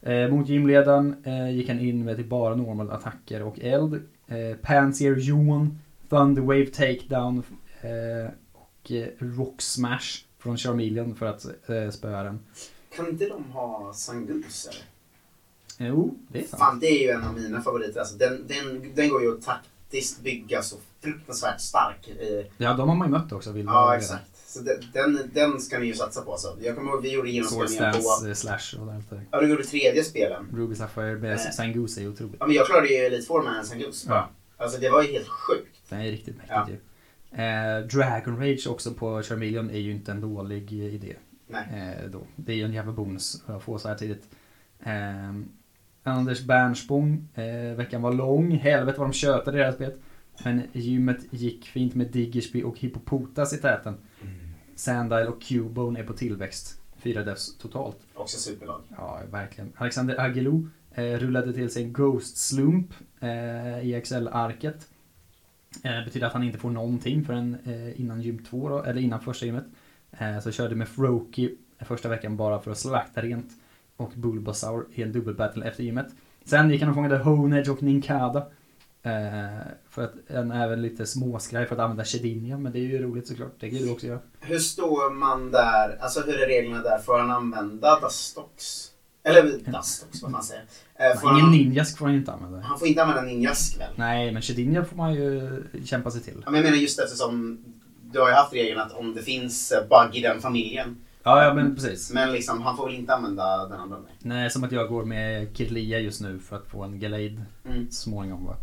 Eh, 0.02 0.28
mot 0.28 0.48
gymledaren 0.48 1.16
eh, 1.24 1.50
gick 1.50 1.68
han 1.68 1.80
in 1.80 2.04
med 2.04 2.16
till 2.16 2.28
bara 2.28 2.54
normal 2.54 2.90
attacker 2.90 3.42
och 3.42 3.60
eld. 3.60 3.94
Eh, 4.26 4.56
Pansier 4.62 5.16
Johan, 5.16 5.78
Thunderwave 6.08 6.66
Takedown 6.66 7.42
eh, 7.80 8.32
och 8.52 8.92
eh, 8.92 9.06
Rock 9.18 9.62
Smash 9.62 10.24
från 10.38 10.56
Charmeleon 10.56 11.14
för 11.14 11.26
att 11.26 11.44
eh, 11.44 11.90
spöa 11.90 12.22
den. 12.22 12.40
Kan 12.96 13.08
inte 13.08 13.28
de 13.28 13.44
ha 13.44 13.92
Sangus 13.94 14.66
eller? 14.66 14.82
Jo, 15.88 16.14
det 16.28 16.38
är 16.38 16.46
sant. 16.46 16.60
Fan, 16.60 16.80
det 16.80 16.86
är 16.86 17.02
ju 17.02 17.10
en 17.10 17.24
av 17.24 17.34
mina 17.34 17.62
favoriter. 17.62 18.00
Alltså, 18.00 18.16
den, 18.16 18.46
den, 18.46 18.92
den 18.94 19.08
går 19.08 19.22
ju 19.22 19.34
att 19.34 19.42
taktiskt 19.42 20.22
bygga 20.22 20.62
så 20.62 20.76
fruktansvärt 21.00 21.60
stark. 21.60 22.08
I, 22.08 22.50
Ja, 22.56 22.74
de 22.74 22.88
har 22.88 22.96
man 22.96 23.08
ju 23.08 23.12
mött 23.12 23.32
också. 23.32 23.52
Vill 23.52 23.64
ja, 23.66 23.96
exakt. 23.96 24.31
Så 24.52 24.60
den, 24.92 25.30
den, 25.34 25.60
ska 25.60 25.78
ni 25.78 25.86
ju 25.86 25.94
satsa 25.94 26.22
på. 26.22 26.36
Så. 26.36 26.48
Jag 26.62 26.76
kommer 26.76 26.90
ihåg 26.92 27.02
vi 27.02 27.12
gjorde 27.12 27.30
genomspelningar 27.30 27.92
på... 27.92 28.26
eh, 28.28 28.34
Slash 28.34 28.80
och 28.80 28.92
allt 28.92 29.10
det. 29.10 29.20
Ja, 29.30 29.40
du 29.40 29.48
gjorde 29.48 29.64
tredje 29.64 30.04
spelen. 30.04 30.46
Ruby 30.54 30.74
Sapphire 30.74 31.16
med 31.16 31.32
Eh. 31.32 31.38
Sangoose 31.38 32.02
är 32.02 32.08
otroligt. 32.08 32.36
Ja, 32.40 32.46
men 32.46 32.56
jag 32.56 32.66
klarade 32.66 32.88
ju 32.88 32.94
Elite 32.94 33.26
Four 33.26 33.42
med 33.42 33.58
en 33.58 33.64
Sangus. 33.64 34.04
Ja. 34.08 34.30
Alltså 34.56 34.80
det 34.80 34.90
var 34.90 35.02
ju 35.02 35.12
helt 35.12 35.28
sjukt. 35.28 35.76
Den 35.88 36.00
är 36.00 36.04
riktigt 36.10 36.36
mäktigt 36.36 36.50
Ja. 36.50 36.68
ju. 36.68 36.78
Eh, 37.42 37.86
Dragon 37.86 38.36
Rage 38.40 38.66
också 38.66 38.94
på 38.94 39.22
Charmeleon 39.22 39.70
är 39.70 39.78
ju 39.78 39.90
inte 39.92 40.10
en 40.12 40.20
dålig 40.20 40.72
eh, 40.72 40.94
idé. 40.94 41.16
Nej. 41.46 41.96
Eh, 42.02 42.10
då. 42.10 42.26
Det 42.36 42.52
är 42.52 42.56
ju 42.56 42.64
en 42.64 42.72
jävla 42.72 42.92
bonus 42.92 43.42
att 43.46 43.62
få 43.62 43.78
så 43.78 43.88
här 43.88 43.94
tidigt. 43.96 44.24
Eh, 44.80 45.32
Anders 46.02 46.40
Bernspång, 46.42 47.28
eh, 47.34 47.76
veckan 47.76 48.02
var 48.02 48.12
lång. 48.12 48.50
Helvete 48.50 48.98
vad 48.98 49.08
de 49.08 49.12
tjötade 49.12 49.56
i 49.56 49.60
det 49.60 49.66
här 49.66 49.72
spelet. 49.72 49.96
Men 50.44 50.62
gymmet 50.72 51.18
gick 51.30 51.66
fint 51.66 51.94
med 51.94 52.06
Diggersby 52.06 52.62
och 52.62 52.78
Hippopotas 52.78 53.52
i 53.52 53.58
täten. 53.58 53.94
Sandile 54.74 55.26
och 55.26 55.42
Cubone 55.42 56.00
är 56.00 56.04
på 56.04 56.12
tillväxt. 56.12 56.80
Fyra 56.96 57.24
defs 57.24 57.58
totalt. 57.58 57.96
Också 58.14 58.38
superlag. 58.38 58.80
Ja, 58.96 59.20
verkligen. 59.30 59.72
Alexander 59.76 60.20
Agilou 60.20 60.68
eh, 60.94 61.04
rullade 61.04 61.52
till 61.52 61.70
sig 61.70 61.82
en 61.82 61.92
Ghost 61.92 62.36
Slump 62.36 62.94
eh, 63.20 63.80
i 63.80 63.94
Excel-arket. 63.94 64.88
Eh, 65.82 66.04
betyder 66.04 66.26
att 66.26 66.32
han 66.32 66.42
inte 66.42 66.58
får 66.58 66.70
någonting 66.70 67.24
förrän 67.24 67.56
eh, 67.64 68.00
innan 68.00 68.22
gym 68.22 68.44
2 68.44 68.68
då, 68.68 68.82
eller 68.82 69.00
innan 69.00 69.20
första 69.20 69.46
gymmet. 69.46 69.64
Så 70.42 70.50
körde 70.50 70.74
med 70.74 70.88
Froki 70.88 71.56
första 71.84 72.08
veckan 72.08 72.36
bara 72.36 72.60
för 72.60 72.70
att 72.70 72.78
slakta 72.78 73.22
rent. 73.22 73.50
Och 73.96 74.12
Bulbasaur 74.14 74.86
i 74.94 75.02
en 75.02 75.12
dubbelbattle 75.12 75.66
efter 75.66 75.84
gymmet. 75.84 76.06
Sen 76.44 76.70
gick 76.70 76.80
han 76.80 76.88
och 76.88 76.94
fångade 76.94 77.18
Honedge 77.18 77.70
och 77.70 77.82
Ninkada. 77.82 78.46
Eh, 79.04 79.66
för 79.90 80.04
att 80.04 80.12
en 80.28 80.50
även 80.50 80.82
lite 80.82 81.06
småskraj 81.06 81.66
för 81.66 81.74
att 81.74 81.80
använda 81.80 82.04
Shedinja, 82.04 82.58
men 82.58 82.72
det 82.72 82.78
är 82.78 82.82
ju 82.82 83.02
roligt 83.02 83.26
såklart. 83.28 83.52
Det 83.60 83.70
kan 83.70 83.78
du 83.78 83.90
också 83.90 84.06
göra. 84.06 84.18
Hur 84.40 84.58
står 84.58 85.10
man 85.10 85.50
där? 85.50 85.98
Alltså 86.00 86.20
hur 86.20 86.40
är 86.42 86.46
reglerna 86.46 86.82
där? 86.82 86.98
Får 86.98 87.18
han 87.18 87.30
använda 87.30 88.00
Dustox? 88.00 88.88
Eller 89.24 89.42
Dustox, 89.42 90.22
vad 90.22 90.30
man 90.30 90.42
säger. 90.42 90.64
Eh, 90.94 91.20
får 91.20 91.30
Ingen 91.30 91.42
han, 91.42 91.52
ninjask 91.52 91.98
får 91.98 92.06
han 92.06 92.14
inte 92.14 92.32
använda. 92.32 92.60
han 92.60 92.78
får 92.78 92.88
inte 92.88 93.02
använda 93.02 93.22
Ninjask 93.22 93.80
väl? 93.80 93.90
Nej, 93.96 94.32
men 94.32 94.42
Shedinja 94.42 94.84
får 94.84 94.96
man 94.96 95.14
ju 95.14 95.62
kämpa 95.84 96.10
sig 96.10 96.20
till. 96.20 96.42
Ja, 96.44 96.50
men 96.50 96.54
jag 96.54 96.64
menar 96.64 96.76
just 96.78 96.98
eftersom 97.00 97.64
du 98.12 98.20
har 98.20 98.28
ju 98.28 98.34
haft 98.34 98.52
regeln 98.52 98.80
att 98.80 98.92
om 98.92 99.14
det 99.14 99.22
finns 99.22 99.72
eh, 99.72 99.88
bug 99.88 100.16
i 100.16 100.20
den 100.22 100.40
familjen. 100.40 100.96
Ja, 101.22 101.44
ja 101.44 101.54
men 101.54 101.74
precis. 101.74 102.12
Men 102.12 102.32
liksom, 102.32 102.62
han 102.62 102.76
får 102.76 102.86
väl 102.86 102.94
inte 102.94 103.14
använda 103.14 103.68
den 103.68 103.80
andra? 103.80 103.96
Nej. 103.98 104.12
Nej, 104.22 104.50
som 104.50 104.64
att 104.64 104.72
jag 104.72 104.88
går 104.88 105.04
med 105.04 105.56
Kirlia 105.56 105.98
just 105.98 106.20
nu 106.20 106.38
för 106.38 106.56
att 106.56 106.66
få 106.66 106.82
en 106.82 107.00
Gallade 107.00 107.40
Mm. 107.68 107.90
småningom 107.90 108.44
va. 108.46 108.56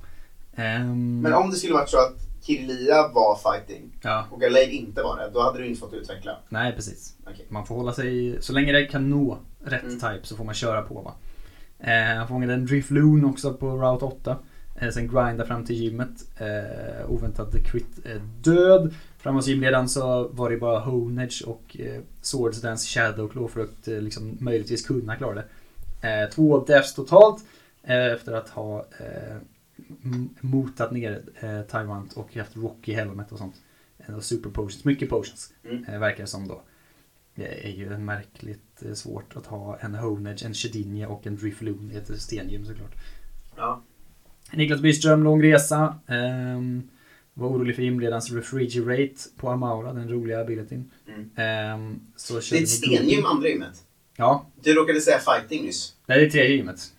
Ehm, 0.60 1.22
Men 1.22 1.34
om 1.34 1.50
det 1.50 1.56
skulle 1.56 1.74
varit 1.74 1.90
så 1.90 1.98
att 1.98 2.16
Kirlia 2.42 3.08
var 3.08 3.36
fighting 3.54 3.92
Ja, 4.02 4.26
och 4.32 4.42
Gallade 4.42 4.72
inte 4.72 5.02
var 5.04 5.18
det, 5.18 5.30
då 5.34 5.42
hade 5.42 5.60
du 5.60 5.68
inte 5.68 5.80
fått 5.80 5.94
utveckla. 5.94 6.38
nej 6.50 6.74
precis. 6.76 7.14
Okej. 7.24 7.46
Man 7.50 7.66
får 7.66 7.76
hålla 7.76 7.94
sig, 7.94 8.38
så 8.42 8.54
länge 8.54 8.72
det 8.72 8.86
kan 8.86 9.10
nå 9.10 9.38
rätt 9.64 9.84
Mm. 9.84 10.00
type 10.00 10.20
så 10.24 10.36
får 10.36 10.44
man 10.44 10.54
köra 10.56 10.82
på 10.82 10.94
va. 11.02 11.14
Eh, 11.80 12.18
han 12.18 12.28
fångade 12.28 12.54
en 12.54 12.66
Drifloon 12.66 13.26
också 13.26 13.54
på 13.54 13.68
Route 13.70 14.06
8. 14.06 14.38
Eh, 14.76 14.90
sen 14.90 15.08
grinda 15.08 15.46
fram 15.46 15.66
till 15.66 15.76
gymmet. 15.76 16.10
Eh, 16.38 17.12
oväntad 17.12 17.66
crit 17.72 18.06
eh, 18.06 18.22
död. 18.42 18.94
Framåt 19.18 19.48
gymledaren 19.48 19.90
så 19.90 20.28
var 20.28 20.50
det 20.50 20.58
bara 20.58 20.80
Honage 20.80 21.44
och 21.48 21.78
eh, 21.80 22.02
Swords 22.22 22.62
Dance 22.62 22.88
Shadowclaw 22.88 23.54
för 23.54 23.62
att 23.62 23.88
eh, 23.88 24.02
liksom, 24.02 24.38
möjligtvis 24.40 24.86
kunna 24.88 25.16
klara 25.16 25.36
det. 25.36 25.46
Två 26.32 26.60
deaths 26.66 26.94
totalt 26.96 27.44
efter 27.84 28.34
att 28.34 28.50
ha 28.50 28.86
motat 30.42 30.92
ner 30.92 31.22
eh, 31.40 31.62
Tyrant 31.62 32.14
och 32.14 32.36
haft 32.36 32.56
Rocky 32.56 32.94
Helmet 32.94 33.32
och 33.32 33.38
sånt. 33.38 33.56
Eh, 33.98 34.16
och 34.16 34.24
super 34.24 34.50
potions, 34.50 34.86
mycket 34.86 35.10
potions 35.10 35.54
Mm. 35.64 35.86
eh, 35.86 36.00
verkar 36.00 36.24
det 36.24 36.28
som 36.28 36.48
då. 36.48 36.62
Det 37.36 37.66
är 37.68 37.72
ju 37.72 37.98
märkligt 37.98 38.84
eh, 38.86 38.94
svårt 38.94 39.36
att 39.36 39.46
ha 39.46 39.78
en 39.78 39.96
Honage, 39.96 40.46
en 40.46 40.54
Shedinja 40.54 41.08
och 41.08 41.28
en 41.28 41.36
Drifloon 41.36 41.92
i 41.94 41.96
ett 41.96 42.22
stengym 42.22 42.66
såklart. 42.66 42.96
Ja. 43.58 43.84
Niklas 44.54 44.82
Byström, 44.82 45.24
lång 45.24 45.44
resa. 45.44 46.00
Ehm, 46.08 46.90
var 47.34 47.48
orolig 47.50 47.76
för 47.76 47.84
gymledarens 47.84 48.32
refrigerate 48.32 49.16
på 49.38 49.50
Amaura, 49.50 49.94
den 49.94 50.10
roliga 50.10 50.40
abilityn. 50.42 50.92
Mm. 51.08 51.30
Ehm, 51.36 52.00
så 52.16 52.34
Det 52.34 52.58
är 52.58 52.62
ett 52.64 52.70
stengym, 52.70 53.26
andra 53.26 53.48
gymmet. 53.50 53.84
Ja, 54.16 54.46
Du 54.64 54.74
råkade 54.74 55.02
säga 55.02 55.20
fighting 55.20 55.66
nyss. 55.66 55.96
nej, 56.06 56.20
det 56.20 56.26
är 56.26 56.30
tredje 56.30 56.56
gymmet. 56.56 56.94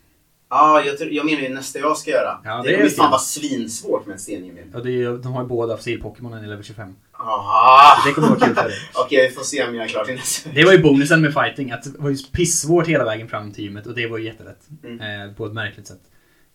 Ja, 0.51 0.83
jag, 0.87 0.99
tror- 0.99 1.11
jag 1.11 1.27
menar 1.27 1.41
ju 1.41 1.49
nästa 1.49 1.79
jag 1.79 1.97
ska 1.97 2.11
göra. 2.11 2.41
Ja, 2.45 2.57
det 2.57 2.63
det 2.63 2.69
är 2.69 2.77
kommer 2.77 2.89
ju 2.91 2.95
fan 2.95 3.11
vara 3.11 3.21
svinsvårt 3.21 4.07
med 4.07 4.21
stengym 4.21 4.57
ju. 4.57 4.79
Och 4.79 4.85
det 4.85 5.03
är, 5.03 5.17
de 5.23 5.33
har 5.33 5.43
ju 5.43 5.49
båda 5.49 5.77
fossil-Pokémonen 5.77 6.45
i 6.45 6.47
level 6.49 6.65
25. 6.65 6.95
Ah! 7.13 8.01
Så 8.03 8.09
det 8.09 8.15
kommer 8.15 8.29
vara 8.29 8.41
kul 8.41 8.55
för 8.55 8.65
dig. 8.65 8.73
Okej, 9.05 9.29
vi 9.29 9.35
får 9.35 9.43
se 9.43 9.69
om 9.69 9.75
jag 9.75 9.85
är 9.85 9.89
klar 9.89 10.05
till 10.05 10.15
nästa 10.15 10.51
Det 10.55 10.65
var 10.65 10.73
ju 10.73 10.83
bonusen 10.83 11.21
med 11.23 11.35
fighting, 11.35 11.71
att 11.71 11.83
det 11.83 11.99
var 11.99 12.11
ju 12.11 12.17
pissvårt 12.33 12.87
hela 12.87 13.05
vägen 13.05 13.29
fram 13.29 13.53
till 13.53 13.65
gymmet 13.65 13.87
och 13.87 13.95
det 13.95 14.07
var 14.07 14.19
ju 14.19 14.25
jättelätt. 14.25 14.69
Mm. 14.85 15.01
Eh, 15.29 15.35
på 15.35 15.47
ett 15.47 15.53
märkligt 15.53 15.87
sätt. 15.87 16.01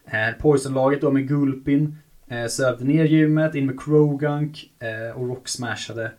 Eh, 0.06 0.42
Poison-laget 0.42 1.02
då 1.02 1.12
med 1.12 1.28
Gulpin 1.28 1.98
eh, 2.28 2.48
sövde 2.48 2.86
ner 2.86 3.06
gymmet, 3.06 3.56
in 3.56 3.66
med 3.66 3.80
Krogunk 3.84 4.70
eh, 4.80 5.18
och 5.22 5.28
Rock 5.28 5.48
smashade. 5.48 6.12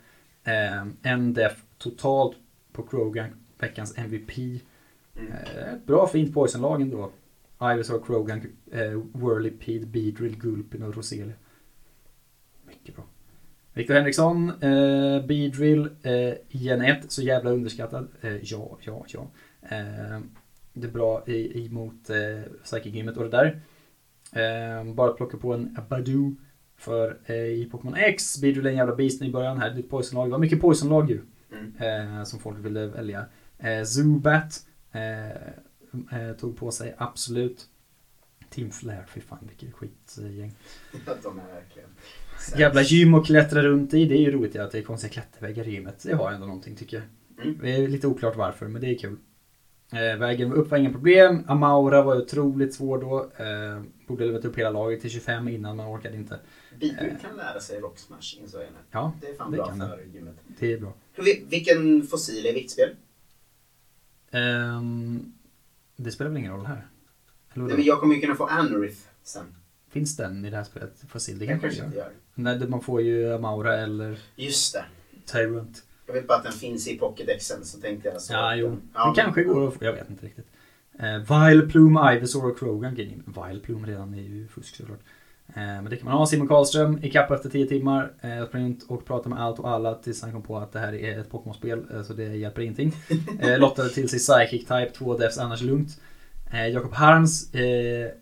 Eh, 0.44 1.12
en 1.12 1.34
def 1.34 1.52
totalt 1.78 2.36
på 2.72 2.82
Krogunk, 2.82 3.32
veckans 3.60 3.98
MVP. 3.98 4.38
Mm. 4.38 5.32
Eh, 5.32 5.74
bra 5.86 6.06
fint 6.06 6.34
Poison-lag 6.34 6.82
ändå. 6.82 7.10
Ivysaur, 7.62 8.02
Krogunk, 8.06 8.44
eh, 8.72 9.00
Whirlipede, 9.14 9.86
Beedrill, 9.86 10.36
Gulpin 10.36 10.82
och 10.82 10.96
Roselia. 10.96 11.34
Mycket 12.66 12.96
bra. 12.96 13.04
Viktor 13.72 13.94
Henriksson, 13.94 14.48
eh, 14.48 15.26
Beedrill, 15.26 15.88
eh, 16.02 16.34
gen 16.48 16.82
1, 16.82 17.12
så 17.12 17.22
jävla 17.22 17.50
underskattad. 17.50 18.08
Eh, 18.20 18.36
ja, 18.36 18.78
ja, 18.80 19.04
ja. 19.08 19.30
Eh, 19.62 20.20
det 20.72 20.86
är 20.86 20.90
bra 20.92 21.22
i, 21.26 21.66
emot 21.66 22.10
eh, 22.10 22.52
Psychic-gymmet 22.64 23.16
och 23.16 23.24
det 23.24 23.30
där. 23.30 23.60
Eh, 24.32 24.94
bara 24.94 25.12
plocka 25.12 25.36
på 25.36 25.54
en 25.54 25.76
Badoo 25.88 26.36
för 26.76 27.18
eh, 27.26 27.36
i 27.36 27.68
Pokémon 27.72 27.94
X. 27.94 28.40
Beedrill 28.40 28.66
är 28.66 28.70
en 28.70 28.76
jävla 28.76 28.96
beast 28.96 29.22
i 29.22 29.32
början 29.32 29.58
här. 29.58 29.78
Ett 29.78 29.90
Poison-lag. 29.90 30.26
Det 30.26 30.32
var 30.32 30.38
mycket 30.38 30.60
Poison-lag 30.60 31.10
ju. 31.10 31.20
Mm. 31.52 32.18
Eh, 32.18 32.24
som 32.24 32.38
folk 32.38 32.58
ville 32.58 32.86
välja. 32.86 33.24
Eh, 33.58 33.84
Zubat 33.84 34.66
eh, 34.92 35.36
eh, 36.12 36.32
tog 36.36 36.56
på 36.56 36.70
sig 36.70 36.94
absolut. 36.98 37.66
Team 38.50 38.70
Flare, 38.70 39.04
fy 39.14 39.20
fan 39.20 39.38
vilket 39.48 39.74
skitgäng. 39.74 40.54
De 41.22 41.38
är 41.38 41.54
verkligen... 41.54 41.88
Jävla 42.56 42.82
gym 42.82 43.14
att 43.14 43.26
klättra 43.26 43.62
runt 43.62 43.94
i. 43.94 44.04
Det 44.04 44.14
är 44.14 44.20
ju 44.20 44.30
roligt 44.30 44.56
att 44.56 44.72
det 44.72 44.78
är 44.78 44.82
konstiga 44.82 45.12
klätterväggar 45.12 45.68
i 45.68 45.70
gymmet. 45.70 46.02
Det 46.02 46.14
har 46.14 46.32
ändå 46.32 46.46
någonting 46.46 46.76
tycker 46.76 46.96
jag. 46.96 47.44
Mm. 47.46 47.58
Det 47.62 47.70
är 47.76 47.88
lite 47.88 48.06
oklart 48.06 48.36
varför, 48.36 48.68
men 48.68 48.80
det 48.82 48.88
är 48.88 48.98
kul. 48.98 49.16
Eh, 49.92 50.16
vägen 50.18 50.52
upp 50.52 50.70
var 50.70 50.78
inga 50.78 50.90
problem. 50.92 51.44
Amaura 51.46 52.02
var 52.02 52.16
otroligt 52.16 52.74
svår 52.74 52.98
då. 53.00 53.30
Eh, 53.44 53.82
borde 54.06 54.26
levat 54.26 54.44
upp 54.44 54.58
hela 54.58 54.70
laget 54.70 55.00
till 55.00 55.10
25 55.10 55.48
innan, 55.48 55.76
man 55.76 55.86
orkade 55.86 56.16
inte. 56.16 56.40
Beedrill 56.80 57.16
kan 57.22 57.36
lära 57.36 57.60
sig 57.60 57.80
rock 57.80 57.98
smash, 57.98 58.38
insåg 58.42 58.60
jag 58.60 58.68
nu. 58.72 58.78
Ja, 58.90 59.12
Det 59.20 59.26
är 59.26 59.34
fan 59.34 59.50
det 59.50 59.56
bra 59.56 59.66
kan 59.66 59.78
för 59.78 60.02
gymmet. 60.14 60.34
det 60.58 60.72
är 60.72 60.78
bra. 60.80 60.92
Hur 61.12 61.24
vi- 61.24 61.44
Vilken 61.48 62.06
fossil 62.06 62.46
är 62.46 62.52
viktspel? 62.54 62.88
Ehm, 64.30 65.32
det 65.96 66.10
spelar 66.10 66.30
väl 66.30 66.38
ingen 66.38 66.52
roll 66.52 66.66
här? 66.66 66.86
Eller 67.54 67.64
Nej, 67.64 67.76
men 67.76 67.84
jag 67.84 68.00
kommer 68.00 68.14
ju 68.14 68.20
kunna 68.20 68.34
få 68.34 68.46
Anorith 68.46 69.00
sen. 69.22 69.54
Finns 69.90 70.16
den 70.16 70.44
i 70.44 70.50
det 70.50 70.56
här 70.56 70.64
spelet? 70.64 71.04
Fossil? 71.08 71.38
Det 71.38 71.46
kanske 71.46 71.66
kanske 71.68 71.84
inte 71.84 71.96
gör. 71.96 72.10
Nej, 72.34 72.58
det- 72.58 72.68
man 72.68 72.80
får 72.80 73.02
ju 73.02 73.32
Amaura 73.34 73.76
eller 73.76 74.18
Just 74.36 74.72
det. 74.74 74.84
Tyrant. 75.32 75.82
Jag 76.06 76.14
vet 76.14 76.26
bara 76.28 76.38
att 76.38 76.44
den 76.44 76.52
finns 76.52 76.88
i 76.88 76.98
Pokédexen 76.98 77.64
så 77.64 77.80
tänkte 77.80 78.08
jag 78.08 78.20
så. 78.20 78.32
Ja, 78.32 78.54
jo. 78.56 78.76
Ja, 78.94 79.12
det 79.16 79.22
kanske 79.22 79.44
går 79.44 79.68
att 79.68 79.74
få, 79.74 79.84
jag 79.84 79.92
vet 79.92 80.10
inte 80.10 80.26
riktigt. 80.26 80.46
Eh, 80.98 81.18
Vileplume, 81.48 82.14
Ivysaur 82.16 82.50
och 82.50 82.58
Krogan. 82.58 82.94
Vileplume 83.26 83.88
redan 83.88 84.14
är 84.14 84.22
ju 84.22 84.48
fusk 84.48 84.76
såklart. 84.76 85.00
Eh, 85.56 85.62
men 85.62 85.84
det 85.84 85.96
kan 85.96 86.08
man 86.08 86.18
ha. 86.18 86.26
Simon 86.26 86.48
Karlström 86.48 86.98
i 87.02 87.10
kapp 87.10 87.30
efter 87.30 87.48
10 87.48 87.66
timmar. 87.66 88.12
Eh, 88.20 88.46
sprang 88.46 88.64
runt 88.64 88.82
och 88.88 89.06
pratade 89.06 89.28
med 89.28 89.44
allt 89.44 89.58
och 89.58 89.70
alla 89.70 89.94
tills 89.94 90.22
han 90.22 90.32
kom 90.32 90.42
på 90.42 90.56
att 90.58 90.72
det 90.72 90.78
här 90.78 90.94
är 90.94 91.20
ett 91.20 91.30
Pokémon-spel. 91.30 91.84
Eh, 91.94 92.02
så 92.02 92.12
det 92.12 92.24
hjälper 92.24 92.62
ingenting. 92.62 92.92
Lottade 93.58 93.88
till 93.88 94.08
sig 94.08 94.18
Psychic 94.18 94.60
Type, 94.60 94.90
två 94.90 95.16
defs 95.16 95.38
annars 95.38 95.62
lugnt. 95.62 96.00
Jakob 96.72 96.92
Harms 96.92 97.54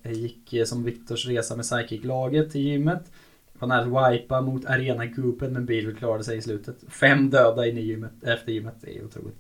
gick 0.03 0.55
som 0.66 0.85
Viktors 0.85 1.27
resa 1.27 1.57
med 1.57 1.64
Psychic-laget 1.64 2.53
till 2.53 2.61
gymmet. 2.61 3.12
Var 3.59 3.68
nära 3.68 4.07
att 4.07 4.14
wipa 4.14 4.40
mot 4.40 4.66
Arena-gruppen 4.66 5.53
men 5.53 5.66
Beedrill 5.66 5.97
klarade 5.97 6.25
sig 6.25 6.38
i 6.38 6.42
slutet. 6.42 6.77
Fem 6.88 7.31
döda 7.31 7.66
in 7.66 7.79
i 7.79 7.81
gymmet, 7.81 8.12
efter 8.23 8.53
gymmet. 8.53 8.75
Det 8.81 8.99
är 8.99 9.05
otroligt. 9.05 9.37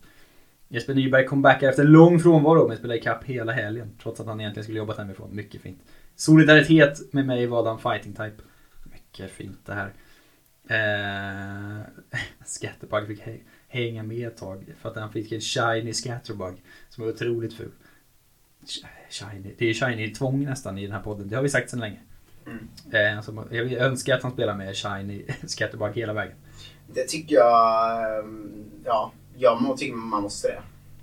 Jesper 0.68 0.94
Nyberg 0.94 1.26
kom 1.26 1.42
back 1.42 1.62
efter 1.62 1.84
lång 1.84 2.20
frånvaro 2.20 2.68
men 2.68 2.76
spelade 2.76 2.98
ikapp 2.98 3.24
hela 3.24 3.52
helgen. 3.52 3.90
Trots 4.02 4.20
att 4.20 4.26
han 4.26 4.40
egentligen 4.40 4.64
skulle 4.64 4.78
jobbat 4.78 4.98
hemifrån. 4.98 5.28
Mycket 5.32 5.60
fint. 5.60 5.78
Solidaritet 6.16 7.12
med 7.12 7.26
mig 7.26 7.46
valde 7.46 7.70
han 7.70 7.78
fighting 7.78 8.12
type. 8.12 8.36
Mycket 8.92 9.30
fint 9.30 9.58
det 9.66 9.74
här. 9.74 9.92
Eh, 10.68 11.80
Scatterbug 12.44 13.06
fick 13.06 13.22
hä- 13.26 13.40
hänga 13.68 14.02
med 14.02 14.28
ett 14.28 14.36
tag 14.36 14.64
för 14.80 14.88
att 14.88 14.96
han 14.96 15.12
fick 15.12 15.32
en 15.32 15.40
shiny 15.40 15.92
Scatterbug 15.92 16.62
som 16.88 17.04
var 17.04 17.10
otroligt 17.12 17.54
ful. 17.54 17.70
Sh- 18.66 18.86
Shiny. 19.10 19.54
Det 19.58 19.70
är 19.70 19.74
shiny-tvång 19.74 20.44
nästan 20.44 20.78
i 20.78 20.82
den 20.82 20.92
här 20.92 21.02
podden. 21.02 21.28
Det 21.28 21.36
har 21.36 21.42
vi 21.42 21.48
sagt 21.48 21.70
sedan 21.70 21.80
länge. 21.80 21.98
Mm. 22.46 22.68
Eh, 22.92 23.16
alltså, 23.16 23.46
jag 23.50 23.72
önskar 23.72 24.14
att 24.16 24.22
han 24.22 24.32
spelar 24.32 24.54
med 24.54 24.76
shiny 24.76 25.24
Scatterbug 25.46 25.94
hela 25.94 26.12
vägen. 26.12 26.36
Det 26.94 27.04
tycker 27.08 27.34
jag... 27.34 28.18
ehm, 28.18 28.64
Ja, 28.84 29.12
jag 29.36 29.76
tycker 29.78 29.94
man 29.94 30.22
måste 30.22 30.48
det. 30.48 30.62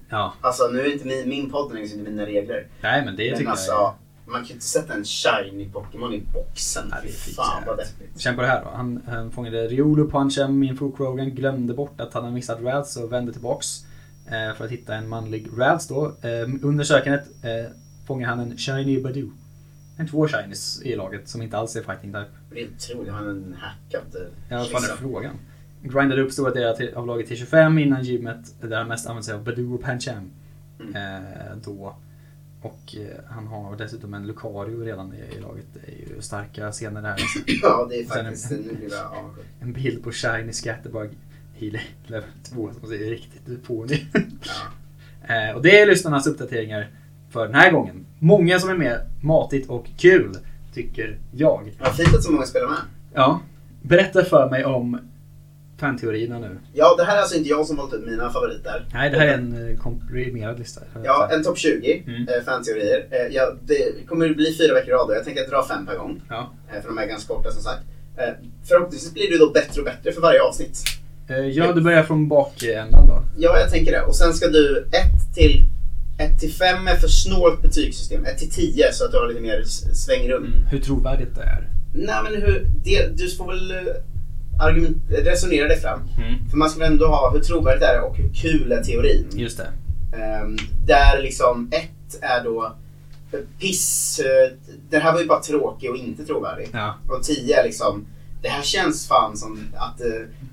Ja, 0.10 0.34
Alltså 0.42 0.68
nu 0.68 0.80
är 0.80 0.94
inte 0.94 1.08
min, 1.08 1.30
min 1.30 1.50
podd 1.52 1.74
längre 1.74 1.88
så 1.88 1.98
inte 1.98 2.12
mina 2.12 2.26
regler. 2.26 2.68
nej 2.82 3.06
men 3.06 3.16
det 3.16 3.30
men 3.30 3.38
tycker 3.38 3.52
alltså, 3.52 3.72
jag 3.72 3.96
man 4.32 4.46
kan 4.46 4.54
inte 4.54 4.66
sätta 4.66 4.94
en 4.94 5.06
shiny 5.06 5.70
Pokémon 5.70 6.14
i 6.14 6.24
boxen. 6.34 6.88
Ja, 6.92 6.98
det 7.04 7.10
är 7.10 7.34
fan 7.36 7.64
vad 7.68 7.78
deppigt. 7.78 8.20
Känn 8.20 8.36
på 8.36 8.42
det 8.42 8.48
här 8.48 8.62
då. 8.64 8.70
Han, 8.70 9.02
han 9.08 9.32
fångade 9.32 9.68
Riolu, 9.68 10.08
Punchem, 10.10 10.60
Minfu, 10.60 10.92
Krogan, 10.92 11.30
glömde 11.30 11.74
bort 11.74 12.02
att 12.02 12.14
han 12.14 12.24
hade 12.24 12.36
missat 12.36 12.62
Rals 12.62 12.98
och 12.98 13.12
vände 13.12 13.32
tillbaks. 13.34 13.68
Eh, 14.26 14.56
för 14.58 14.66
att 14.66 14.72
hitta 14.72 14.96
en 14.96 15.10
manlig 15.10 15.48
Rals 15.58 15.88
då. 15.88 16.06
Eh, 16.06 16.50
under 16.62 16.84
sökandet 16.84 17.24
eh, 17.44 17.72
fångar 18.08 18.28
han 18.30 18.40
en 18.40 18.58
Shiny 18.58 19.02
Badoo. 19.04 19.32
En 19.98 20.08
två 20.08 20.28
Shinies 20.28 20.82
i 20.82 20.96
laget 20.96 21.28
som 21.30 21.42
inte 21.42 21.58
alls 21.58 21.76
är 21.76 21.82
fighting 21.84 22.12
type. 22.14 22.26
Det 22.54 22.62
är 22.62 22.68
otroligt, 22.76 23.12
han 23.14 23.26
är 23.28 23.30
en 23.32 23.56
hackad... 23.60 24.16
eh, 24.16 24.28
Ja, 24.50 24.58
vad 24.58 24.68
fan 24.68 24.78
är 24.84 24.88
liksom. 24.88 24.98
frågan? 24.98 25.36
Grindade 25.84 26.22
upp 26.22 26.32
stora 26.32 26.52
delar 26.52 26.94
av 26.96 27.08
laget 27.08 27.28
till 27.28 27.38
25 27.38 27.78
innan 27.78 28.04
gymmet 28.04 28.54
där 28.62 28.78
han 28.78 28.88
mest 28.88 29.08
använde 29.08 29.26
sig 29.26 29.34
av 29.34 29.44
Badoo 29.44 29.76
och 29.76 29.82
Pancham. 29.82 30.32
Mm. 30.80 30.96
Eh, 30.96 31.56
då. 31.66 31.96
Och 32.62 32.96
eh, 32.98 33.24
han 33.30 33.48
har 33.48 33.76
dessutom 33.76 34.14
en 34.14 34.28
Lucario 34.28 34.84
redan 34.84 35.14
i, 35.14 35.40
laget. 35.40 35.66
Det 35.74 35.92
är 35.92 36.16
ju 36.16 36.22
starka 36.22 36.72
scener 36.72 37.02
där. 37.02 37.16
Ja, 37.62 37.88
det 37.90 38.00
är 38.00 38.06
faktiskt... 38.06 38.52
Nu 38.52 38.88
jag 38.92 39.18
avundsjuk. 39.18 39.46
En 39.60 39.74
bild 39.74 40.04
på 40.04 40.12
Shiny 40.12 40.54
Scatterbug 40.54 41.10
i 41.60 41.70
level 42.08 42.30
2 42.44 42.70
som 42.80 42.90
ser 42.90 42.98
riktigt 42.98 43.66
fånig 43.66 44.08
Ja. 44.44 45.36
eh, 45.50 45.56
Och 45.56 45.62
det 45.62 45.80
är 45.80 45.88
lyssnarnas 45.88 46.28
uppdateringar 46.28 46.90
för 47.30 47.46
den 47.46 47.56
här 47.56 47.72
gången. 47.72 48.06
Många 48.20 48.60
som 48.60 48.70
är 48.70 48.78
med, 48.78 49.10
matigt 49.22 49.70
och 49.70 49.86
kul, 49.98 50.38
tycker 50.74 51.20
jag. 51.32 51.72
Vad 51.80 51.96
fint 51.96 52.16
att 52.16 52.24
så 52.24 52.32
många 52.32 52.46
spelar 52.46 52.68
med. 52.68 52.78
Ja, 53.14 53.42
berätta 53.82 54.24
för 54.24 54.50
mig 54.50 54.66
om 54.66 55.00
fanteorierna 55.86 56.40
nu. 56.40 56.58
Ja, 56.74 56.96
det 56.98 57.04
här 57.04 57.18
är 57.18 57.22
alltså 57.22 57.36
inte 57.38 57.50
jag 57.50 57.66
som 57.68 57.76
valt 57.78 57.94
ut 57.94 58.06
mina 58.06 58.30
favoriter. 58.30 58.86
Nej, 58.94 59.10
det 59.12 59.18
här 59.18 59.28
är 59.28 59.34
en 59.34 59.70
eh, 59.72 59.78
komprimerad 59.78 60.60
lista. 60.60 60.82
Ja, 61.04 61.30
en 61.34 61.44
topp 61.44 61.58
20 61.58 62.04
Mm. 62.08 62.28
eh, 62.28 62.44
fanteorier. 62.46 63.00
Eh, 63.12 63.28
ja, 63.36 63.54
det 63.66 64.08
kommer 64.08 64.30
bli 64.34 64.56
fyra 64.58 64.74
veckor 64.74 64.90
i 64.90 64.94
rad 64.94 65.12
jag 65.18 65.26
tänker 65.26 65.48
dra 65.50 65.68
fem 65.68 65.86
per 65.86 65.98
gång. 65.98 66.22
Ja. 66.30 66.54
Eh, 66.74 66.82
för 66.82 66.88
de 66.90 66.98
är 66.98 67.06
ganska 67.08 67.34
korta 67.34 67.52
som 67.52 67.62
sagt. 67.62 67.82
Förhoppningsvis 68.70 69.14
blir 69.14 69.32
det 69.32 69.38
då 69.38 69.52
bättre 69.52 69.82
och 69.82 69.86
bättre 69.86 70.12
för 70.12 70.22
varje 70.22 70.42
avsnitt. 70.42 70.78
Ja, 71.54 71.72
du 71.74 71.82
börjar 71.82 72.04
från 72.04 72.28
bakändan 72.30 73.08
då. 73.08 73.24
Ja, 73.38 73.60
jag 73.60 73.70
tänker 73.72 73.92
det. 73.92 74.02
Och 74.02 74.16
sen 74.16 74.34
ska 74.34 74.48
du 74.48 74.78
1 74.78 75.36
till 75.36 75.64
1 76.20 76.40
till 76.40 76.54
5 76.54 76.88
är 76.88 76.96
för 76.96 77.08
snålt 77.08 77.62
betygssystem. 77.62 78.26
1 78.26 78.38
till 78.38 78.50
10 78.52 78.94
så 78.94 79.06
att 79.06 79.12
du 79.12 79.18
har 79.18 79.28
lite 79.28 79.42
mer 79.42 79.64
svängrum. 79.94 80.54
Hur 80.72 80.80
trovärdigt 80.80 81.36
det 81.36 81.42
är. 81.42 81.68
Nej 81.94 82.16
men 82.24 82.42
hur, 82.42 82.68
det, 82.84 83.18
du 83.18 83.30
får 83.30 83.48
väl 83.48 83.74
argument, 84.60 84.98
resonera 85.10 85.68
dig 85.68 85.80
fram. 85.80 86.00
För 86.50 86.58
man 86.58 86.70
ska 86.70 86.80
väl 86.80 86.92
ändå 86.92 87.06
ha 87.08 87.32
hur 87.34 87.40
trovärdigt 87.40 87.84
är 87.84 87.94
det 87.94 88.02
och 88.02 88.18
hur 88.18 88.34
kul 88.34 88.72
är 88.72 88.84
teorin. 88.84 89.28
Just 89.34 89.58
det. 89.58 89.68
Ehm, 90.18 90.58
där 90.86 91.22
liksom 91.22 91.70
ett 91.72 92.20
är 92.22 92.44
då 92.44 92.76
piss. 93.60 94.20
eh, 94.20 94.58
Den 94.90 95.02
här 95.02 95.14
var 95.14 95.20
ju 95.22 95.28
bara 95.28 95.40
tråkig 95.42 95.90
och 95.90 95.98
inte 95.98 96.26
trovärdig. 96.26 96.68
Ja. 96.74 96.96
Och 97.10 97.24
10 97.24 97.60
är 97.60 97.64
liksom 97.64 98.06
det 98.42 98.50
här 98.50 98.62
känns 98.62 99.08
fan 99.08 99.38
som 99.38 99.60
att 99.76 100.02
eh, 100.02 100.08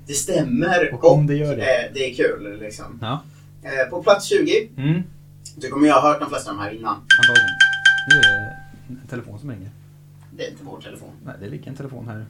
det 0.07 0.13
stämmer 0.13 0.93
Och 0.93 1.11
om 1.11 1.27
det 1.27 1.35
gör 1.35 1.55
det. 1.55 1.61
eh, 1.61 1.91
det 1.93 1.99
är 2.11 2.13
kul. 2.15 2.59
Liksom. 2.59 2.99
Ja. 3.01 3.21
Eh, 3.63 3.89
på 3.89 4.03
plats 4.03 4.25
20, 4.25 4.69
Mm. 4.77 5.03
du 5.55 5.69
kommer 5.69 5.87
ju 5.87 5.93
ha 5.93 6.01
hört 6.01 6.19
de 6.19 6.29
flesta 6.29 6.51
av 6.51 6.57
de 6.57 6.63
här 6.63 6.71
innan. 6.71 6.95
Antagligen. 6.95 7.49
Nu 8.09 8.17
är 8.17 8.21
det 8.23 8.55
en 9.01 9.07
telefon 9.09 9.39
som 9.39 9.49
ringer. 9.51 9.69
Det 10.31 10.45
är 10.45 10.49
inte 10.51 10.63
vår 10.63 10.81
telefon. 10.81 11.09
Nej, 11.25 11.35
det 11.41 11.49
ligger 11.49 11.67
en 11.69 11.75
telefon 11.75 12.07
här. 12.07 12.25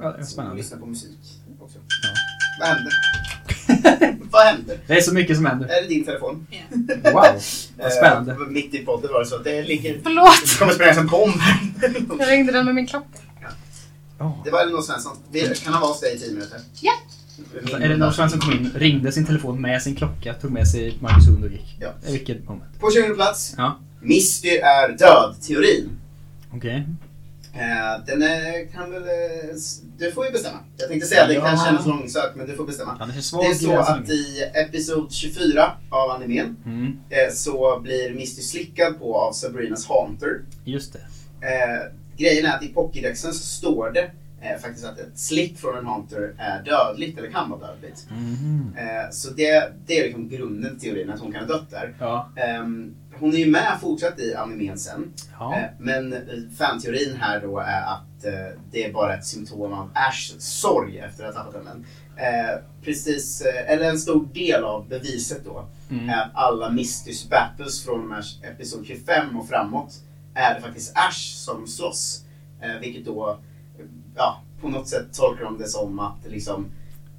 Ja, 0.00 0.16
Så 0.20 0.26
Spännande. 0.26 0.56
lyssna 0.56 0.76
på 0.76 0.86
musik 0.86 1.18
också. 1.60 1.78
Ja. 2.02 2.08
Vad 2.60 2.68
händer? 2.68 2.92
Vad 4.30 4.46
händer? 4.46 4.78
Det 4.86 4.92
är 4.96 5.00
så 5.00 5.14
mycket 5.14 5.36
som 5.36 5.46
händer. 5.46 5.66
Är 5.68 5.82
det 5.82 5.88
din 5.88 6.04
telefon? 6.04 6.46
Wow, 7.04 7.12
vad 7.78 7.92
spännande. 7.92 8.32
Eh, 8.32 8.38
mitt 8.38 8.74
i 8.74 8.78
podden 8.78 9.12
var 9.12 9.20
det 9.20 9.26
så 9.26 9.36
att 9.36 9.44
det 9.44 9.62
ligger... 9.62 10.00
Förlåt! 10.02 10.42
Det 10.52 10.58
kommer 10.58 10.72
sprängas 10.72 10.96
en 10.98 11.06
bomb. 11.06 11.34
Jag 12.18 12.28
ringde 12.30 12.52
den 12.52 12.64
med 12.64 12.74
min 12.74 12.86
klocka. 12.86 13.06
Ja. 14.18 14.42
Det 14.44 14.50
var 14.50 14.62
Elinor 14.62 14.82
Svensson. 14.82 15.16
Vi 15.32 15.40
kan 15.64 15.72
ha 15.72 15.80
vara 15.80 15.90
hos 15.90 16.00
dig 16.00 16.14
i 16.16 16.18
10 16.18 16.32
minuter. 16.32 16.60
Ja. 16.80 16.92
Alltså, 17.62 17.76
Elinor 17.76 18.10
Svensson 18.10 18.40
kom 18.40 18.52
in, 18.52 18.70
ringde 18.74 19.12
sin 19.12 19.26
telefon 19.26 19.60
med 19.60 19.82
sin 19.82 19.94
klocka, 19.96 20.34
tog 20.34 20.50
med 20.50 20.68
sig 20.68 20.98
Marcus 21.00 21.28
Hund 21.28 21.44
och 21.44 21.50
gick. 21.50 21.76
Ja. 21.80 21.88
Vilket 22.06 22.44
moment? 22.48 22.80
På 22.80 22.90
20 22.90 23.14
plats. 23.14 23.54
Ja. 23.56 23.78
Misty 24.02 24.48
är 24.48 24.88
död-teorin. 24.98 25.90
Okej. 26.52 26.76
Eh, 26.76 26.82
den 28.06 28.22
är, 28.22 28.72
kan 28.72 28.90
väl... 28.90 29.02
eh, 29.02 29.54
Du 29.98 30.12
får 30.12 30.26
ju 30.26 30.32
bestämma. 30.32 30.58
Jag 30.76 30.88
tänkte 30.88 31.08
säga 31.08 31.22
att 31.22 31.28
det 31.28 31.34
Ja. 31.34 31.44
kan 31.46 31.58
kännas 31.58 31.86
långsökt, 31.86 32.36
men 32.36 32.46
du 32.46 32.56
får 32.56 32.66
bestämma. 32.66 32.96
Han 32.98 33.10
är 33.10 33.20
svag 33.20 33.42
Det 33.44 33.48
är 33.50 33.54
så 33.54 33.76
att 33.78 34.08
i 34.10 34.42
episod 34.54 35.12
24 35.12 35.72
av 35.90 36.10
animen 36.10 36.56
Mm, 36.66 36.86
eh, 37.10 37.32
så 37.34 37.80
blir 37.80 38.14
Misty 38.14 38.42
slickad 38.42 38.98
på 38.98 39.16
av 39.16 39.32
Sabrinas 39.32 39.86
Haunter. 39.88 40.40
just 40.64 40.92
det. 40.92 40.98
Eh, 41.46 41.92
grejen 42.16 42.46
är 42.46 42.56
att 42.56 42.62
i 42.62 42.68
Pokédexen 42.68 43.32
så 43.32 43.44
står 43.44 43.90
det 43.90 44.10
eh, 44.54 44.60
faktiskt 44.60 44.84
att 44.86 44.98
ett 44.98 45.18
slick 45.18 45.58
från 45.58 45.78
en 45.78 45.86
Haunter 45.86 46.34
är 46.38 46.62
dödligt, 46.62 47.18
eller 47.18 47.30
kan 47.30 47.50
vara 47.50 47.60
dödligt. 47.60 48.06
Mhm. 48.10 48.74
Eh, 48.78 49.10
så 49.10 49.30
det, 49.30 49.72
det 49.86 49.98
är 50.00 50.04
liksom 50.04 50.28
grunden 50.28 50.78
till 50.78 50.90
teorin, 50.90 51.10
att 51.10 51.20
hon 51.20 51.32
kan 51.32 51.40
ha 51.40 51.48
dött 51.48 51.70
där. 51.70 51.94
Ja. 52.00 52.30
Ehm, 52.36 52.94
hon 53.18 53.32
är 53.34 53.38
ju 53.38 53.50
med 53.50 53.78
fortsatt 53.80 54.18
i 54.18 54.34
animen 54.34 54.78
sen. 54.78 55.12
Ja. 55.38 55.56
Eh, 55.56 55.64
men 55.78 56.12
eh, 56.12 56.20
fanteorin 56.58 57.16
här 57.20 57.40
då 57.40 57.58
är 57.58 57.82
att 57.82 58.24
eh, 58.24 58.60
det 58.70 58.84
är 58.84 58.92
bara 58.92 59.14
ett 59.16 59.26
symptom 59.26 59.72
av 59.72 59.90
Ashs 59.94 60.34
sorg 60.38 60.98
efter 60.98 61.24
att 61.24 61.34
ha 61.36 61.42
tappat. 61.44 61.66
Eh, 62.16 62.58
precis, 62.84 63.40
eh, 63.40 63.72
eller 63.72 63.90
en 63.90 63.98
stor 63.98 64.28
del 64.34 64.64
av 64.64 64.88
beviset 64.88 65.44
då 65.44 65.66
Mm. 65.90 66.08
är 66.08 66.22
att 66.22 66.30
alla 66.34 66.70
Mistys 66.70 67.28
battles 67.30 67.84
från 67.84 68.14
episod 68.42 68.86
25 68.86 69.36
och 69.38 69.48
framåt 69.48 69.94
är 70.34 70.54
det 70.54 70.60
faktiskt 70.60 70.92
Ash 70.96 71.34
som 71.34 71.66
slåss. 71.66 72.24
Eh, 72.62 72.80
vilket 72.80 73.04
då, 73.04 73.30
eh, 73.30 73.36
ja, 74.16 74.42
på 74.60 74.68
något 74.68 74.88
sätt 74.88 75.06
tolkar 75.12 75.44
de 75.44 75.58
det 75.58 75.68
som 75.68 75.98
att 76.00 76.16
liksom 76.30 76.66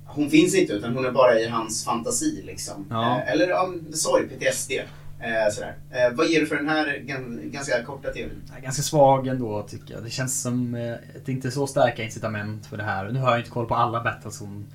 hon 0.06 0.30
finns 0.30 0.56
inte 0.56 0.74
utan 0.74 0.93
hon 0.96 1.06
är 1.06 1.12
bara 1.12 1.39
i 1.39 1.48
hans 1.48 1.86
fantasi 1.86 2.41
liksom. 2.46 2.86
Ja. 2.89 3.17
Eh, 3.17 3.32
eller 3.32 3.48
ja, 3.48 3.74
sorg, 3.93 4.28
PTSD. 4.28 4.72
Eh, 5.20 5.54
sådär. 5.54 5.76
Eh, 5.91 6.13
vad 6.17 6.28
ger 6.28 6.39
du 6.39 6.46
för 6.48 6.56
den 6.56 6.70
här 6.70 6.86
gan- 6.88 7.50
ganska 7.52 7.84
korta 7.84 8.10
teorin? 8.12 8.41
Ganska 8.63 8.82
svag 8.84 9.28
ändå 9.28 9.62
tycker 9.70 9.93
jag. 9.93 10.04
Det 10.04 10.10
känns 10.10 10.41
som 10.41 10.76
eh, 10.76 10.96
det 11.26 11.32
inte 11.32 11.52
så 11.52 11.67
starka 11.67 12.04
incitament 12.04 12.65
för 12.65 12.78
det 12.78 12.84
här. 12.84 13.10
Nu 13.12 13.20
har 13.20 13.30
jag 13.32 13.39
inte 13.39 13.50
koll 13.50 13.65
på 13.65 13.76
alla 13.76 14.04
battles 14.04 14.39
hon 14.39 14.65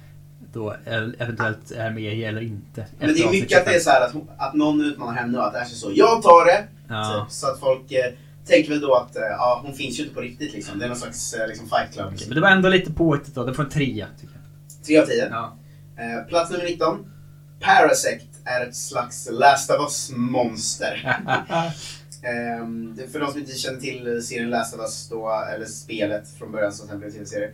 då 0.53 0.75
el- 0.87 1.17
eventuellt 1.19 1.71
är 1.71 1.91
med 1.91 2.15
i 2.15 2.25
eller 2.25 2.41
inte. 2.41 2.87
Men 2.99 3.15
det 3.15 3.21
är 3.23 3.31
mycket 3.31 3.59
att 3.59 3.65
det 3.65 3.71
är 3.71 3.81
25. 3.81 3.81
så 3.81 3.91
här 3.91 4.07
att, 4.07 4.13
hon- 4.13 4.29
att 4.37 4.55
någon 4.55 4.81
utmanar 4.81 5.13
henne 5.13 5.39
och 5.39 5.47
att 5.47 5.55
Ash 5.55 5.61
är 5.61 5.65
så, 5.77 5.91
jag 5.95 6.23
tar 6.23 6.45
det! 6.47 6.65
Ja. 6.89 7.25
Typ. 7.25 7.33
Så 7.33 7.47
att 7.47 7.61
folk 7.61 7.93
eh, 7.93 8.13
tänker 8.47 8.71
väl 8.71 8.81
då 8.81 8.95
att 8.95 9.17
eh, 9.17 9.23
ja, 9.23 9.61
hon 9.65 9.75
finns 9.75 9.99
ju 9.99 10.03
inte 10.03 10.15
på 10.15 10.21
riktigt 10.21 10.53
liksom. 10.53 10.79
Det 10.79 10.85
är 10.85 10.89
någon 10.89 10.99
slags 10.99 11.35
eh, 11.35 11.49
liksom, 11.49 11.69
fight 11.69 11.93
club. 11.93 12.11
Okej, 12.15 12.27
men 12.29 12.35
det 12.35 12.41
var 12.41 12.51
ändå 12.51 12.69
lite 12.69 12.93
påhittigt 12.93 13.35
då. 13.35 13.45
Det 13.45 13.55
får 13.55 13.63
en 13.65 13.71
trea 13.71 14.07
tycker 14.21 14.35
jag. 14.35 14.87
3 14.87 14.99
av 14.99 15.07
10. 15.07 15.29
Ja. 15.31 15.57
Eh, 15.99 16.29
plats 16.29 16.51
nummer 16.51 16.65
19. 16.65 17.07
Parasect 17.61 18.27
är 18.45 18.67
ett 18.67 18.77
slags 18.77 19.29
Last 19.33 19.71
of 19.71 19.77
Us-monster. 19.81 21.19
Ehm, 22.25 22.95
det- 22.97 23.09
för 23.09 23.21
de 23.21 23.31
som 23.31 23.41
inte 23.41 23.53
känner 23.53 23.81
till 23.81 24.23
serien 24.23 24.51
Last 24.51 24.75
of 24.75 24.81
Us, 24.81 25.09
då, 25.09 25.45
eller 25.55 25.67
spelet 25.67 26.29
från 26.39 26.53
början 26.53 26.73
som 26.73 26.89
sen 26.89 26.99
blev 26.99 27.11
tv-serie, 27.11 27.49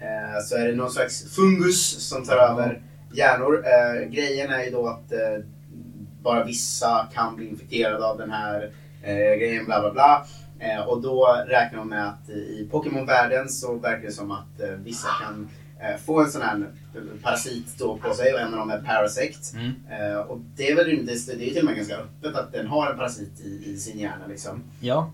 eh, 0.00 0.44
så 0.48 0.56
är 0.56 0.66
det 0.68 0.74
någon 0.76 0.90
slags 0.90 1.34
fungus 1.34 2.08
som 2.08 2.24
tar 2.24 2.36
Ja. 2.36 2.42
över 2.52 2.82
hjärnor. 3.14 3.64
Eh, 3.66 4.08
grejen 4.08 4.50
är 4.50 4.64
ju 4.64 4.70
då 4.70 4.86
att 4.86 5.12
eh, 5.12 5.44
bara 6.22 6.44
vissa 6.44 7.08
kan 7.14 7.36
bli 7.36 7.48
infekterade 7.48 8.04
av 8.06 8.18
den 8.18 8.30
här 8.30 8.72
eh, 9.04 9.36
grejen, 9.38 9.64
bla 9.64 9.80
bla 9.80 9.92
bla. 9.92 10.26
Eh, 10.58 10.80
och 10.80 11.02
då 11.02 11.44
räknar 11.46 11.78
de 11.78 11.88
med 11.88 12.08
att 12.08 12.28
i 12.30 12.68
Pokémon-världen 12.70 13.48
så 13.48 13.74
verkar 13.74 14.02
det 14.02 14.12
som 14.12 14.30
att 14.30 14.60
eh, 14.60 14.68
vissa 14.68 15.08
kan 15.22 15.48
eh, 15.80 15.96
få 15.96 16.20
en 16.20 16.30
sån 16.30 16.42
här 16.42 16.66
parasit 17.22 17.78
då 17.78 17.96
på 17.96 18.14
sig 18.14 18.34
och 18.34 18.40
en 18.40 18.54
av 18.54 18.58
dem 18.58 18.70
är 18.70 18.82
Parasect. 18.82 19.54
Mm. 19.54 19.72
Eh, 19.90 20.16
och 20.16 20.40
det 20.56 20.70
är 20.70 20.76
väl 20.76 20.86
rimligt, 20.86 21.26
det 21.26 21.32
är 21.32 21.46
ju 21.46 21.50
till 21.50 21.58
och 21.58 21.64
med 21.64 21.76
ganska 21.76 21.96
öppet 21.96 22.34
att 22.34 22.52
den 22.52 22.66
har 22.66 22.90
en 22.90 22.98
parasit 22.98 23.40
i, 23.40 23.70
i 23.70 23.76
sin 23.76 23.98
hjärna 23.98 24.26
liksom. 24.28 24.62
Ja. 24.80 25.10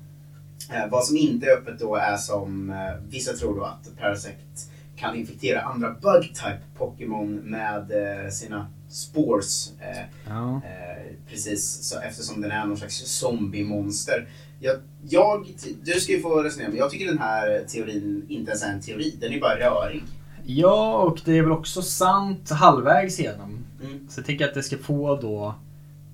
Eh, 0.72 0.90
vad 0.90 1.04
som 1.04 1.16
inte 1.16 1.46
är 1.46 1.56
öppet 1.56 1.78
då 1.78 1.96
är 1.96 2.16
som 2.16 2.70
eh, 2.70 2.94
vissa 3.08 3.32
tror 3.32 3.56
då 3.56 3.64
att 3.64 3.98
Parasect 3.98 4.70
kan 4.96 5.16
infektera 5.16 5.60
andra 5.60 5.90
Bug-type 5.90 6.60
Pokémon 6.78 7.34
med 7.34 7.90
eh, 7.92 8.30
sina 8.30 8.66
spores. 8.90 9.72
Eh, 9.80 10.04
Ja. 10.28 10.56
eh, 10.64 11.12
precis 11.28 11.82
så, 11.82 12.00
eftersom 12.00 12.40
den 12.40 12.50
är 12.50 12.66
någon 12.66 12.76
slags 12.76 13.02
zombie-monster. 13.04 14.28
Jag, 14.60 14.76
jag, 15.08 15.46
du 15.82 15.92
ska 15.92 16.12
ju 16.12 16.20
få 16.20 16.42
resonera, 16.42 16.68
men 16.68 16.78
jag 16.78 16.90
tycker 16.90 17.06
den 17.06 17.18
här 17.18 17.64
teorin 17.68 18.26
inte 18.28 18.50
ens 18.50 18.62
är 18.62 18.72
en 18.72 18.80
teori. 18.80 19.16
Den 19.20 19.32
är 19.32 19.40
bara 19.40 19.58
rörig. 19.58 20.02
ja, 20.44 20.96
och 20.96 21.20
det 21.24 21.38
är 21.38 21.42
väl 21.42 21.52
också 21.52 21.82
sant 21.82 22.50
halvvägs 22.50 23.20
igenom. 23.20 23.58
Mm. 23.82 24.08
Så 24.10 24.18
jag 24.20 24.26
tänker 24.26 24.48
att 24.48 24.54
det 24.54 24.62
ska 24.62 24.78
få 24.78 25.16
då 25.16 25.54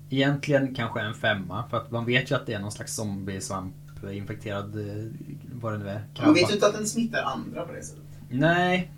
egentligen 0.09 0.75
kanske 0.75 0.99
en 1.01 1.13
femma. 1.13 1.63
För 1.69 1.77
att 1.77 1.91
man 1.91 2.05
vet 2.05 2.31
ju 2.31 2.35
att 2.35 2.45
det 2.45 2.53
är 2.53 2.59
någon 2.59 2.71
slags 2.71 2.95
zombiesvamp 2.95 3.73
infekterad, 4.11 4.75
eh, 4.89 5.03
vad 5.53 5.73
det 5.73 5.77
nu 5.79 5.89
är. 5.89 6.01
Man 6.21 6.33
vet 6.33 6.49
ju 6.49 6.53
inte 6.53 6.67
att 6.67 6.73
den 6.73 6.87
smittar 6.87 7.21
andra 7.23 7.65
på 7.65 7.73
det 7.73 7.83
sättet. 7.83 8.03
Nej. 8.29 8.91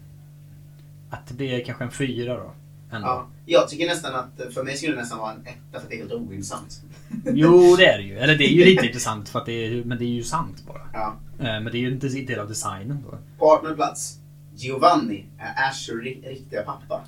Att 1.10 1.28
det 1.28 1.34
blir 1.34 1.66
kanske 1.66 1.84
en 1.84 1.92
fyra 1.92 2.34
då. 2.38 2.52
Ändå. 2.92 3.08
Ja, 3.08 3.28
jag 3.46 3.70
tycker 3.70 3.88
nästan 3.88 4.16
att, 4.16 4.54
för 4.54 4.64
mig 4.64 4.76
skulle 4.78 4.94
det 4.94 5.00
nästan 5.02 5.20
vara 5.20 5.32
en 5.32 5.42
etta 5.48 5.58
för 5.72 5.78
att 5.80 5.90
det 5.90 5.96
är 5.96 6.00
helt 6.00 6.12
ointressant. 6.12 6.82
Jo, 7.26 7.76
det 7.78 7.86
är 7.86 7.98
det 7.98 8.04
ju. 8.04 8.18
Eller 8.20 8.36
det 8.38 8.44
är 8.44 8.52
ju 8.54 8.66
lite 8.66 8.86
intressant 8.86 9.30
för 9.30 9.40
att 9.40 9.46
det 9.46 9.66
är, 9.66 9.84
men 9.84 9.98
det 9.98 10.04
är 10.06 10.08
ju 10.08 10.24
sant 10.24 10.64
bara. 10.68 10.82
Ja. 10.94 11.16
Eh, 11.40 11.44
Men 11.46 11.66
det 11.66 11.78
är 11.78 11.80
ju 11.80 11.92
inte 11.92 12.08
en 12.08 12.26
del 12.26 12.40
av 12.40 12.48
designen 12.48 13.06
då. 13.12 13.18
På 13.40 13.52
18 13.54 13.76
plats, 13.76 14.18
Giovanni 14.56 15.26
är 15.38 15.70
Ash 15.70 15.90
ri- 15.90 16.30
riktiga 16.30 16.62
pappa. 16.62 17.02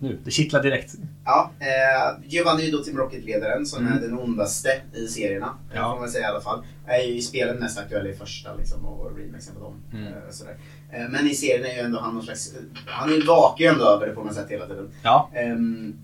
Nu, 0.00 0.18
det 0.24 0.30
kittlar 0.30 0.62
direkt. 0.62 0.94
Ja, 1.24 1.50
eh, 1.60 2.28
Giovanni 2.28 2.68
är 2.68 2.72
då 2.72 2.78
Team 2.84 2.96
Rocket-ledaren 2.96 3.66
som 3.66 3.86
Mm. 3.86 3.98
är 3.98 4.00
den 4.00 4.18
ondaste 4.18 4.68
i 4.94 5.06
serierna. 5.06 5.58
Ja. 5.74 5.92
Får 5.92 6.00
man 6.00 6.10
säga 6.10 6.26
i 6.26 6.30
alla 6.30 6.40
fall. 6.40 6.64
Är 6.86 7.02
ju 7.02 7.14
i 7.14 7.22
spelen 7.22 7.56
mest 7.56 7.78
aktuell 7.78 8.06
i 8.06 8.12
första 8.14 8.54
liksom, 8.54 8.84
och 8.84 9.16
remixen 9.18 9.54
på 9.54 9.60
dem. 9.60 9.82
Mm. 9.92 10.06
Eh, 10.06 10.12
sådär. 10.30 10.56
Eh, 10.92 11.08
men 11.08 11.26
i 11.26 11.34
serien 11.34 11.64
är 11.64 11.74
ju 11.74 11.80
ändå 11.80 12.00
han 12.00 12.14
någon 12.14 12.22
slags... 12.24 12.54
Han 12.86 13.08
är 13.10 13.14
ju 13.60 13.66
ändå 13.66 13.84
över 13.84 14.06
det 14.06 14.12
på 14.12 14.24
något 14.24 14.34
sätt 14.34 14.46
hela 14.50 14.66
tiden. 14.66 14.90
Ja. 15.02 15.30
Ehm, 15.34 15.94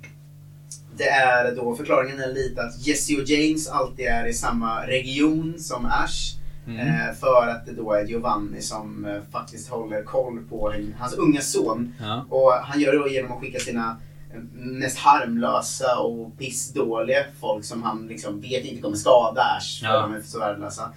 det 0.96 1.09
är 1.09 1.55
då, 1.57 1.76
förklaringen 1.76 2.20
är 2.20 2.33
lite 2.33 2.62
att 2.62 2.87
Jesse 2.87 3.16
och 3.16 3.28
James 3.28 3.68
alltid 3.68 4.07
är 4.07 4.26
i 4.26 4.33
samma 4.33 4.87
region 4.87 5.55
som 5.59 5.87
Ash. 5.87 6.41
Mm. 6.66 6.79
Eh, 6.79 7.14
för 7.14 7.48
att 7.48 7.66
det 7.66 7.72
då 7.72 7.92
är 7.92 8.05
Giovanni 8.05 8.62
som 8.62 9.05
eh, 9.05 9.20
faktiskt 9.33 9.68
håller 9.70 10.03
koll 10.03 10.38
på 10.51 10.75
hans 10.98 11.14
unga 11.14 11.40
son. 11.40 11.94
Ja. 12.01 12.25
Och 12.31 12.53
han 12.53 12.81
gör 12.81 12.92
det 12.92 12.98
då 12.98 13.09
genom 13.09 13.33
att 13.33 13.40
skicka 13.40 13.59
sina 13.59 13.96
eh, 14.35 14.40
mest 14.55 14.98
harmlösa 14.98 15.98
och 15.98 16.38
pissdåliga 16.38 17.25
folk 17.40 17.64
som 17.64 17.83
han 17.83 18.07
liksom 18.07 18.40
vet 18.40 18.64
inte 18.64 18.83
kommer 18.83 18.96
skada 18.96 19.42
Ash 19.42 19.81
för 19.81 19.87
Ja. 19.94 20.01
de 20.01 20.14
är 20.14 20.20
så 20.20 20.38
värdelösa. 20.38 20.92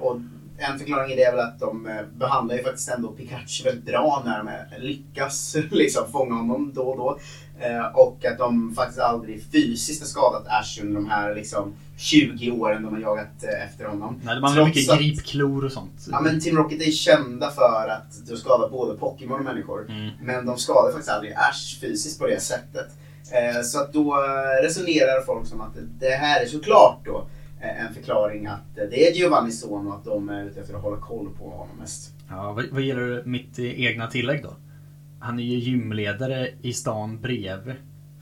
Och 0.00 0.20
en 0.58 0.78
förklaring 0.78 1.12
i 1.12 1.16
det 1.16 1.22
är 1.22 1.32
väl 1.36 1.40
att 1.46 1.60
de 1.60 1.86
eh, 1.86 2.02
behandlar 2.18 2.56
ju 2.56 2.62
faktiskt 2.62 2.88
ändå 2.90 3.08
Pikachu 3.08 3.64
väldigt 3.64 3.84
bra 3.84 4.22
när 4.24 4.38
de 4.44 4.50
lyckas 4.86 5.56
liksom 5.70 6.12
fånga 6.12 6.34
honom 6.34 6.72
då 6.74 6.82
och 6.82 6.96
då. 6.96 7.18
Och 7.94 8.24
att 8.24 8.38
de 8.38 8.74
faktiskt 8.74 9.00
aldrig 9.00 9.44
fysiskt 9.52 10.00
har 10.02 10.06
skadat 10.06 10.46
Ash 10.46 10.82
under 10.82 10.94
de 10.94 11.10
här 11.10 11.34
liksom, 11.34 11.74
20 11.96 12.50
åren 12.50 12.82
de 12.82 12.94
har 12.94 13.00
jagat 13.00 13.44
eh, 13.44 13.64
efter 13.68 13.84
honom. 13.84 14.20
Nej, 14.24 14.34
de 14.34 14.44
använder 14.44 14.64
mycket 14.66 14.90
att- 14.90 14.98
gripklor 14.98 15.64
och 15.64 15.72
sånt. 15.72 16.06
Ja 16.10 16.20
men 16.20 16.40
Team 16.40 16.56
Rocket 16.56 16.82
är 16.82 16.90
kända 16.90 17.50
för 17.50 17.88
att 17.88 18.26
de 18.28 18.36
skadar 18.36 18.68
både 18.68 18.98
Pokémon 18.98 19.38
och 19.38 19.44
människor. 19.44 19.86
Mm. 19.90 20.10
Men 20.22 20.46
de 20.46 20.58
skadar 20.58 20.90
faktiskt 20.92 21.10
aldrig 21.10 21.32
Ash 21.32 21.80
fysiskt 21.80 22.18
på 22.18 22.26
det 22.26 22.40
sättet. 22.40 22.86
Eh, 23.30 23.62
så 23.62 23.80
att 23.80 23.92
då 23.92 24.14
eh, 24.24 24.64
resonerar 24.64 25.24
folk 25.26 25.46
som 25.46 25.60
att 25.60 25.72
det 26.00 26.10
här 26.14 26.40
är 26.42 26.46
såklart 26.46 26.98
då 27.04 27.26
eh, 27.60 27.84
en 27.86 27.94
förklaring 27.94 28.46
att 28.46 28.74
det 28.74 29.08
är 29.08 29.12
Giovannis 29.12 29.60
son 29.60 29.86
och 29.86 29.94
att 29.94 30.04
de 30.04 30.28
är 30.28 30.44
ute 30.44 30.60
efter 30.60 30.74
att 30.74 30.82
hålla 30.82 30.96
koll 30.96 31.28
på 31.38 31.50
honom 31.50 31.76
mest. 31.78 32.10
Ja, 32.30 32.52
vad, 32.52 32.64
vad 32.70 32.82
gäller 32.82 33.22
mitt 33.24 33.58
egna 33.58 34.06
tillägg 34.06 34.42
då? 34.42 34.54
Han 35.20 35.38
är 35.38 35.42
ju 35.42 35.56
gymledare 35.58 36.48
i 36.62 36.72
stan 36.72 37.20
bredvid. 37.20 37.74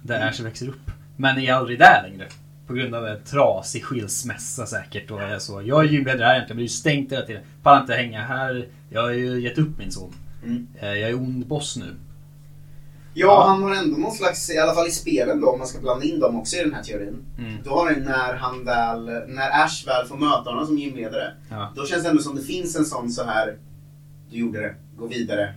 Där 0.02 0.16
Mm. 0.16 0.28
Ash 0.28 0.40
växer 0.42 0.68
upp. 0.68 0.90
Men 1.16 1.38
är 1.38 1.52
aldrig 1.52 1.78
där 1.78 2.08
längre. 2.10 2.28
På 2.70 2.74
grund 2.76 2.94
av 2.94 3.06
en 3.06 3.24
trasig 3.24 3.84
skilsmässa 3.84 4.66
säkert. 4.66 5.10
Och 5.10 5.22
är 5.22 5.38
så. 5.38 5.62
Jag 5.62 5.84
är 5.84 5.88
gymledare 5.88 6.24
här 6.26 6.34
egentligen, 6.34 6.56
blir 6.56 6.64
ju 6.66 6.68
stängt 6.68 7.12
hela 7.12 7.26
tiden. 7.26 7.42
Pallar 7.62 7.80
inte 7.80 7.94
hänga 7.94 8.20
här. 8.20 8.68
Jag 8.90 9.02
har 9.02 9.10
ju 9.10 9.40
gett 9.40 9.58
upp 9.58 9.78
min 9.78 9.92
son. 9.92 10.12
Mm. 10.44 10.66
Eh, 10.80 10.88
Jag 10.94 11.10
är 11.10 11.14
ond 11.14 11.46
boss 11.46 11.76
nu. 11.76 11.94
Ja, 13.14 13.26
Ja. 13.26 13.44
han 13.48 13.62
har 13.62 13.74
ändå 13.74 13.96
någon 13.96 14.12
slags, 14.12 14.50
i 14.50 14.58
alla 14.58 14.74
fall 14.74 14.86
i 14.86 14.90
spelen 14.90 15.40
då, 15.40 15.50
om 15.50 15.58
man 15.58 15.68
ska 15.68 15.80
blanda 15.80 16.04
in 16.04 16.20
dem 16.20 16.36
också 16.36 16.56
i 16.56 16.60
den 16.60 16.74
här 16.74 16.82
teorin. 16.82 17.16
Mm. 17.38 17.56
Då 17.64 17.70
har 17.70 17.90
han 17.92 18.02
när 18.04 18.34
han 18.34 18.64
väl, 18.64 19.04
när 19.28 19.64
Ash 19.64 19.86
väl 19.86 20.06
får 20.06 20.16
möta 20.16 20.50
honom 20.50 20.66
som 20.66 20.78
gymledare. 20.78 21.32
Ja. 21.50 21.72
Då 21.76 21.86
känns 21.86 22.02
det 22.02 22.08
ändå 22.08 22.22
som 22.22 22.36
det 22.36 22.42
finns 22.42 22.76
en 22.76 22.84
sån 22.84 23.10
så 23.10 23.24
här 23.24 23.56
du 24.30 24.38
gjorde 24.38 24.60
det, 24.60 24.74
gå 24.98 25.06
vidare. 25.06 25.54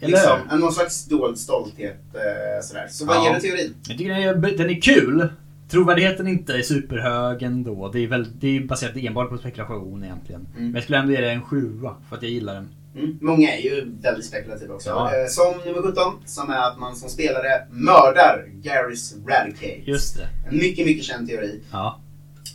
Eller 0.00 0.12
Liksom, 0.12 0.60
någon 0.60 0.72
slags 0.72 1.04
dold 1.04 1.38
stolthet 1.38 2.00
eh, 2.14 2.62
sådär. 2.66 2.86
Så 2.90 3.04
vad 3.06 3.16
Ja. 3.16 3.24
ger 3.24 3.34
du 3.34 3.40
teorin? 3.40 3.74
Jag 3.88 3.98
tycker 3.98 4.14
den 4.14 4.22
är, 4.22 4.56
den 4.58 4.70
är 4.70 4.80
kul. 4.80 5.28
Trovärdigheten 5.70 6.28
inte 6.28 6.54
är 6.54 6.62
superhög 6.62 7.42
ändå. 7.42 7.88
Det 7.88 7.98
är, 8.04 8.08
väl, 8.08 8.26
det 8.40 8.56
är 8.56 8.60
baserat 8.60 8.96
enbart 8.96 9.28
på 9.28 9.38
spekulation 9.38 10.04
egentligen. 10.04 10.40
Mm. 10.52 10.64
Men 10.64 10.74
jag 10.74 10.82
skulle 10.82 10.98
ändå 10.98 11.12
ge 11.12 11.20
det 11.20 11.30
en 11.30 11.42
sjua 11.42 11.96
för 12.08 12.16
att 12.16 12.22
jag 12.22 12.32
gillar 12.32 12.54
den. 12.54 12.68
Mm. 12.96 13.18
Många 13.20 13.52
är 13.54 13.60
ju 13.60 13.92
väldigt 14.00 14.24
spekulativa 14.24 14.74
också. 14.74 14.88
Ja. 14.90 15.12
Eh, 15.16 15.26
som 15.28 15.54
nummer 15.66 15.82
17, 15.82 16.12
som 16.26 16.50
är 16.50 16.58
att 16.70 16.78
man 16.78 16.96
som 16.96 17.08
spelare 17.08 17.66
mördar 17.70 18.44
Garys 18.62 19.14
Radicate. 19.26 19.80
Just 19.90 20.16
det. 20.16 20.28
En 20.50 20.56
mycket, 20.56 20.86
mycket 20.86 21.04
känd 21.04 21.28
teori. 21.28 21.60
Ja. 21.72 22.00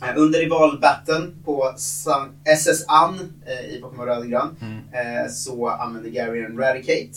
Eh, 0.02 0.16
Under 0.22 0.38
rivalbatten 0.38 1.34
på 1.44 1.72
SS 2.44 2.84
An 2.88 3.14
eh, 3.46 3.74
i 3.76 3.80
Pokémon 3.80 4.06
Röd 4.06 4.18
och 4.18 4.26
Grön 4.26 4.56
Mm. 4.60 5.30
så 5.30 5.68
använder 5.68 6.10
Gary 6.10 6.44
en 6.44 6.58
Radicate. 6.58 7.10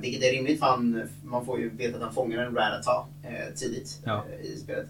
Vilket 0.00 0.22
är 0.22 0.32
rimligt 0.32 0.58
för 0.58 0.66
han, 0.66 1.02
man 1.24 1.46
får 1.46 1.60
ju 1.60 1.70
veta 1.76 1.96
att 1.96 2.02
han 2.02 2.14
fångar 2.14 2.38
en 2.38 2.54
Rattata 2.54 3.06
eh, 3.22 3.54
tidigt 3.56 3.98
Ja. 4.04 4.24
i 4.42 4.56
spelet. 4.56 4.86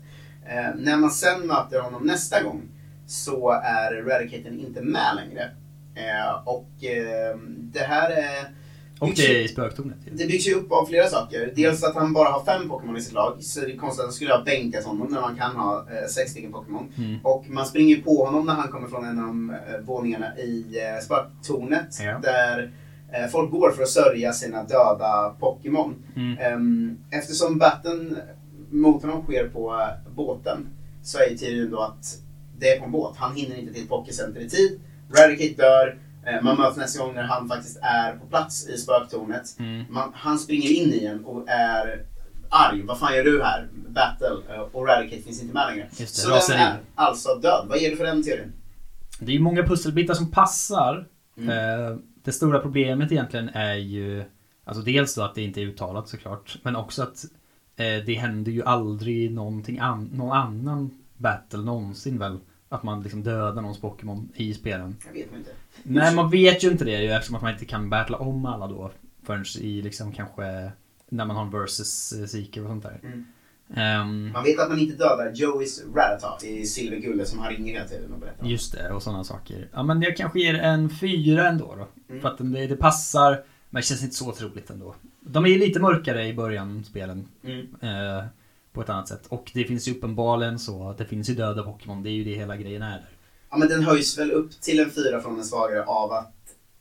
Eh, 0.46 0.74
när 0.76 0.96
man 0.96 1.10
sen 1.10 1.46
möter 1.46 1.80
honom 1.80 2.02
nästa 2.02 2.42
gång 2.42 2.62
så 3.06 3.50
är 3.50 4.02
Radicaten 4.02 4.60
inte 4.60 4.82
med 4.82 5.16
längre. 5.16 5.50
Eh, 5.94 6.48
och 6.48 6.84
eh, 6.84 7.36
det 7.58 7.80
här 7.80 8.10
är... 8.10 8.50
Och 9.00 9.08
byggs 9.08 9.20
det 9.20 9.40
är 9.40 9.44
i 9.44 9.48
spöktornet. 9.48 9.96
det 10.12 10.26
byggs 10.26 10.48
ju 10.48 10.54
upp 10.54 10.72
av 10.72 10.86
flera 10.86 11.06
saker. 11.06 11.52
Dels 11.56 11.84
att 11.84 11.94
han 11.94 12.12
bara 12.12 12.28
har 12.28 12.44
fem 12.44 12.68
Pokémon 12.68 12.96
i 12.96 13.00
sitt 13.00 13.12
lag. 13.12 13.42
Så 13.42 13.60
det 13.60 13.72
är 13.72 13.76
konstigt 13.76 14.00
att 14.00 14.06
han 14.06 14.12
skulle 14.12 14.32
ha 14.32 14.44
bänkat 14.44 14.84
honom 14.84 15.08
när 15.10 15.20
man 15.20 15.36
kan 15.36 15.56
ha 15.56 15.86
eh, 15.90 16.08
sex 16.08 16.30
stycken 16.30 16.52
Pokémon. 16.52 16.92
Mm. 16.98 17.18
Och 17.22 17.44
man 17.48 17.66
springer 17.66 17.96
på 17.96 18.24
honom 18.24 18.46
när 18.46 18.54
han 18.54 18.68
kommer 18.68 18.88
från 18.88 19.04
en 19.04 19.18
av 19.18 19.56
eh, 19.74 19.80
våningarna 19.80 20.38
i 20.38 20.64
eh, 20.78 21.04
spöktornet. 21.04 21.98
Ja. 22.00 22.18
Där 22.18 22.72
eh, 23.12 23.30
folk 23.30 23.50
går 23.50 23.70
för 23.70 23.82
att 23.82 23.88
sörja 23.88 24.32
sina 24.32 24.62
döda 24.62 25.36
Pokémon. 25.40 25.94
Mm. 26.16 26.38
Ehm, 26.38 26.98
eftersom 27.10 27.58
batten 27.58 28.18
mot 28.72 29.02
honom 29.02 29.22
sker 29.22 29.48
på 29.48 29.72
eh, 29.72 30.12
båten 30.12 30.68
så 31.02 31.18
är 31.18 31.28
ju 31.30 31.36
teorin 31.36 31.70
då 31.70 31.80
att 31.80 32.18
det 32.58 32.68
är 32.68 32.78
på 32.78 32.84
en 32.84 32.92
båt. 32.92 33.16
Han 33.16 33.36
hinner 33.36 33.56
inte 33.56 33.72
till 33.72 33.88
Pokécenter 33.88 34.40
i 34.40 34.48
tid. 34.48 34.80
Radicate 35.18 35.62
dör. 35.62 35.98
Eh, 36.26 36.42
man 36.42 36.56
möts 36.56 36.76
nästa 36.76 37.04
gång 37.04 37.14
när 37.14 37.22
han 37.22 37.48
faktiskt 37.48 37.78
är 37.82 38.16
på 38.16 38.26
plats 38.26 38.68
i 38.68 38.76
spöktornet. 38.76 39.58
Mm. 39.58 39.84
Man, 39.90 40.12
han 40.14 40.38
springer 40.38 40.70
in 40.70 40.92
i 40.92 41.04
en 41.04 41.24
och 41.24 41.48
är 41.48 42.04
arg. 42.48 42.82
Vad 42.82 42.98
fan 42.98 43.16
gör 43.16 43.24
du 43.24 43.42
här? 43.42 43.68
Battle. 43.88 44.54
Eh, 44.54 44.60
och 44.60 44.86
Radicate 44.86 45.22
finns 45.22 45.42
inte 45.42 45.54
med 45.54 45.66
längre. 45.66 45.88
Just 45.96 45.98
det, 45.98 46.20
så 46.20 46.28
den 46.28 46.36
raseri. 46.36 46.58
är 46.58 46.76
alltså 46.94 47.34
död. 47.34 47.66
Vad 47.68 47.78
ger 47.78 47.90
du 47.90 47.96
för 47.96 48.04
den 48.04 48.22
teorin? 48.22 48.52
Det 49.18 49.32
är 49.32 49.36
ju 49.36 49.40
många 49.40 49.62
pusselbitar 49.62 50.14
som 50.14 50.30
passar. 50.30 51.06
Mm. 51.38 52.02
Det 52.24 52.32
stora 52.32 52.58
problemet 52.58 53.12
egentligen 53.12 53.48
är 53.48 53.74
ju 53.74 54.24
Alltså 54.64 54.82
dels 54.82 55.14
då 55.14 55.22
att 55.22 55.34
det 55.34 55.42
inte 55.42 55.60
är 55.60 55.64
uttalat 55.64 56.08
såklart. 56.08 56.58
Men 56.62 56.76
också 56.76 57.02
att 57.02 57.24
det 58.06 58.14
händer 58.14 58.52
ju 58.52 58.62
aldrig 58.64 59.32
någonting 59.32 59.78
an- 59.78 60.10
någon 60.12 60.32
annan 60.32 60.90
battle 61.16 61.58
någonsin 61.58 62.18
väl. 62.18 62.38
Att 62.68 62.82
man 62.82 63.02
liksom 63.02 63.22
dödar 63.22 63.62
någons 63.62 63.80
Pokémon 63.80 64.28
i 64.34 64.54
spelen. 64.54 64.96
Jag 65.06 65.12
vet 65.12 65.34
inte. 65.36 65.50
Nej, 65.82 66.14
man 66.14 66.30
vet 66.30 66.64
ju 66.64 66.70
inte 66.70 66.84
det 66.84 67.02
ju 67.02 67.10
eftersom 67.12 67.36
att 67.36 67.42
man 67.42 67.52
inte 67.52 67.64
kan 67.64 67.90
battla 67.90 68.18
om 68.18 68.46
alla 68.46 68.66
då. 68.66 68.90
Förrän 69.22 69.44
i 69.60 69.82
liksom 69.82 70.12
kanske 70.12 70.72
när 71.08 71.24
man 71.24 71.36
har 71.36 71.42
en 71.44 71.50
versus 71.50 72.12
eh, 72.12 72.26
seeker 72.26 72.62
och 72.62 72.68
sånt 72.68 72.82
där. 72.82 73.00
Mm. 73.02 73.24
Ehm, 73.74 74.32
Man 74.32 74.44
vet 74.44 74.60
att 74.60 74.68
man 74.68 74.78
inte 74.78 74.96
dödar 74.96 75.32
Joeys 75.34 75.82
Rattata 75.94 76.46
i 76.46 76.66
silverguldet 76.66 77.28
som 77.28 77.38
han 77.38 77.50
ringer 77.52 77.72
hela 77.74 77.88
tiden 77.88 78.12
och 78.12 78.20
berättar 78.20 78.44
om. 78.44 78.50
Just 78.50 78.72
det, 78.72 78.90
och 78.92 79.02
sådana 79.02 79.24
saker. 79.24 79.68
Ja 79.72 79.82
men 79.82 80.02
jag 80.02 80.16
kanske 80.16 80.40
ger 80.40 80.54
en 80.54 80.90
fyra 80.90 81.48
ändå 81.48 81.74
då. 81.78 81.88
Mm. 82.08 82.22
För 82.22 82.28
att 82.28 82.38
det, 82.38 82.66
det 82.66 82.76
passar, 82.76 83.42
men 83.70 83.80
det 83.80 83.86
känns 83.86 84.02
inte 84.02 84.16
så 84.16 84.32
troligt 84.32 84.70
ändå. 84.70 84.94
De 85.24 85.44
är 85.44 85.48
ju 85.48 85.58
lite 85.58 85.80
mörkare 85.80 86.26
i 86.26 86.34
början, 86.34 86.84
spelen. 86.84 87.28
Mm. 87.44 87.66
Eh, 87.80 88.24
på 88.72 88.82
ett 88.82 88.88
annat 88.88 89.08
sätt. 89.08 89.26
Och 89.28 89.50
det 89.54 89.64
finns 89.64 89.88
ju 89.88 89.92
uppenbarligen 89.92 90.58
så 90.58 90.88
att 90.88 90.98
det 90.98 91.04
finns 91.04 91.30
ju 91.30 91.34
döda 91.34 91.62
Pokémon. 91.62 92.02
Det 92.02 92.10
är 92.10 92.12
ju 92.12 92.24
det 92.24 92.34
hela 92.34 92.56
grejen 92.56 92.82
är 92.82 92.90
där. 92.90 93.08
Ja 93.50 93.56
men 93.56 93.68
den 93.68 93.82
höjs 93.82 94.18
väl 94.18 94.30
upp 94.32 94.60
till 94.60 94.80
en 94.80 94.90
fyra 94.90 95.20
från 95.20 95.38
en 95.38 95.44
svagare 95.44 95.84
av 95.84 96.12
att 96.12 96.32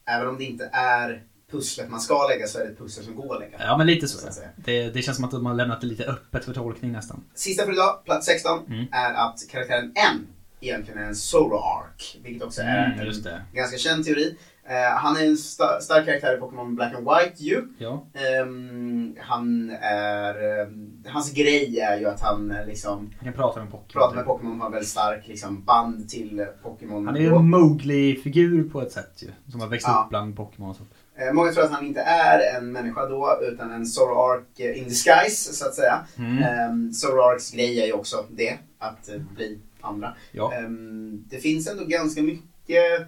även 0.06 0.28
om 0.28 0.38
det 0.38 0.44
inte 0.44 0.70
är 0.74 1.24
pusslet 1.52 1.90
man 1.90 2.00
ska 2.02 2.28
lägga 2.28 2.48
så 2.48 2.60
är 2.60 2.64
det 2.64 2.70
ett 2.72 2.78
pussel 2.78 3.04
som 3.04 3.16
går 3.16 3.34
att 3.36 3.42
lägga. 3.42 3.58
Ja 3.60 3.78
men 3.78 3.88
lite 3.88 4.08
så. 4.08 4.18
Så 4.18 4.28
att 4.28 4.34
säga. 4.34 4.50
Det, 4.56 4.90
det 4.90 5.02
känns 5.02 5.16
som 5.18 5.26
att 5.26 5.32
de 5.32 5.46
har 5.46 5.54
lämnat 5.54 5.82
det 5.82 5.88
lite 5.88 6.06
öppet 6.06 6.46
för 6.46 6.54
tolkning 6.54 6.92
nästan. 6.92 7.24
Sista 7.34 7.66
för 7.66 7.72
idag, 7.74 8.06
plats 8.06 8.26
16, 8.26 8.60
Mm. 8.68 8.86
är 8.92 9.14
att 9.14 9.40
karaktären 9.52 9.94
M 10.14 10.28
egentligen 10.62 11.00
är 11.00 11.06
en 11.06 11.16
Zoroark. 11.16 12.20
Vilket 12.24 12.44
också 12.44 12.62
är 12.62 12.86
Mm, 12.86 13.00
en 13.00 13.06
just 13.06 13.24
det. 13.24 13.42
ganska 13.54 13.78
känd 13.78 14.06
teori. 14.06 14.38
Eh, 14.72 14.92
han 14.98 15.16
är 15.18 15.26
en 15.26 15.36
sta- 15.36 15.80
stark 15.82 16.06
karaktär 16.06 16.36
i 16.38 16.40
Pokémon 16.40 16.76
Black 16.76 16.94
and 16.96 17.08
White 17.10 17.44
ju. 17.44 17.64
Ja. 17.78 18.06
Ehm, 18.14 19.16
han 19.20 19.70
är... 19.82 20.62
ehm, 20.62 21.04
hans 21.08 21.34
grej 21.34 21.80
är 21.80 22.00
ju 22.00 22.06
att 22.06 22.22
han 22.22 22.52
eh, 22.52 22.66
liksom 22.68 23.10
Jag 23.16 23.24
kan 23.24 23.34
prata 23.34 23.60
med 23.60 23.72
Pokémon. 23.72 23.90
pratar 24.02 24.16
med 24.16 24.26
Pokémon, 24.26 24.62
har 24.62 24.70
väldigt 24.72 24.90
stark 24.90 25.28
liksom, 25.28 25.64
band 25.64 26.10
till 26.10 26.40
eh, 26.40 26.46
Pokémon. 26.64 27.08
Han 27.08 27.18
är 27.18 27.32
en 27.32 27.50
Mowgli-figur 27.50 28.70
på 28.70 28.82
ett 28.82 28.92
sätt 28.92 29.12
ju. 29.24 29.28
Som 29.52 29.62
har 29.62 29.68
växt 29.68 29.88
Ja. 29.88 30.02
upp 30.04 30.10
bland 30.10 30.36
Pokémon 30.38 30.70
och 30.70 30.76
sånt. 30.76 30.90
Eh, 31.16 31.34
många 31.34 31.52
tror 31.52 31.64
att 31.64 31.72
han 31.72 31.86
inte 31.86 32.02
är 32.02 32.58
en 32.58 32.72
människa 32.72 33.06
då, 33.06 33.40
utan 33.52 33.72
en 33.72 33.86
Zoroark 33.86 34.60
eh, 34.60 34.78
in 34.78 34.84
disguise, 34.84 35.54
så 35.54 35.66
att 35.66 35.74
säga. 35.76 36.00
Mm. 36.18 36.38
Mm. 36.44 36.94
Zoroarks 36.94 37.52
grej 37.52 37.82
är 37.82 37.86
ju 37.86 37.94
också 37.94 38.26
det, 38.30 38.58
att 38.80 39.10
eh, 39.10 39.22
bli 39.36 39.60
andra. 39.82 40.14
Ja. 40.32 40.54
Ehm, 40.54 41.24
det 41.30 41.38
finns 41.38 41.68
ändå 41.68 41.86
ganska 41.86 42.22
mycket 42.22 43.08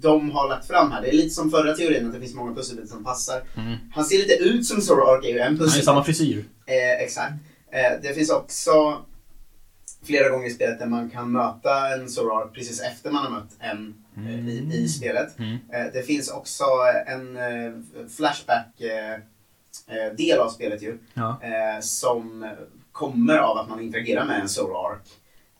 de 0.00 0.30
har 0.30 0.48
lagt 0.48 0.66
fram 0.66 0.90
här. 0.92 1.02
Det 1.02 1.08
är 1.08 1.12
lite 1.12 1.30
som 1.30 1.50
förra 1.50 1.74
teorin, 1.74 2.06
att 2.06 2.12
det 2.12 2.20
finns 2.20 2.34
många 2.34 2.54
pusselbitar 2.54 2.88
som 2.88 3.04
passar. 3.04 3.42
Mm. 3.56 3.76
Han 3.94 4.04
ser 4.04 4.18
lite 4.18 4.34
ut 4.34 4.66
som 4.66 4.80
Zoroark, 4.80 5.24
är 5.24 5.28
ju 5.28 5.38
en 5.38 5.42
Han 5.44 5.52
har 5.56 5.64
pusselbit. 5.64 5.84
samma 5.84 6.04
frisyr. 6.04 6.44
Eh, 6.66 7.02
exakt. 7.04 7.32
Eh, 7.72 7.92
det 8.02 8.14
finns 8.14 8.30
också 8.30 9.02
flera 10.04 10.28
gånger 10.28 10.46
i 10.46 10.50
spelet 10.50 10.78
där 10.78 10.86
man 10.86 11.10
kan 11.10 11.32
möta 11.32 11.94
en 11.94 12.08
Zoroark 12.08 12.54
precis 12.54 12.80
efter 12.80 13.10
man 13.10 13.24
har 13.24 13.30
mött 13.30 13.50
en 13.58 13.94
eh, 14.16 14.48
i, 14.48 14.70
i 14.74 14.88
spelet. 14.88 15.38
Mm. 15.38 15.58
Eh, 15.72 15.86
det 15.92 16.02
finns 16.02 16.30
också 16.30 16.64
en 17.06 17.36
eh, 17.36 17.72
Flashback-del 18.16 20.38
av 20.38 20.48
spelet 20.48 20.82
ju. 20.82 20.98
Ja. 21.14 21.40
eh, 21.42 21.80
som 21.80 22.48
kommer 22.92 23.38
av 23.38 23.58
att 23.58 23.68
man 23.68 23.80
interagerar 23.80 24.24
med 24.24 24.40
en 24.40 24.48
Zoroark. 24.48 25.02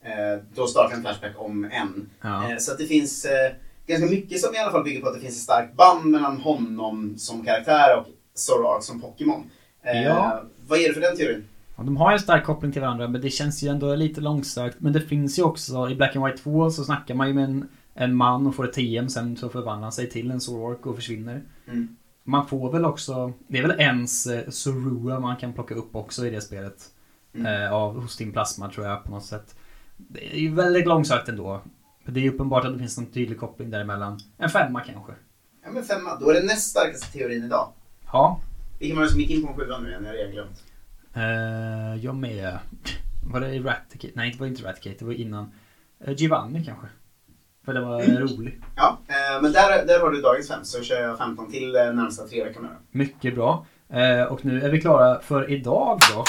Eh, 0.04 0.38
då 0.54 0.66
startar 0.66 0.96
en 0.96 1.02
Flashback 1.02 1.32
om 1.36 1.64
en. 1.64 2.10
Ja. 2.22 2.50
Eh, 2.50 2.58
så 2.58 2.72
att 2.72 2.78
det 2.78 2.86
finns 2.86 3.24
eh, 3.24 3.52
ganska 3.86 4.06
mycket 4.10 4.40
som 4.40 4.54
i 4.54 4.58
alla 4.58 4.70
fall 4.70 4.84
bygger 4.84 5.00
på 5.00 5.08
att 5.08 5.14
det 5.14 5.20
finns 5.20 5.36
ett 5.36 5.42
starkt 5.42 5.76
band 5.76 6.04
mellan 6.04 6.36
honom 6.36 7.14
som 7.18 7.44
karaktär 7.44 7.98
och 7.98 8.06
Zoroark 8.34 8.82
som 8.82 9.00
Pokémon. 9.00 9.50
Eh, 9.82 10.02
Ja. 10.02 10.42
Vad 10.68 10.78
ger 10.78 10.88
du 10.88 10.94
för 10.94 11.00
den 11.00 11.16
teorin? 11.16 11.44
Ja, 11.76 11.82
de 11.82 11.96
har 11.96 12.12
en 12.12 12.20
stark 12.20 12.44
koppling 12.44 12.72
till 12.72 12.80
varandra 12.80 13.08
men 13.08 13.20
det 13.20 13.30
känns 13.30 13.62
ju 13.62 13.68
ändå 13.68 13.94
lite 13.94 14.20
långsökt. 14.20 14.80
Men 14.80 14.92
det 14.92 15.00
finns 15.00 15.38
ju 15.38 15.42
också, 15.42 15.90
i 15.90 15.94
Black 15.94 16.16
and 16.16 16.26
White 16.26 16.38
2 16.38 16.70
så 16.70 16.84
snackar 16.84 17.14
man 17.14 17.28
ju 17.28 17.34
med 17.34 17.44
en, 17.44 17.68
en 17.94 18.14
man 18.16 18.46
och 18.46 18.54
får 18.54 18.68
ett 18.68 18.72
TM 18.72 19.08
sen 19.08 19.36
så 19.36 19.48
förvandlar 19.48 19.82
han 19.82 19.92
sig 19.92 20.10
till 20.10 20.30
en 20.30 20.40
Zoroark 20.40 20.86
och 20.86 20.96
försvinner. 20.96 21.42
Mm. 21.68 21.96
Man 22.24 22.46
får 22.46 22.72
väl 22.72 22.84
också, 22.84 23.32
det 23.48 23.58
är 23.58 23.62
väl 23.62 23.80
ens 23.80 24.26
eh, 24.26 24.48
Zorua 24.48 25.20
man 25.20 25.36
kan 25.36 25.52
plocka 25.52 25.74
upp 25.74 25.96
också 25.96 26.26
i 26.26 26.30
det 26.30 26.40
spelet. 26.40 26.90
Mm. 27.34 27.62
Eh, 27.62 27.72
av, 27.72 28.00
hos 28.00 28.16
din 28.16 28.32
plasma 28.32 28.70
tror 28.70 28.86
jag 28.86 29.04
på 29.04 29.10
något 29.10 29.24
sätt. 29.24 29.54
Det 29.96 30.34
är 30.34 30.38
ju 30.38 30.54
väldigt 30.54 30.86
långsökt 30.86 31.28
ändå. 31.28 31.60
Men 32.04 32.14
Det 32.14 32.26
är 32.26 32.30
uppenbart 32.30 32.64
att 32.64 32.72
det 32.72 32.78
finns 32.78 32.98
någon 32.98 33.06
tydlig 33.06 33.40
koppling 33.40 33.70
däremellan. 33.70 34.18
En 34.38 34.50
femma 34.50 34.80
kanske. 34.80 35.12
Ja 35.64 35.70
men 35.70 35.84
femma, 35.84 36.16
då 36.20 36.30
är 36.30 36.34
det 36.34 36.46
näst 36.46 36.70
starkaste 36.70 37.12
teorin 37.12 37.44
idag. 37.44 37.68
Ja. 38.12 38.40
Vilken 38.78 38.96
var 38.96 39.04
det 39.04 39.10
som 39.10 39.20
gick 39.20 39.30
in 39.30 39.42
på 39.42 39.48
en 39.48 39.58
sjua 39.58 39.78
nu 39.78 39.88
igen? 39.88 40.02
Jag 40.04 40.10
har 40.10 40.16
redan 40.16 40.32
glömt. 40.32 40.62
Eh, 41.14 42.04
jag 42.04 42.14
med. 42.14 42.58
Var 43.32 43.40
det 43.40 43.58
Raticate? 43.58 44.12
Nej, 44.14 44.30
det 44.30 44.40
var 44.40 44.46
inte 44.46 44.62
Raticate. 44.68 44.96
Det 44.98 45.04
var 45.04 45.12
innan. 45.12 45.52
Eh, 46.04 46.14
Giovanni 46.16 46.64
kanske. 46.64 46.86
För 47.64 47.74
det 47.74 47.80
var 47.80 48.02
rolig. 48.02 48.60
Ja, 48.76 48.98
eh, 49.08 49.42
men 49.42 49.52
där, 49.52 49.86
där 49.86 50.00
har 50.00 50.10
du 50.10 50.20
dagens 50.20 50.48
fem 50.48 50.64
så 50.64 50.82
kör 50.82 51.02
jag 51.02 51.18
15 51.18 51.50
till 51.50 51.72
närmsta 51.72 52.26
tre 52.26 52.44
veckorna. 52.44 52.68
Mycket 52.90 53.34
bra. 53.34 53.66
Och 54.30 54.44
nu 54.44 54.62
är 54.62 54.70
vi 54.70 54.80
klara 54.80 55.20
för 55.20 55.50
idag 55.50 56.00
då. 56.14 56.24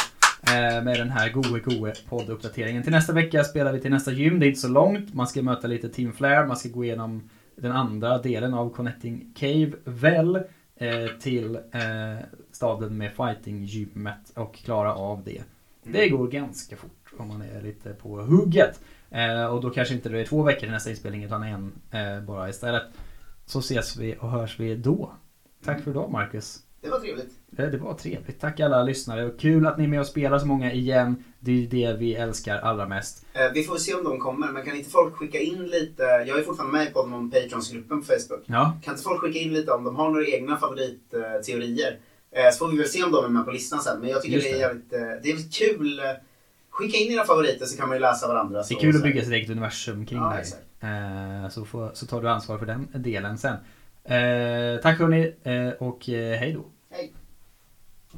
Eh, 0.47 0.83
med 0.83 0.99
den 0.99 1.09
här 1.09 1.29
goe 1.29 1.59
goe 1.59 1.93
podduppdateringen. 2.09 2.83
Till 2.83 2.91
nästa 2.91 3.13
vecka 3.13 3.43
spelar 3.43 3.73
vi 3.73 3.81
till 3.81 3.91
nästa 3.91 4.11
gym. 4.11 4.39
Det 4.39 4.45
är 4.45 4.47
inte 4.47 4.59
så 4.59 4.67
långt. 4.67 5.13
Man 5.13 5.27
ska 5.27 5.41
möta 5.41 5.67
lite 5.67 5.89
Team 5.89 6.13
Flare. 6.13 6.47
Man 6.47 6.57
ska 6.57 6.69
gå 6.69 6.83
igenom 6.83 7.29
den 7.55 7.71
andra 7.71 8.17
delen 8.17 8.53
av 8.53 8.69
Connecting 8.69 9.33
Cave 9.35 9.71
väl. 9.83 10.35
Eh, 10.75 11.07
till 11.19 11.55
eh, 11.55 12.25
staden 12.51 12.97
med 12.97 13.11
fighting-gymmet 13.11 14.31
och 14.35 14.55
klara 14.55 14.95
av 14.95 15.23
det. 15.23 15.41
Det 15.83 16.09
går 16.09 16.27
ganska 16.27 16.75
fort 16.75 17.13
om 17.17 17.27
man 17.27 17.41
är 17.41 17.61
lite 17.61 17.89
på 17.93 18.21
hugget. 18.21 18.79
Och 19.51 19.61
då 19.61 19.69
kanske 19.69 19.93
inte 19.93 20.09
det 20.09 20.19
är 20.19 20.25
två 20.25 20.43
veckor 20.43 20.59
till 20.59 20.71
nästa 20.71 20.89
inspelning 20.89 21.23
utan 21.23 21.43
en 21.43 21.71
bara 22.25 22.49
istället. 22.49 22.83
Så 23.45 23.59
ses 23.59 23.97
vi 23.97 24.15
och 24.19 24.29
hörs 24.29 24.59
vi 24.59 24.75
då. 24.75 25.13
Tack 25.65 25.81
för 25.81 25.91
idag 25.91 26.11
Marcus. 26.11 26.59
Det 26.83 26.89
var 26.89 26.99
trevligt. 26.99 27.29
Eh, 27.57 27.65
Det 27.65 27.77
var 27.77 27.93
trevligt. 27.93 28.39
Tack 28.39 28.59
alla 28.59 28.83
lyssnare 28.83 29.25
och 29.25 29.39
kul 29.39 29.67
att 29.67 29.77
ni 29.77 29.83
är 29.83 29.87
med 29.87 29.99
och 29.99 30.07
spelar 30.07 30.39
så 30.39 30.45
många 30.47 30.73
igen. 30.73 31.23
Det 31.39 31.63
är 31.63 31.67
det 31.67 31.93
vi 31.99 32.15
älskar 32.15 32.57
allra 32.57 32.87
mest. 32.87 33.25
Eh, 33.33 33.51
vi 33.53 33.63
får 33.63 33.75
se 33.77 33.93
om 33.93 34.03
de 34.03 34.19
kommer, 34.19 34.51
men 34.51 34.63
kan 34.65 34.75
inte 34.75 34.89
folk 34.89 35.15
skicka 35.15 35.39
in 35.39 35.63
lite? 35.65 36.03
Jag 36.03 36.39
är 36.39 36.43
fortfarande 36.43 36.77
med 36.77 36.93
på 36.93 37.05
någon 37.05 37.31
Patrons-gruppen 37.31 37.99
på 38.01 38.05
Facebook. 38.05 38.43
Ja, 38.45 38.77
Kan 38.83 38.93
inte 38.93 39.03
folk 39.03 39.21
skicka 39.21 39.39
in 39.39 39.53
lite 39.53 39.71
om 39.71 39.83
de 39.83 39.95
har 39.95 40.09
några 40.09 40.25
egna 40.25 40.57
favoritteorier? 40.57 41.97
Eh, 42.31 42.51
så 42.51 42.57
får 42.57 42.71
vi 42.71 42.77
väl 42.77 42.87
se 42.87 43.03
om 43.03 43.11
de 43.11 43.25
är 43.25 43.29
med 43.29 43.45
på 43.45 43.51
listan 43.51 43.79
sen. 43.79 43.99
Men 43.99 44.09
jag 44.09 44.21
tycker 44.21 44.35
Just 44.35 44.47
det 44.47 44.55
är 44.55 44.59
jävligt, 44.59 44.89
det 45.23 45.31
är 45.31 45.51
kul. 45.51 46.01
Skicka 46.69 46.97
in 46.97 47.11
era 47.11 47.25
favoriter 47.25 47.65
så 47.65 47.77
kan 47.77 47.87
man 47.87 47.97
ju 47.97 48.01
läsa 48.01 48.27
varandra. 48.27 48.63
det 48.69 48.75
är 48.75 48.79
kul 48.79 48.95
att 48.95 49.03
bygga 49.03 49.21
sitt 49.21 49.33
eget 49.33 49.49
universum 49.49 50.05
kring 50.05 50.19
Ja, 50.19 50.37
det 50.81 50.87
här. 50.87 51.49
Så, 51.49 51.65
får, 51.65 51.91
så 51.93 52.05
tar 52.05 52.21
du 52.21 52.29
ansvar 52.29 52.57
för 52.57 52.65
den 52.65 52.87
delen 52.93 53.37
sen. 53.37 53.55
Eh, 54.05 54.81
tack 54.81 54.99
hörni 54.99 55.35
eh, 55.43 55.69
och 55.69 56.09
eh, 56.09 56.39
hej 56.39 56.53
då. 56.53 56.65